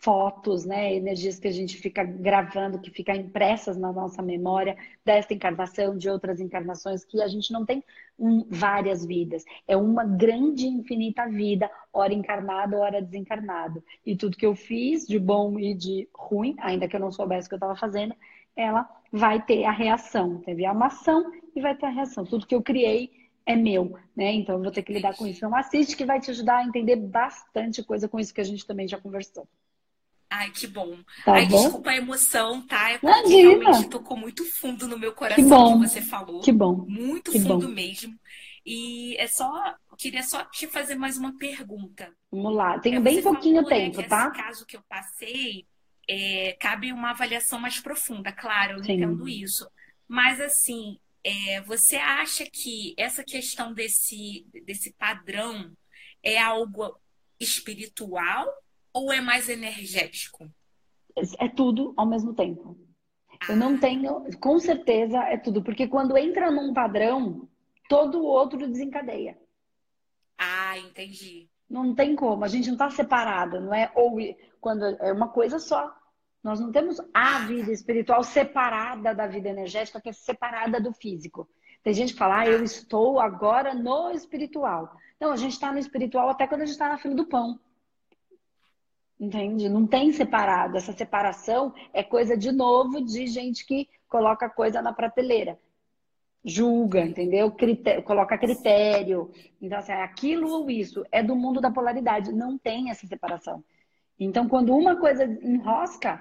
fotos, 0.00 0.64
né, 0.64 0.94
energias 0.94 1.38
que 1.38 1.48
a 1.48 1.52
gente 1.52 1.76
fica 1.76 2.02
gravando, 2.02 2.80
que 2.80 2.90
ficam 2.90 3.14
impressas 3.14 3.76
na 3.76 3.92
nossa 3.92 4.20
memória 4.20 4.76
desta 5.04 5.32
encarnação, 5.32 5.96
de 5.96 6.08
outras 6.10 6.40
encarnações, 6.40 7.04
que 7.04 7.22
a 7.22 7.28
gente 7.28 7.52
não 7.52 7.64
tem 7.64 7.84
um, 8.18 8.44
várias 8.48 9.04
vidas. 9.04 9.44
É 9.66 9.76
uma 9.76 10.04
grande, 10.04 10.66
infinita 10.66 11.28
vida, 11.28 11.70
hora 11.92 12.12
encarnado, 12.12 12.76
hora 12.76 13.00
desencarnado. 13.00 13.82
E 14.04 14.16
tudo 14.16 14.36
que 14.36 14.46
eu 14.46 14.54
fiz, 14.54 15.06
de 15.06 15.18
bom 15.18 15.58
e 15.58 15.74
de 15.74 16.08
ruim, 16.14 16.56
ainda 16.58 16.88
que 16.88 16.96
eu 16.96 17.00
não 17.00 17.12
soubesse 17.12 17.46
o 17.46 17.48
que 17.48 17.54
eu 17.54 17.58
estava 17.58 17.76
fazendo, 17.76 18.14
ela 18.56 18.88
vai 19.10 19.44
ter 19.44 19.64
a 19.64 19.72
reação. 19.72 20.38
Teve 20.38 20.64
a 20.64 20.72
ação 20.72 21.30
e 21.54 21.60
vai 21.60 21.76
ter 21.76 21.86
a 21.86 21.90
reação. 21.90 22.24
Tudo 22.24 22.46
que 22.46 22.54
eu 22.54 22.62
criei 22.62 23.10
é 23.44 23.56
meu, 23.56 23.98
né? 24.16 24.32
Então 24.32 24.56
eu 24.56 24.62
vou 24.62 24.70
ter 24.72 24.82
que 24.82 24.92
lidar 24.92 25.16
com 25.16 25.26
isso. 25.26 25.38
Então 25.38 25.54
assiste 25.54 25.96
que 25.96 26.04
vai 26.04 26.20
te 26.20 26.30
ajudar 26.30 26.58
a 26.58 26.64
entender 26.64 26.96
bastante 26.96 27.82
coisa 27.82 28.08
com 28.08 28.18
isso 28.18 28.32
que 28.32 28.40
a 28.40 28.44
gente 28.44 28.66
também 28.66 28.86
já 28.86 28.98
conversou. 29.00 29.46
Ai, 30.34 30.50
que 30.50 30.66
bom. 30.66 30.96
Tá 31.26 31.34
Ai, 31.34 31.46
bom? 31.46 31.62
desculpa 31.62 31.90
a 31.90 31.96
emoção, 31.96 32.66
tá? 32.66 32.90
É 32.90 32.98
porque 32.98 33.18
Imagina. 33.18 33.60
realmente 33.60 33.90
tocou 33.90 34.16
muito 34.16 34.44
fundo 34.46 34.88
no 34.88 34.98
meu 34.98 35.12
coração 35.12 35.44
que, 35.44 35.50
bom. 35.50 35.80
que 35.80 35.88
você 35.88 36.00
falou. 36.00 36.40
Que 36.40 36.50
bom. 36.50 36.86
Muito 36.88 37.30
que 37.30 37.38
fundo 37.38 37.66
bom. 37.66 37.74
mesmo. 37.74 38.18
E 38.64 39.14
é 39.18 39.26
só, 39.26 39.74
queria 39.98 40.22
só 40.22 40.42
te 40.44 40.66
fazer 40.66 40.94
mais 40.94 41.18
uma 41.18 41.36
pergunta. 41.36 42.10
Vamos 42.30 42.54
lá, 42.54 42.78
tenho 42.78 42.96
é, 42.96 43.00
bem 43.00 43.20
pouquinho 43.20 43.62
falou, 43.62 43.68
tempo, 43.68 44.00
né, 44.00 44.08
tá? 44.08 44.28
Esse 44.28 44.42
caso 44.42 44.66
que 44.66 44.76
eu 44.76 44.82
passei, 44.88 45.66
é, 46.08 46.56
cabe 46.58 46.92
uma 46.92 47.10
avaliação 47.10 47.58
mais 47.58 47.78
profunda, 47.78 48.32
claro, 48.32 48.78
eu 48.78 48.84
Sim. 48.84 48.92
entendo 48.92 49.28
isso. 49.28 49.68
Mas 50.08 50.40
assim, 50.40 50.98
é, 51.22 51.60
você 51.62 51.96
acha 51.96 52.46
que 52.50 52.94
essa 52.96 53.22
questão 53.22 53.74
desse, 53.74 54.46
desse 54.64 54.94
padrão 54.94 55.72
é 56.22 56.38
algo 56.38 56.98
espiritual 57.38 58.46
ou 58.92 59.12
é 59.12 59.20
mais 59.20 59.48
energético? 59.48 60.50
É 61.38 61.48
tudo 61.48 61.92
ao 61.96 62.06
mesmo 62.06 62.34
tempo. 62.34 62.76
Eu 63.48 63.56
não 63.56 63.74
ah. 63.74 63.78
tenho, 63.78 64.24
com 64.38 64.58
certeza 64.58 65.18
é 65.24 65.36
tudo, 65.36 65.62
porque 65.62 65.86
quando 65.86 66.16
entra 66.16 66.50
num 66.50 66.72
padrão, 66.72 67.48
todo 67.88 68.20
o 68.20 68.24
outro 68.24 68.68
desencadeia. 68.68 69.38
Ah, 70.38 70.78
entendi. 70.78 71.48
Não 71.68 71.94
tem 71.94 72.14
como, 72.14 72.44
a 72.44 72.48
gente 72.48 72.66
não 72.66 72.74
está 72.74 72.90
separado, 72.90 73.60
não 73.60 73.74
é 73.74 73.90
ou 73.94 74.16
quando 74.60 74.84
é 74.84 75.12
uma 75.12 75.28
coisa 75.28 75.58
só. 75.58 75.94
Nós 76.42 76.58
não 76.58 76.72
temos 76.72 77.00
a 77.14 77.40
vida 77.40 77.70
espiritual 77.70 78.22
separada 78.24 79.14
da 79.14 79.26
vida 79.26 79.48
energética, 79.48 80.00
que 80.00 80.08
é 80.08 80.12
separada 80.12 80.80
do 80.80 80.92
físico. 80.92 81.48
Tem 81.82 81.94
gente 81.94 82.12
que 82.12 82.18
fala, 82.18 82.40
ah, 82.40 82.46
eu 82.46 82.62
estou 82.62 83.20
agora 83.20 83.74
no 83.74 84.10
espiritual. 84.10 84.96
Não, 85.20 85.32
a 85.32 85.36
gente 85.36 85.52
está 85.52 85.72
no 85.72 85.78
espiritual 85.78 86.28
até 86.28 86.46
quando 86.46 86.62
a 86.62 86.64
gente 86.64 86.74
está 86.74 86.88
na 86.88 86.98
fila 86.98 87.14
do 87.14 87.26
pão. 87.26 87.60
Entende? 89.22 89.68
Não 89.68 89.86
tem 89.86 90.10
separado. 90.10 90.76
Essa 90.76 90.92
separação 90.92 91.72
é 91.92 92.02
coisa 92.02 92.36
de 92.36 92.50
novo 92.50 93.00
de 93.00 93.28
gente 93.28 93.64
que 93.64 93.88
coloca 94.08 94.50
coisa 94.50 94.82
na 94.82 94.92
prateleira. 94.92 95.56
Julga, 96.44 97.02
entendeu? 97.02 97.52
Critério, 97.52 98.02
coloca 98.02 98.36
critério. 98.36 99.30
Então, 99.60 99.78
assim, 99.78 99.92
aquilo 99.92 100.50
ou 100.50 100.68
isso 100.68 101.06
é 101.12 101.22
do 101.22 101.36
mundo 101.36 101.60
da 101.60 101.70
polaridade. 101.70 102.32
Não 102.32 102.58
tem 102.58 102.90
essa 102.90 103.06
separação. 103.06 103.62
Então, 104.18 104.48
quando 104.48 104.74
uma 104.74 104.96
coisa 104.96 105.24
enrosca, 105.24 106.20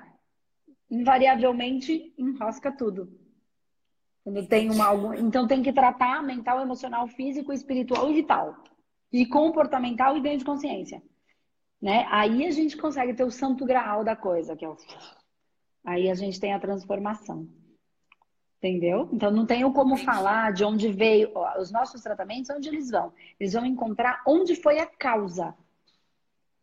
invariavelmente 0.87 2.13
enrosca 2.19 2.71
tudo. 2.71 3.11
Quando 4.23 4.45
tem 4.45 4.69
uma, 4.69 4.85
algum... 4.85 5.15
Então 5.15 5.47
tem 5.47 5.63
que 5.63 5.73
tratar 5.73 6.21
mental, 6.21 6.61
emocional, 6.61 7.07
físico, 7.07 7.51
espiritual 7.51 8.11
e 8.11 8.13
vital. 8.13 8.63
E 9.11 9.25
comportamental 9.25 10.15
e 10.15 10.21
ganho 10.21 10.37
de 10.37 10.45
consciência. 10.45 11.01
Né? 11.81 12.05
Aí 12.09 12.45
a 12.45 12.51
gente 12.51 12.77
consegue 12.77 13.13
ter 13.13 13.23
o 13.23 13.31
santo 13.31 13.65
graal 13.65 14.03
da 14.03 14.15
coisa, 14.15 14.55
que 14.55 14.63
é 14.63 14.69
o. 14.69 14.77
Aí 15.83 16.09
a 16.09 16.13
gente 16.13 16.39
tem 16.39 16.53
a 16.53 16.59
transformação. 16.59 17.47
Entendeu? 18.59 19.09
Então 19.11 19.31
não 19.31 19.47
tenho 19.47 19.73
como 19.73 19.97
falar 19.97 20.53
de 20.53 20.63
onde 20.63 20.91
veio. 20.91 21.31
Os 21.59 21.71
nossos 21.71 22.01
tratamentos, 22.01 22.51
onde 22.51 22.69
eles 22.69 22.91
vão? 22.91 23.11
Eles 23.39 23.53
vão 23.53 23.65
encontrar 23.65 24.21
onde 24.27 24.55
foi 24.55 24.77
a 24.77 24.85
causa. 24.85 25.55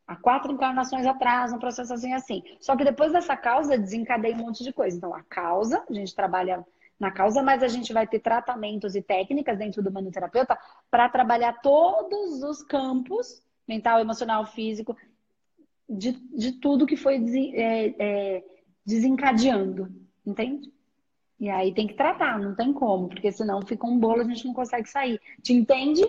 Há 0.07 0.15
quatro 0.15 0.53
encarnações 0.53 1.05
atrás, 1.05 1.53
um 1.53 1.59
processo 1.59 1.93
assim 1.93 2.15
assim. 2.15 2.43
Só 2.61 2.77
que 2.77 2.85
depois 2.85 3.13
dessa 3.13 3.37
causa 3.37 3.77
desencadeia 3.77 4.37
um 4.37 4.39
monte 4.39 4.63
de 4.63 4.73
coisa. 4.73 4.97
Então, 4.97 5.13
a 5.13 5.23
causa, 5.25 5.85
a 5.91 5.93
gente 5.93 6.15
trabalha 6.15 6.65
na 6.99 7.11
causa, 7.11 7.43
mas 7.43 7.63
a 7.63 7.69
gente 7.69 7.93
vai 7.93 8.07
ter 8.07 8.21
tratamentos 8.21 8.95
e 8.95 9.03
técnicas 9.03 9.59
dentro 9.59 9.83
do 9.83 9.93
manoterapeuta 9.93 10.57
para 10.91 11.09
trabalhar 11.09 11.61
todos 11.61 12.43
os 12.43 12.63
campos 12.63 13.43
mental, 13.69 14.01
emocional, 14.01 14.47
físico, 14.47 14.97
de, 15.89 16.13
de 16.13 16.53
tudo 16.53 16.87
que 16.87 16.97
foi 16.97 17.17
é, 17.55 17.95
é, 17.99 18.45
desencadeando, 18.85 19.89
entende? 20.27 20.71
E 21.41 21.49
aí 21.49 21.73
tem 21.73 21.87
que 21.87 21.95
tratar, 21.95 22.39
não 22.39 22.55
tem 22.55 22.73
como, 22.73 23.09
porque 23.09 23.31
senão 23.31 23.63
fica 23.63 23.87
um 23.87 23.99
bolo, 23.99 24.23
a 24.23 24.25
gente 24.25 24.45
não 24.45 24.53
consegue 24.53 24.89
sair. 24.89 25.21
Te 25.41 25.53
entende, 25.53 26.03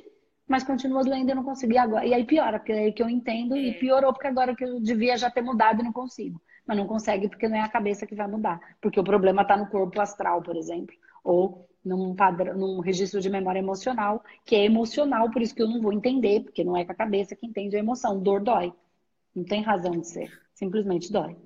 mas 0.47 0.63
continua 0.63 1.03
doendo 1.03 1.29
e 1.29 1.31
eu 1.31 1.35
não 1.35 1.43
consegui 1.43 1.77
agora. 1.77 2.05
E 2.05 2.13
aí 2.13 2.25
piora, 2.25 2.57
porque 2.57 2.71
é 2.71 2.79
aí 2.79 2.91
que 2.91 3.03
eu 3.03 3.09
entendo 3.09 3.55
e 3.55 3.69
é. 3.69 3.73
piorou, 3.73 4.11
porque 4.11 4.27
agora 4.27 4.55
que 4.55 4.65
eu 4.65 4.79
devia 4.81 5.15
já 5.17 5.29
ter 5.29 5.41
mudado 5.41 5.81
e 5.81 5.83
não 5.83 5.93
consigo. 5.93 6.41
Mas 6.65 6.77
não 6.77 6.87
consegue 6.87 7.29
porque 7.29 7.47
não 7.47 7.57
é 7.57 7.61
a 7.61 7.69
cabeça 7.69 8.07
que 8.07 8.15
vai 8.15 8.27
mudar. 8.27 8.59
Porque 8.81 8.99
o 8.99 9.03
problema 9.03 9.43
está 9.43 9.55
no 9.55 9.67
corpo 9.67 10.01
astral, 10.01 10.41
por 10.41 10.55
exemplo. 10.55 10.95
Ou 11.23 11.67
num, 11.85 12.15
padrão, 12.15 12.57
num 12.57 12.79
registro 12.79 13.21
de 13.21 13.29
memória 13.29 13.59
emocional, 13.59 14.23
que 14.43 14.55
é 14.55 14.65
emocional, 14.65 15.29
por 15.29 15.41
isso 15.41 15.53
que 15.53 15.61
eu 15.61 15.67
não 15.67 15.81
vou 15.81 15.93
entender, 15.93 16.41
porque 16.41 16.63
não 16.63 16.75
é 16.75 16.83
com 16.83 16.91
a 16.91 16.95
cabeça 16.95 17.35
que 17.35 17.45
entende 17.45 17.75
a 17.75 17.79
emoção. 17.79 18.19
Dor 18.19 18.41
dói. 18.41 18.73
Não 19.39 19.45
tem 19.45 19.61
razão 19.61 19.91
de 19.91 20.05
ser. 20.05 20.29
Simplesmente 20.53 21.11
dói. 21.11 21.37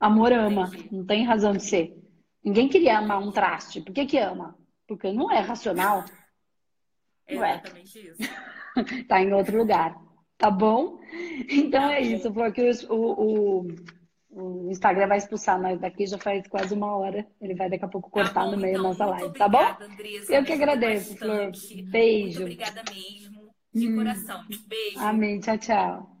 Amor 0.00 0.32
ama. 0.32 0.68
Não 0.90 1.06
tem 1.06 1.24
razão 1.24 1.52
de 1.52 1.62
ser. 1.62 1.96
Ninguém 2.44 2.68
queria 2.68 2.98
amar 2.98 3.22
um 3.22 3.30
traste. 3.30 3.80
Por 3.80 3.92
que, 3.92 4.04
que 4.04 4.18
ama? 4.18 4.58
Porque 4.88 5.12
não 5.12 5.30
é 5.30 5.38
racional. 5.38 6.04
É 7.28 7.34
exatamente 7.34 7.98
isso. 8.08 8.30
tá 9.06 9.22
em 9.22 9.32
outro 9.32 9.56
lugar. 9.56 9.96
Tá 10.36 10.50
bom? 10.50 10.98
Então 11.48 11.88
é 11.90 12.00
isso. 12.00 12.32
Porque 12.32 12.68
o, 12.90 12.96
o, 12.96 13.66
o 14.30 14.70
Instagram 14.72 15.06
vai 15.06 15.18
expulsar 15.18 15.62
nós 15.62 15.78
daqui 15.78 16.04
já 16.04 16.18
faz 16.18 16.44
quase 16.48 16.74
uma 16.74 16.96
hora. 16.96 17.24
Ele 17.40 17.54
vai 17.54 17.70
daqui 17.70 17.84
a 17.84 17.88
pouco 17.88 18.10
tá 18.10 18.14
cortar 18.14 18.34
tá 18.34 18.46
bom, 18.46 18.50
no 18.50 18.56
meio 18.56 18.72
então, 18.72 18.82
da 18.82 18.88
nossa 18.88 19.06
live, 19.06 19.26
obrigada, 19.26 19.56
tá 19.56 19.78
bom? 19.78 19.84
Andressa, 19.84 20.34
Eu 20.34 20.44
que 20.44 20.52
agradeço, 20.52 21.16
Flor. 21.16 21.52
Beijo. 21.92 22.40
Muito 22.40 22.54
obrigada 22.54 22.82
mesmo. 22.92 23.52
De 23.72 23.88
hum. 23.88 23.96
coração. 23.98 24.44
Beijo. 24.66 24.98
Amém. 24.98 25.38
Tchau, 25.38 25.58
tchau. 25.58 26.11